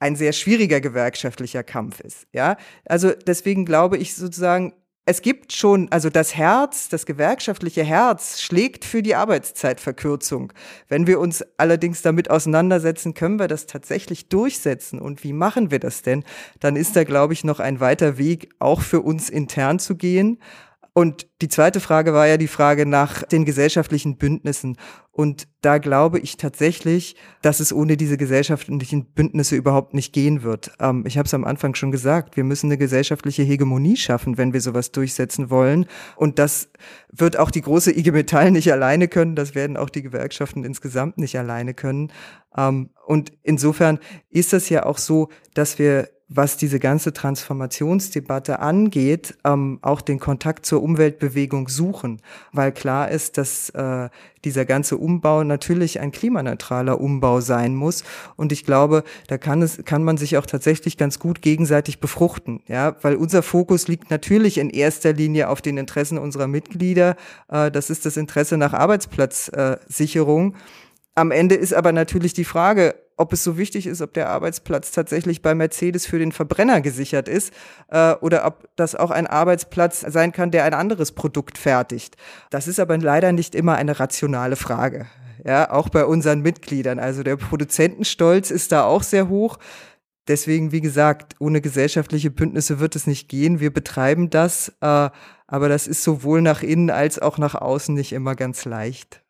ein 0.00 0.16
sehr 0.16 0.32
schwieriger 0.32 0.80
gewerkschaftlicher 0.80 1.62
Kampf 1.62 2.00
ist. 2.00 2.26
Ja, 2.32 2.56
also 2.86 3.12
deswegen 3.12 3.66
glaube 3.66 3.98
ich 3.98 4.14
sozusagen, 4.16 4.72
es 5.06 5.22
gibt 5.22 5.52
schon, 5.52 5.90
also 5.90 6.10
das 6.10 6.36
Herz, 6.36 6.88
das 6.88 7.06
gewerkschaftliche 7.06 7.82
Herz 7.82 8.40
schlägt 8.40 8.84
für 8.84 9.02
die 9.02 9.14
Arbeitszeitverkürzung. 9.14 10.52
Wenn 10.88 11.06
wir 11.06 11.18
uns 11.18 11.44
allerdings 11.56 12.02
damit 12.02 12.30
auseinandersetzen, 12.30 13.14
können 13.14 13.38
wir 13.38 13.48
das 13.48 13.66
tatsächlich 13.66 14.28
durchsetzen. 14.28 15.00
Und 15.00 15.24
wie 15.24 15.32
machen 15.32 15.70
wir 15.70 15.80
das 15.80 16.02
denn? 16.02 16.22
Dann 16.60 16.76
ist 16.76 16.96
da, 16.96 17.04
glaube 17.04 17.32
ich, 17.32 17.44
noch 17.44 17.60
ein 17.60 17.80
weiter 17.80 18.18
Weg 18.18 18.50
auch 18.58 18.82
für 18.82 19.00
uns 19.00 19.30
intern 19.30 19.78
zu 19.78 19.96
gehen. 19.96 20.38
Und 21.00 21.28
die 21.40 21.48
zweite 21.48 21.80
Frage 21.80 22.12
war 22.12 22.26
ja 22.26 22.36
die 22.36 22.46
Frage 22.46 22.84
nach 22.84 23.22
den 23.22 23.46
gesellschaftlichen 23.46 24.18
Bündnissen. 24.18 24.76
Und 25.10 25.48
da 25.62 25.78
glaube 25.78 26.18
ich 26.18 26.36
tatsächlich, 26.36 27.16
dass 27.40 27.60
es 27.60 27.72
ohne 27.72 27.96
diese 27.96 28.18
gesellschaftlichen 28.18 29.06
Bündnisse 29.06 29.56
überhaupt 29.56 29.94
nicht 29.94 30.12
gehen 30.12 30.42
wird. 30.42 30.72
Ähm, 30.78 31.04
ich 31.06 31.16
habe 31.16 31.24
es 31.24 31.32
am 31.32 31.44
Anfang 31.44 31.74
schon 31.74 31.90
gesagt, 31.90 32.36
wir 32.36 32.44
müssen 32.44 32.66
eine 32.66 32.76
gesellschaftliche 32.76 33.42
Hegemonie 33.42 33.96
schaffen, 33.96 34.36
wenn 34.36 34.52
wir 34.52 34.60
sowas 34.60 34.92
durchsetzen 34.92 35.48
wollen. 35.48 35.86
Und 36.16 36.38
das 36.38 36.68
wird 37.10 37.38
auch 37.38 37.50
die 37.50 37.62
große 37.62 37.96
IG 37.96 38.10
Metall 38.10 38.50
nicht 38.50 38.70
alleine 38.70 39.08
können. 39.08 39.36
Das 39.36 39.54
werden 39.54 39.78
auch 39.78 39.88
die 39.88 40.02
Gewerkschaften 40.02 40.64
insgesamt 40.64 41.16
nicht 41.16 41.38
alleine 41.38 41.72
können. 41.72 42.12
Ähm, 42.54 42.90
und 43.06 43.32
insofern 43.42 44.00
ist 44.28 44.52
es 44.52 44.68
ja 44.68 44.84
auch 44.84 44.98
so, 44.98 45.30
dass 45.54 45.78
wir 45.78 46.10
was 46.32 46.56
diese 46.56 46.78
ganze 46.78 47.12
Transformationsdebatte 47.12 48.60
angeht, 48.60 49.36
ähm, 49.44 49.80
auch 49.82 50.00
den 50.00 50.20
Kontakt 50.20 50.64
zur 50.64 50.80
Umweltbewegung 50.80 51.68
suchen, 51.68 52.22
weil 52.52 52.70
klar 52.70 53.10
ist, 53.10 53.36
dass 53.36 53.70
äh, 53.70 54.08
dieser 54.44 54.64
ganze 54.64 54.96
Umbau 54.96 55.42
natürlich 55.42 55.98
ein 55.98 56.12
klimaneutraler 56.12 57.00
Umbau 57.00 57.40
sein 57.40 57.74
muss. 57.74 58.04
Und 58.36 58.52
ich 58.52 58.64
glaube, 58.64 59.02
da 59.26 59.38
kann 59.38 59.60
es, 59.60 59.84
kann 59.84 60.04
man 60.04 60.16
sich 60.18 60.38
auch 60.38 60.46
tatsächlich 60.46 60.96
ganz 60.96 61.18
gut 61.18 61.42
gegenseitig 61.42 61.98
befruchten, 61.98 62.62
ja, 62.68 62.94
weil 63.02 63.16
unser 63.16 63.42
Fokus 63.42 63.88
liegt 63.88 64.10
natürlich 64.10 64.58
in 64.58 64.70
erster 64.70 65.12
Linie 65.12 65.48
auf 65.48 65.60
den 65.60 65.78
Interessen 65.78 66.16
unserer 66.16 66.46
Mitglieder. 66.46 67.16
Äh, 67.48 67.72
das 67.72 67.90
ist 67.90 68.06
das 68.06 68.16
Interesse 68.16 68.56
nach 68.56 68.72
Arbeitsplatzsicherung. 68.72 70.52
Äh, 70.52 70.56
Am 71.16 71.32
Ende 71.32 71.56
ist 71.56 71.74
aber 71.74 71.90
natürlich 71.90 72.34
die 72.34 72.44
Frage, 72.44 72.94
ob 73.20 73.32
es 73.32 73.44
so 73.44 73.58
wichtig 73.58 73.86
ist, 73.86 74.00
ob 74.00 74.14
der 74.14 74.30
Arbeitsplatz 74.30 74.90
tatsächlich 74.90 75.42
bei 75.42 75.54
Mercedes 75.54 76.06
für 76.06 76.18
den 76.18 76.32
Verbrenner 76.32 76.80
gesichert 76.80 77.28
ist 77.28 77.52
äh, 77.88 78.14
oder 78.14 78.46
ob 78.46 78.68
das 78.76 78.94
auch 78.94 79.10
ein 79.10 79.26
Arbeitsplatz 79.26 80.00
sein 80.00 80.32
kann, 80.32 80.50
der 80.50 80.64
ein 80.64 80.74
anderes 80.74 81.12
Produkt 81.12 81.58
fertigt. 81.58 82.16
Das 82.50 82.66
ist 82.66 82.80
aber 82.80 82.96
leider 82.98 83.32
nicht 83.32 83.54
immer 83.54 83.76
eine 83.76 84.00
rationale 84.00 84.56
Frage. 84.56 85.06
Ja, 85.44 85.70
auch 85.70 85.88
bei 85.88 86.04
unseren 86.04 86.40
Mitgliedern. 86.40 86.98
Also 86.98 87.22
der 87.22 87.36
Produzentenstolz 87.36 88.50
ist 88.50 88.72
da 88.72 88.84
auch 88.84 89.02
sehr 89.02 89.28
hoch. 89.28 89.58
Deswegen, 90.28 90.70
wie 90.72 90.80
gesagt, 90.80 91.36
ohne 91.40 91.60
gesellschaftliche 91.60 92.30
Bündnisse 92.30 92.78
wird 92.78 92.94
es 92.94 93.06
nicht 93.06 93.28
gehen. 93.28 93.60
Wir 93.60 93.72
betreiben 93.72 94.30
das, 94.30 94.68
äh, 94.80 95.10
aber 95.46 95.68
das 95.68 95.86
ist 95.86 96.04
sowohl 96.04 96.42
nach 96.42 96.62
innen 96.62 96.90
als 96.90 97.18
auch 97.18 97.38
nach 97.38 97.54
außen 97.54 97.94
nicht 97.94 98.12
immer 98.12 98.34
ganz 98.34 98.64
leicht. 98.64 99.22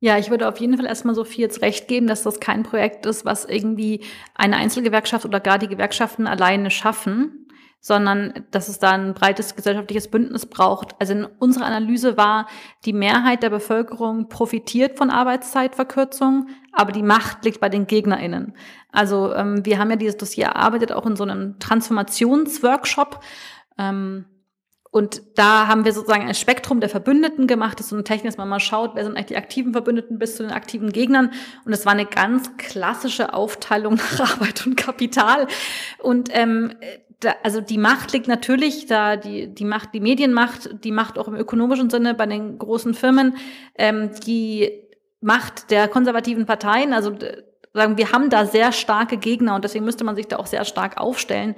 Ja, 0.00 0.16
ich 0.16 0.30
würde 0.30 0.48
auf 0.48 0.58
jeden 0.58 0.76
Fall 0.76 0.86
erstmal 0.86 1.14
so 1.14 1.24
viel 1.24 1.40
jetzt 1.40 1.60
recht 1.60 1.88
geben, 1.88 2.06
dass 2.06 2.22
das 2.22 2.38
kein 2.38 2.62
Projekt 2.62 3.04
ist, 3.04 3.24
was 3.24 3.44
irgendwie 3.44 4.04
eine 4.34 4.56
Einzelgewerkschaft 4.56 5.24
oder 5.24 5.40
gar 5.40 5.58
die 5.58 5.66
Gewerkschaften 5.66 6.28
alleine 6.28 6.70
schaffen, 6.70 7.48
sondern 7.80 8.46
dass 8.52 8.68
es 8.68 8.78
da 8.78 8.92
ein 8.92 9.14
breites 9.14 9.56
gesellschaftliches 9.56 10.08
Bündnis 10.08 10.46
braucht. 10.46 10.94
Also 11.00 11.14
in 11.14 11.24
unserer 11.24 11.66
Analyse 11.66 12.16
war, 12.16 12.46
die 12.84 12.92
Mehrheit 12.92 13.42
der 13.42 13.50
Bevölkerung 13.50 14.28
profitiert 14.28 14.96
von 14.96 15.10
Arbeitszeitverkürzung, 15.10 16.48
aber 16.72 16.92
die 16.92 17.02
Macht 17.02 17.44
liegt 17.44 17.60
bei 17.60 17.68
den 17.68 17.88
GegnerInnen. 17.88 18.54
Also 18.92 19.34
ähm, 19.34 19.64
wir 19.66 19.78
haben 19.78 19.90
ja 19.90 19.96
dieses 19.96 20.16
Dossier 20.16 20.46
erarbeitet, 20.46 20.92
auch 20.92 21.06
in 21.06 21.16
so 21.16 21.24
einem 21.24 21.58
Transformationsworkshop. 21.58 23.20
Ähm, 23.78 24.26
und 24.90 25.22
da 25.34 25.66
haben 25.66 25.84
wir 25.84 25.92
sozusagen 25.92 26.26
ein 26.26 26.34
Spektrum 26.34 26.80
der 26.80 26.88
Verbündeten 26.88 27.46
gemacht. 27.46 27.78
Das 27.78 27.86
ist 27.86 27.90
so 27.90 27.96
eine 27.96 28.04
Technik, 28.04 28.30
dass 28.30 28.38
man 28.38 28.48
mal 28.48 28.60
schaut, 28.60 28.94
wer 28.94 29.04
sind 29.04 29.16
eigentlich 29.16 29.26
die 29.26 29.36
aktiven 29.36 29.72
Verbündeten 29.72 30.18
bis 30.18 30.36
zu 30.36 30.42
den 30.42 30.52
aktiven 30.52 30.92
Gegnern. 30.92 31.30
Und 31.64 31.72
es 31.72 31.84
war 31.84 31.92
eine 31.92 32.06
ganz 32.06 32.56
klassische 32.56 33.34
Aufteilung 33.34 33.94
nach 34.18 34.34
Arbeit 34.34 34.66
und 34.66 34.76
Kapital. 34.76 35.46
Und 35.98 36.30
ähm, 36.32 36.74
da, 37.20 37.34
also 37.42 37.60
die 37.60 37.78
Macht 37.78 38.12
liegt 38.12 38.28
natürlich 38.28 38.86
da, 38.86 39.16
die, 39.16 39.52
die 39.52 39.64
Macht, 39.64 39.92
die 39.92 40.00
Medienmacht, 40.00 40.84
die 40.84 40.92
Macht 40.92 41.18
auch 41.18 41.28
im 41.28 41.34
ökonomischen 41.34 41.90
Sinne 41.90 42.14
bei 42.14 42.26
den 42.26 42.58
großen 42.58 42.94
Firmen, 42.94 43.36
ähm, 43.74 44.10
die 44.26 44.72
Macht 45.20 45.70
der 45.70 45.88
konservativen 45.88 46.46
Parteien, 46.46 46.92
also 46.92 47.12
sagen, 47.74 47.98
wir 47.98 48.12
haben 48.12 48.30
da 48.30 48.46
sehr 48.46 48.72
starke 48.72 49.16
Gegner 49.16 49.54
und 49.54 49.64
deswegen 49.64 49.84
müsste 49.84 50.04
man 50.04 50.16
sich 50.16 50.28
da 50.28 50.36
auch 50.36 50.46
sehr 50.46 50.64
stark 50.64 50.98
aufstellen. 50.98 51.56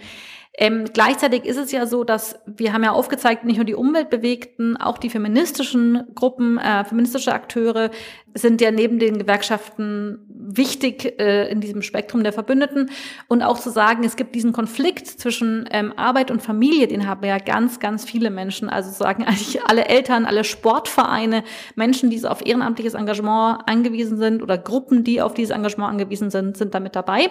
Ähm, 0.59 0.87
gleichzeitig 0.93 1.45
ist 1.45 1.57
es 1.57 1.71
ja 1.71 1.87
so, 1.87 2.03
dass 2.03 2.41
wir 2.45 2.73
haben 2.73 2.83
ja 2.83 2.91
aufgezeigt, 2.91 3.45
nicht 3.45 3.57
nur 3.57 3.65
die 3.65 3.75
Umweltbewegten, 3.75 4.77
auch 4.77 4.99
die 4.99 5.09
feministischen 5.09 6.09
Gruppen, 6.15 6.59
äh, 6.59 6.85
feministische 6.85 7.33
Akteure 7.33 7.91
sind 8.35 8.61
ja 8.61 8.73
neben 8.73 8.99
den 8.99 9.19
Gewerkschaften 9.19 10.19
wichtig 10.29 11.21
äh, 11.21 11.49
in 11.51 11.61
diesem 11.61 11.83
Spektrum 11.83 12.25
der 12.25 12.33
Verbündeten. 12.33 12.91
Und 13.29 13.43
auch 13.43 13.61
zu 13.61 13.71
sagen, 13.71 14.03
es 14.03 14.17
gibt 14.17 14.35
diesen 14.35 14.53
Konflikt 14.53 15.07
zwischen 15.07 15.69
ähm, 15.71 15.93
Arbeit 15.97 16.33
und 16.33 16.43
Familie, 16.43 16.89
den 16.89 17.07
haben 17.07 17.25
ja 17.25 17.39
ganz, 17.39 17.79
ganz 17.79 18.05
viele 18.05 18.31
Menschen. 18.31 18.69
Also 18.69 18.91
sagen 18.91 19.25
eigentlich 19.25 19.63
alle 19.67 19.87
Eltern, 19.87 20.27
alle 20.27 20.43
Sportvereine, 20.43 21.45
Menschen, 21.77 22.11
die 22.11 22.19
so 22.19 22.29
auf 22.29 22.45
ehrenamtliches 22.45 22.95
Engagement 22.95 23.63
angewiesen 23.67 24.19
sind 24.19 24.43
oder 24.43 24.59
Gruppen, 24.59 25.05
die 25.05 25.23
auf 25.23 25.35
dieses 25.35 25.55
Engagement 25.55 25.91
angewiesen 25.91 26.31
sind, 26.31 26.57
sind 26.57 26.75
damit 26.75 26.97
dabei. 26.97 27.31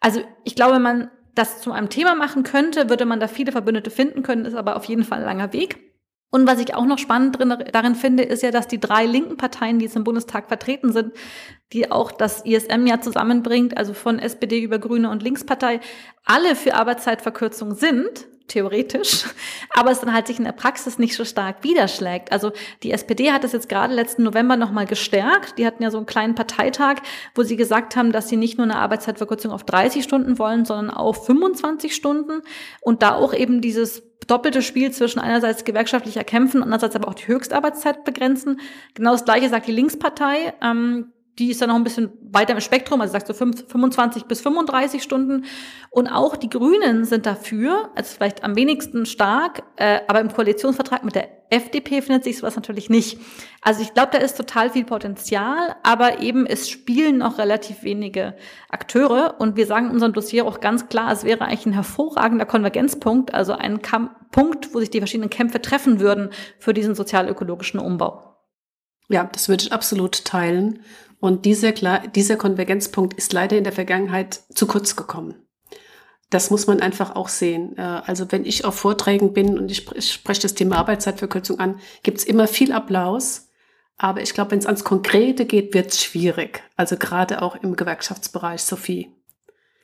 Also 0.00 0.20
ich 0.44 0.54
glaube, 0.54 0.78
man 0.78 1.10
das 1.34 1.60
zu 1.60 1.72
einem 1.72 1.88
Thema 1.88 2.14
machen 2.14 2.42
könnte, 2.42 2.90
würde 2.90 3.06
man 3.06 3.20
da 3.20 3.28
viele 3.28 3.52
Verbündete 3.52 3.90
finden 3.90 4.22
können, 4.22 4.44
ist 4.44 4.54
aber 4.54 4.76
auf 4.76 4.84
jeden 4.84 5.04
Fall 5.04 5.18
ein 5.20 5.24
langer 5.24 5.52
Weg. 5.52 5.78
Und 6.34 6.46
was 6.46 6.60
ich 6.60 6.74
auch 6.74 6.86
noch 6.86 6.96
spannend 6.96 7.38
drin, 7.38 7.54
darin 7.72 7.94
finde, 7.94 8.22
ist 8.22 8.42
ja, 8.42 8.50
dass 8.50 8.66
die 8.66 8.80
drei 8.80 9.04
linken 9.04 9.36
Parteien, 9.36 9.78
die 9.78 9.84
jetzt 9.84 9.96
im 9.96 10.04
Bundestag 10.04 10.48
vertreten 10.48 10.90
sind, 10.90 11.12
die 11.74 11.90
auch 11.92 12.10
das 12.10 12.46
ISM 12.46 12.86
ja 12.86 13.02
zusammenbringt, 13.02 13.76
also 13.76 13.92
von 13.92 14.18
SPD 14.18 14.60
über 14.62 14.78
Grüne 14.78 15.10
und 15.10 15.22
Linkspartei, 15.22 15.80
alle 16.24 16.56
für 16.56 16.74
Arbeitszeitverkürzung 16.74 17.74
sind 17.74 18.26
theoretisch, 18.48 19.24
aber 19.70 19.90
es 19.90 20.00
dann 20.00 20.12
halt 20.12 20.26
sich 20.26 20.38
in 20.38 20.44
der 20.44 20.52
Praxis 20.52 20.98
nicht 20.98 21.14
so 21.14 21.24
stark 21.24 21.62
widerschlägt. 21.62 22.32
Also 22.32 22.52
die 22.82 22.92
SPD 22.92 23.32
hat 23.32 23.44
das 23.44 23.52
jetzt 23.52 23.68
gerade 23.68 23.94
letzten 23.94 24.22
November 24.22 24.56
nochmal 24.56 24.86
gestärkt. 24.86 25.58
Die 25.58 25.66
hatten 25.66 25.82
ja 25.82 25.90
so 25.90 25.98
einen 25.98 26.06
kleinen 26.06 26.34
Parteitag, 26.34 26.96
wo 27.34 27.42
sie 27.42 27.56
gesagt 27.56 27.96
haben, 27.96 28.12
dass 28.12 28.28
sie 28.28 28.36
nicht 28.36 28.58
nur 28.58 28.64
eine 28.64 28.76
Arbeitszeitverkürzung 28.76 29.52
auf 29.52 29.64
30 29.64 30.02
Stunden 30.02 30.38
wollen, 30.38 30.64
sondern 30.64 30.90
auf 30.90 31.26
25 31.26 31.94
Stunden 31.94 32.42
und 32.80 33.02
da 33.02 33.14
auch 33.14 33.34
eben 33.34 33.60
dieses 33.60 34.02
doppelte 34.26 34.62
Spiel 34.62 34.90
zwischen 34.92 35.18
einerseits 35.18 35.64
gewerkschaftlicher 35.64 36.24
Kämpfen 36.24 36.62
andererseits 36.62 36.96
aber 36.96 37.08
auch 37.08 37.14
die 37.14 37.26
Höchstarbeitszeit 37.26 38.04
begrenzen. 38.04 38.60
Genau 38.94 39.12
das 39.12 39.24
Gleiche 39.24 39.48
sagt 39.48 39.66
die 39.66 39.72
Linkspartei. 39.72 40.54
Ähm, 40.62 41.12
die 41.38 41.50
ist 41.50 41.62
dann 41.62 41.70
noch 41.70 41.76
ein 41.76 41.84
bisschen 41.84 42.10
weiter 42.20 42.52
im 42.52 42.60
Spektrum, 42.60 43.00
also 43.00 43.12
sagst 43.12 43.28
du 43.28 43.34
25 43.34 44.24
bis 44.24 44.42
35 44.42 45.02
Stunden. 45.02 45.46
Und 45.90 46.08
auch 46.08 46.36
die 46.36 46.50
Grünen 46.50 47.04
sind 47.04 47.24
dafür, 47.24 47.90
also 47.94 48.14
vielleicht 48.14 48.44
am 48.44 48.54
wenigsten 48.54 49.06
stark, 49.06 49.62
äh, 49.76 50.00
aber 50.08 50.20
im 50.20 50.32
Koalitionsvertrag 50.32 51.04
mit 51.04 51.14
der 51.14 51.28
FDP 51.50 52.02
findet 52.02 52.24
sich 52.24 52.38
sowas 52.38 52.56
natürlich 52.56 52.90
nicht. 52.90 53.18
Also 53.60 53.82
ich 53.82 53.94
glaube, 53.94 54.10
da 54.12 54.18
ist 54.18 54.36
total 54.36 54.70
viel 54.70 54.84
Potenzial, 54.84 55.76
aber 55.82 56.20
eben 56.20 56.46
es 56.46 56.68
spielen 56.68 57.18
noch 57.18 57.38
relativ 57.38 57.82
wenige 57.82 58.34
Akteure. 58.70 59.36
Und 59.38 59.56
wir 59.56 59.66
sagen 59.66 59.86
in 59.86 59.92
unserem 59.92 60.12
Dossier 60.12 60.46
auch 60.46 60.60
ganz 60.60 60.88
klar, 60.88 61.12
es 61.12 61.24
wäre 61.24 61.44
eigentlich 61.44 61.66
ein 61.66 61.72
hervorragender 61.72 62.46
Konvergenzpunkt, 62.46 63.34
also 63.34 63.52
ein 63.52 63.82
Kamp 63.82 64.12
Punkt, 64.32 64.74
wo 64.74 64.80
sich 64.80 64.88
die 64.88 64.98
verschiedenen 64.98 65.28
Kämpfe 65.28 65.60
treffen 65.60 66.00
würden 66.00 66.30
für 66.58 66.72
diesen 66.72 66.94
sozial-ökologischen 66.94 67.78
Umbau. 67.78 68.31
Ja, 69.12 69.28
das 69.30 69.48
würde 69.48 69.64
ich 69.64 69.72
absolut 69.72 70.24
teilen. 70.24 70.80
Und 71.20 71.44
dieser, 71.44 71.72
dieser 71.72 72.36
Konvergenzpunkt 72.36 73.14
ist 73.14 73.32
leider 73.32 73.56
in 73.56 73.64
der 73.64 73.72
Vergangenheit 73.72 74.40
zu 74.54 74.66
kurz 74.66 74.96
gekommen. 74.96 75.34
Das 76.30 76.50
muss 76.50 76.66
man 76.66 76.80
einfach 76.80 77.14
auch 77.14 77.28
sehen. 77.28 77.76
Äh, 77.76 77.82
also 77.82 78.32
wenn 78.32 78.44
ich 78.44 78.64
auf 78.64 78.74
Vorträgen 78.74 79.34
bin 79.34 79.58
und 79.58 79.70
ich 79.70 79.86
spreche 80.00 80.42
das 80.42 80.54
Thema 80.54 80.78
Arbeitszeitverkürzung 80.78 81.60
an, 81.60 81.78
gibt 82.02 82.18
es 82.18 82.24
immer 82.24 82.48
viel 82.48 82.72
Applaus. 82.72 83.50
Aber 83.98 84.22
ich 84.22 84.32
glaube, 84.32 84.52
wenn 84.52 84.58
es 84.58 84.66
ans 84.66 84.82
Konkrete 84.82 85.44
geht, 85.44 85.74
wird 85.74 85.92
es 85.92 86.02
schwierig. 86.02 86.62
Also 86.76 86.96
gerade 86.96 87.42
auch 87.42 87.54
im 87.56 87.76
Gewerkschaftsbereich, 87.76 88.62
Sophie. 88.62 89.14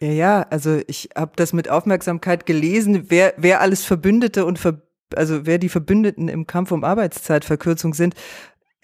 Ja, 0.00 0.10
ja, 0.10 0.46
also 0.48 0.80
ich 0.86 1.10
habe 1.14 1.32
das 1.36 1.52
mit 1.52 1.68
Aufmerksamkeit 1.68 2.46
gelesen, 2.46 3.10
wer, 3.10 3.34
wer 3.36 3.60
alles 3.60 3.84
Verbündete 3.84 4.44
und 4.44 4.58
Ver 4.58 4.82
also 5.16 5.46
wer 5.46 5.56
die 5.56 5.70
Verbündeten 5.70 6.28
im 6.28 6.46
Kampf 6.46 6.70
um 6.70 6.84
Arbeitszeitverkürzung 6.84 7.94
sind 7.94 8.14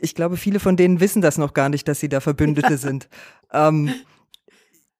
ich 0.04 0.14
glaube, 0.14 0.36
viele 0.36 0.60
von 0.60 0.76
denen 0.76 1.00
wissen 1.00 1.22
das 1.22 1.38
noch 1.38 1.54
gar 1.54 1.68
nicht, 1.68 1.88
dass 1.88 1.98
sie 1.98 2.08
da 2.08 2.20
Verbündete 2.20 2.76
sind. 2.78 3.08
Ähm, 3.52 3.92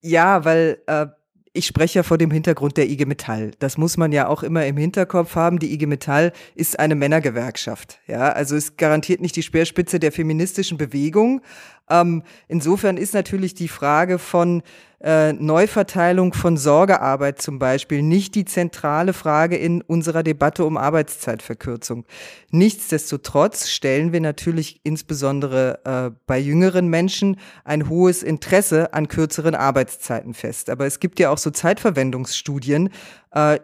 ja, 0.01 0.45
weil 0.45 0.79
äh, 0.87 1.07
ich 1.53 1.67
spreche 1.67 2.01
ja 2.01 2.03
vor 2.03 2.19
dem 2.19 2.33
Hintergrund 2.33 2.77
der 2.77 2.91
IG 2.91 3.07
Metall. 3.07 3.53
Das 3.61 3.79
muss 3.79 3.97
man 3.97 4.11
ja 4.11 4.27
auch 4.27 4.43
immer 4.43 4.67
im 4.67 4.77
Hinterkopf 4.77 5.37
haben. 5.37 5.61
Die 5.61 5.73
IG 5.73 5.87
Metall 5.87 6.33
ist 6.57 6.79
eine 6.79 6.97
Männergewerkschaft. 6.97 8.01
Ja, 8.09 8.33
also 8.33 8.57
es 8.57 8.77
garantiert 8.77 9.21
nicht 9.21 9.37
die 9.37 9.43
Speerspitze 9.43 10.01
der 10.01 10.11
feministischen 10.11 10.79
Bewegung. 10.79 11.43
Ähm, 11.91 12.23
insofern 12.49 12.97
ist 12.97 13.15
natürlich 13.15 13.55
die 13.55 13.69
Frage 13.69 14.19
von 14.19 14.63
äh, 15.05 15.35
Neuverteilung 15.35 16.33
von 16.33 16.57
Sorgearbeit 16.57 17.43
zum 17.43 17.59
Beispiel 17.59 18.01
nicht 18.01 18.35
die 18.35 18.47
zentrale 18.47 19.13
Frage 19.13 19.55
in 19.55 19.83
unserer 19.83 20.23
Debatte 20.23 20.65
um 20.65 20.79
Arbeitszeitverkürzung. 20.79 22.07
Nichtsdestotrotz 22.51 23.69
stellen 23.69 24.15
wir 24.15 24.23
natürlich 24.23 24.81
insbesondere 24.83 25.81
äh, 25.85 26.17
bei 26.27 26.39
jüngeren 26.39 26.89
Menschen 26.89 27.37
ein 27.65 27.91
hohes 27.91 28.23
Interesse 28.23 28.95
an 28.95 29.09
kürzeren 29.09 29.55
Arbeitszeiten 29.55 30.33
fest. 30.33 30.71
Aber 30.71 30.87
es 30.87 31.01
gibt 31.01 31.21
ja 31.21 31.29
auch 31.29 31.39
so 31.39 31.51
Zeitverwendungsstudien, 31.51 32.89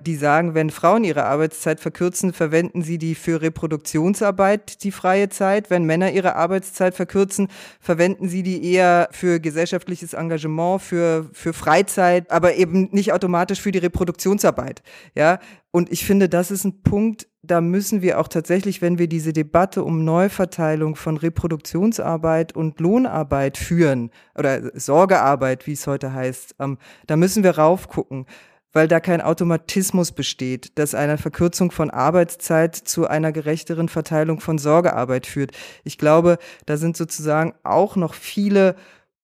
die 0.05 0.16
sagen, 0.16 0.55
wenn 0.55 0.71
Frauen 0.71 1.05
ihre 1.05 1.25
Arbeitszeit 1.25 1.79
verkürzen, 1.79 2.33
verwenden 2.33 2.83
sie 2.83 2.99
die 2.99 3.14
für 3.14 3.41
Reproduktionsarbeit, 3.41 4.83
die 4.83 4.91
freie 4.91 5.29
Zeit. 5.29 5.71
Wenn 5.71 5.85
Männer 5.85 6.11
ihre 6.11 6.35
Arbeitszeit 6.35 6.97
verkürzen, 6.97 7.47
verwenden 7.79 8.29
sie 8.29 8.43
die 8.43 8.64
eher 8.64 9.09
für 9.12 9.39
gesellschaftliches 9.39 10.12
Engagement, 10.12 10.83
für, 10.83 11.31
für 11.33 11.53
Freizeit, 11.53 12.31
aber 12.33 12.57
eben 12.57 12.89
nicht 12.91 13.12
automatisch 13.12 13.61
für 13.61 13.71
die 13.71 13.79
Reproduktionsarbeit. 13.79 14.83
Ja, 15.14 15.39
und 15.71 15.93
ich 15.93 16.05
finde, 16.05 16.29
das 16.29 16.51
ist 16.51 16.64
ein 16.64 16.83
Punkt, 16.83 17.29
da 17.43 17.61
müssen 17.61 18.03
wir 18.03 18.18
auch 18.18 18.29
tatsächlich, 18.29 18.83
wenn 18.83 18.99
wir 18.99 19.07
diese 19.07 19.33
Debatte 19.33 19.85
um 19.85 20.05
Neuverteilung 20.05 20.97
von 20.97 21.16
Reproduktionsarbeit 21.16 22.57
und 22.57 22.81
Lohnarbeit 22.81 23.57
führen 23.57 24.11
oder 24.37 24.77
Sorgearbeit, 24.79 25.66
wie 25.68 25.73
es 25.73 25.87
heute 25.87 26.12
heißt, 26.12 26.57
ähm, 26.59 26.77
da 27.07 27.16
müssen 27.16 27.45
wir 27.45 27.57
raufgucken 27.57 28.27
weil 28.73 28.89
da 28.89 29.01
kein 29.01 29.21
Automatismus 29.21 30.12
besteht, 30.12 30.79
dass 30.79 30.95
eine 30.95 31.18
Verkürzung 31.18 31.71
von 31.71 31.91
Arbeitszeit 31.91 32.77
zu 32.77 33.07
einer 33.07 33.33
gerechteren 33.33 33.89
Verteilung 33.89 34.41
von 34.41 34.59
Sorgearbeit 34.59 35.27
führt. 35.27 35.53
Ich 35.85 35.99
glaube, 35.99 36.39
da 36.66 36.77
sind 36.77 36.97
sozusagen 36.97 37.55
auch 37.62 37.97
noch 37.97 38.14
viele 38.14 38.77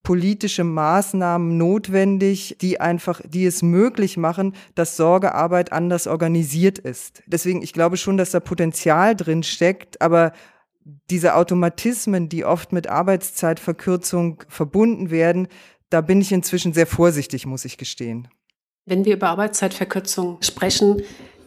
politische 0.03 0.63
Maßnahmen 0.63 1.57
notwendig, 1.57 2.59
die 2.61 2.81
einfach, 2.81 3.21
die 3.27 3.45
es 3.45 3.63
möglich 3.63 4.17
machen, 4.17 4.55
dass 4.77 4.97
Sorgearbeit 4.97 5.73
anders 5.73 6.07
organisiert 6.07 6.79
ist. 6.79 7.25
Deswegen, 7.27 7.61
ich 7.61 7.73
glaube 7.73 7.97
schon, 7.97 8.17
dass 8.17 8.31
da 8.31 8.39
Potenzial 8.39 9.17
drin 9.17 9.43
steckt, 9.43 10.01
aber 10.01 10.33
diese 11.11 11.35
Automatismen, 11.35 12.29
die 12.29 12.45
oft 12.45 12.73
mit 12.73 12.87
Arbeitszeitverkürzung 12.87 14.45
verbunden 14.49 15.11
werden, 15.11 15.49
da 15.91 16.01
bin 16.01 16.21
ich 16.21 16.31
inzwischen 16.31 16.73
sehr 16.73 16.87
vorsichtig, 16.87 17.45
muss 17.45 17.65
ich 17.65 17.77
gestehen. 17.77 18.29
Wenn 18.87 19.05
wir 19.05 19.15
über 19.15 19.29
Arbeitszeitverkürzung 19.29 20.39
sprechen, 20.43 21.03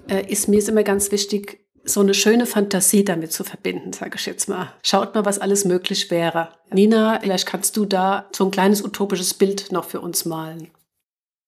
äh, 0.10 0.30
ist 0.30 0.50
mir 0.50 0.60
es 0.60 0.68
immer 0.68 0.84
ganz 0.84 1.12
wichtig, 1.12 1.66
so 1.86 2.02
eine 2.02 2.14
schöne 2.14 2.46
Fantasie 2.46 3.06
damit 3.06 3.32
zu 3.32 3.46
verbinden, 3.46 3.94
sage 3.94 4.16
ich 4.16 4.26
jetzt 4.26 4.50
mal. 4.50 4.74
Schaut 4.84 5.16
mal, 5.16 5.26
was 5.26 5.40
alles 5.40 5.64
möglich 5.64 6.12
wäre. 6.12 6.50
Nina, 6.72 7.20
vielleicht 7.22 7.48
kannst 7.48 7.78
du 7.78 7.86
da 7.86 8.28
so 8.34 8.46
ein 8.46 8.52
kleines 8.52 8.84
utopisches 8.84 9.34
Bild 9.34 9.72
noch 9.72 9.86
für 9.86 10.02
uns 10.02 10.26
malen. 10.26 10.70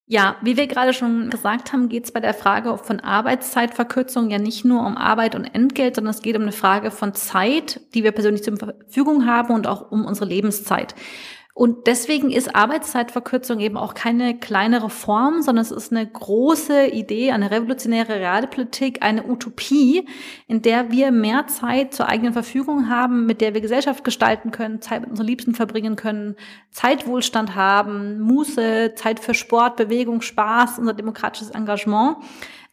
Ja, 0.08 0.38
wie 0.42 0.58
wir 0.58 0.68
gerade 0.68 0.94
schon 0.94 1.30
gesagt 1.30 1.72
haben, 1.72 1.88
geht 1.88 2.06
es 2.06 2.12
bei 2.12 2.20
der 2.20 2.34
Frage 2.34 2.78
von 2.78 3.00
Arbeitszeitverkürzung 3.02 4.30
ja 4.30 4.40
nicht 4.40 4.66
nur 4.66 4.86
um 4.86 4.98
Arbeit 4.98 5.36
und 5.36 5.46
Entgelt, 5.46 5.96
sondern 5.96 6.14
es 6.14 6.22
geht 6.22 6.36
um 6.36 6.42
eine 6.42 6.52
Frage 6.52 6.92
von 6.92 7.14
Zeit, 7.14 7.82
die 7.94 8.04
wir 8.04 8.12
persönlich 8.12 8.44
zur 8.44 8.58
Verfügung 8.58 9.26
haben 9.26 9.54
und 9.54 9.68
auch 9.68 9.92
um 9.92 10.06
unsere 10.06 10.26
Lebenszeit. 10.26 10.96
Und 11.54 11.86
deswegen 11.86 12.32
ist 12.32 12.56
Arbeitszeitverkürzung 12.56 13.60
eben 13.60 13.76
auch 13.76 13.94
keine 13.94 14.40
kleine 14.40 14.84
Reform, 14.84 15.42
sondern 15.42 15.64
es 15.64 15.72
ist 15.72 15.92
eine 15.92 16.08
große 16.08 16.88
Idee, 16.88 17.32
eine 17.32 17.52
revolutionäre 17.52 18.16
Realpolitik, 18.16 19.04
eine 19.04 19.26
Utopie, 19.26 20.08
in 20.48 20.62
der 20.62 20.92
wir 20.92 21.12
mehr 21.12 21.48
Zeit 21.48 21.94
zur 21.94 22.08
eigenen 22.08 22.32
Verfügung 22.32 22.90
haben, 22.90 23.26
mit 23.26 23.42
der 23.42 23.54
wir 23.54 23.60
Gesellschaft 23.60 24.06
gestalten 24.06 24.52
können, 24.52 24.82
Zeit 24.82 25.02
mit 25.02 25.10
unseren 25.10 25.28
Liebsten 25.28 25.54
verbringen 25.54 25.98
können, 25.98 26.38
Zeitwohlstand 26.70 27.56
haben, 27.56 28.22
Muße, 28.22 28.94
Zeit 28.96 29.20
für 29.20 29.34
Sport, 29.34 29.76
Bewegung, 29.76 30.22
Spaß, 30.22 30.80
unser 30.80 30.94
demokratisches 30.94 31.50
Engagement. 31.50 32.18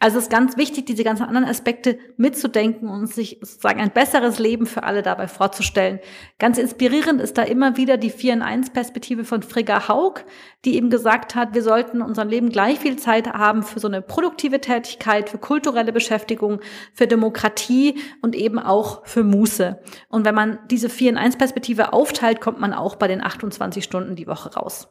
Also 0.01 0.19
es 0.19 0.25
ist 0.25 0.31
ganz 0.31 0.57
wichtig, 0.57 0.87
diese 0.87 1.03
ganzen 1.03 1.25
anderen 1.25 1.49
Aspekte 1.49 1.99
mitzudenken 2.17 2.89
und 2.89 3.13
sich 3.13 3.39
sozusagen 3.41 3.81
ein 3.81 3.91
besseres 3.91 4.39
Leben 4.39 4.67
für 4.67 4.85
alle 4.85 5.03
dabei 5.03 5.27
vorzustellen. 5.27 5.99
Ganz 6.39 6.57
inspirierend 6.57 7.21
ist 7.21 7.37
da 7.37 7.43
immer 7.43 7.77
wieder 7.77 7.97
die 7.97 8.11
4 8.11 8.35
in 8.35 8.43
1 8.43 8.71
Perspektive 8.71 9.25
von 9.25 9.43
Frigga 9.43 9.89
Haug, 9.89 10.25
die 10.65 10.77
eben 10.77 10.89
gesagt 10.89 11.35
hat, 11.35 11.53
wir 11.55 11.65
sollten 11.65 11.97
in 11.97 12.03
unserem 12.03 12.29
Leben 12.29 12.51
gleich 12.51 12.79
viel 12.79 12.97
Zeit 12.97 13.27
haben 13.27 13.65
für 13.65 13.81
so 13.81 13.89
eine 13.89 14.01
produktive 14.01 14.61
Tätigkeit, 14.61 15.29
für 15.31 15.39
kulturelle 15.39 15.93
Beschäftigung, 15.93 16.61
für 16.95 17.09
Demokratie 17.09 17.99
und 18.23 18.37
eben 18.37 18.61
auch 18.61 19.05
für 19.05 19.25
Muße. 19.25 19.83
Und 20.09 20.25
wenn 20.25 20.35
man 20.35 20.61
diese 20.71 20.91
4 20.91 21.11
in 21.11 21.19
1 21.19 21.39
Perspektive 21.39 21.93
aufteilt, 21.93 22.41
kommt 22.41 22.61
man 22.61 22.73
auch 22.73 22.95
bei 22.95 23.09
den 23.09 23.21
28 23.21 23.83
Stunden 23.83 24.15
die 24.15 24.29
Woche 24.29 24.55
raus. 24.55 24.89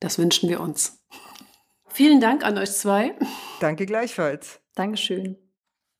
Das 0.00 0.18
wünschen 0.18 0.50
wir 0.50 0.60
uns. 0.60 1.02
Vielen 1.94 2.20
Dank 2.20 2.44
an 2.44 2.58
euch 2.58 2.72
zwei. 2.72 3.14
Danke 3.60 3.86
gleichfalls. 3.86 4.58
Dankeschön. 4.74 5.36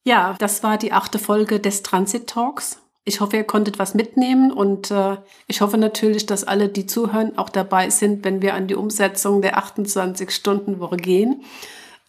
Ja, 0.04 0.34
das 0.40 0.64
war 0.64 0.76
die 0.76 0.90
achte 0.90 1.20
Folge 1.20 1.60
des 1.60 1.84
Transit 1.84 2.26
Talks. 2.26 2.80
Ich 3.04 3.20
hoffe, 3.20 3.36
ihr 3.36 3.44
konntet 3.44 3.78
was 3.78 3.94
mitnehmen 3.94 4.50
und 4.50 4.90
äh, 4.90 5.18
ich 5.46 5.60
hoffe 5.60 5.78
natürlich, 5.78 6.26
dass 6.26 6.42
alle, 6.42 6.68
die 6.68 6.86
zuhören, 6.86 7.38
auch 7.38 7.48
dabei 7.48 7.90
sind, 7.90 8.24
wenn 8.24 8.42
wir 8.42 8.54
an 8.54 8.66
die 8.66 8.74
Umsetzung 8.74 9.40
der 9.40 9.56
28-Stunden-Woche 9.56 10.96
gehen. 10.96 11.44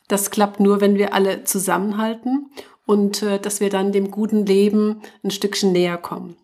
Das 0.07 0.31
klappt 0.31 0.59
nur, 0.59 0.81
wenn 0.81 0.95
wir 0.95 1.13
alle 1.13 1.43
zusammenhalten 1.43 2.49
und 2.88 3.21
äh, 3.21 3.39
dass 3.39 3.59
wir 3.59 3.69
dann 3.69 3.91
dem 3.91 4.09
guten 4.09 4.47
Leben 4.47 5.03
ein 5.23 5.29
Stückchen 5.29 5.73
näher 5.73 5.99
kommen. 5.99 6.38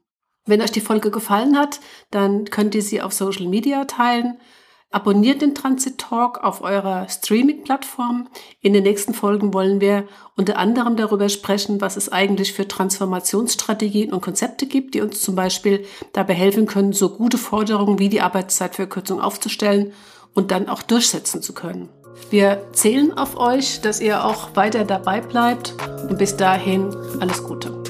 Wenn 0.46 0.62
euch 0.62 0.72
die 0.72 0.80
Folge 0.80 1.10
gefallen 1.10 1.58
hat, 1.58 1.80
dann 2.12 2.46
könnt 2.46 2.76
ihr 2.76 2.84
sie 2.84 3.02
auf 3.02 3.14
Social 3.14 3.48
Media 3.48 3.86
teilen. 3.86 4.38
Abonniert 4.94 5.42
den 5.42 5.56
Transit 5.56 6.00
Talk 6.00 6.44
auf 6.44 6.62
eurer 6.62 7.08
Streaming-Plattform. 7.08 8.28
In 8.60 8.74
den 8.74 8.84
nächsten 8.84 9.14
Folgen 9.14 9.54
wollen 9.54 9.80
wir 9.80 10.06
unter 10.36 10.58
anderem 10.58 10.98
darüber 10.98 11.30
sprechen, 11.30 11.80
was 11.80 11.96
es 11.96 12.12
eigentlich 12.12 12.52
für 12.52 12.68
Transformationsstrategien 12.68 14.12
und 14.12 14.20
Konzepte 14.20 14.66
gibt, 14.66 14.94
die 14.94 15.00
uns 15.00 15.22
zum 15.22 15.36
Beispiel 15.36 15.86
dabei 16.12 16.34
helfen 16.34 16.66
können, 16.66 16.92
so 16.92 17.10
gute 17.10 17.38
Forderungen 17.38 18.00
wie 18.00 18.10
die 18.10 18.20
Arbeitszeitverkürzung 18.20 19.22
aufzustellen 19.22 19.94
und 20.34 20.52
dann 20.52 20.68
auch 20.68 20.82
durchsetzen 20.82 21.42
zu 21.42 21.54
können. 21.54 21.88
Wir 22.30 22.68
zählen 22.74 23.18
auf 23.18 23.38
euch, 23.38 23.80
dass 23.80 24.02
ihr 24.02 24.26
auch 24.26 24.58
weiter 24.58 24.84
dabei 24.84 25.22
bleibt 25.22 25.74
und 26.10 26.18
bis 26.18 26.36
dahin 26.36 26.94
alles 27.22 27.44
Gute. 27.44 27.81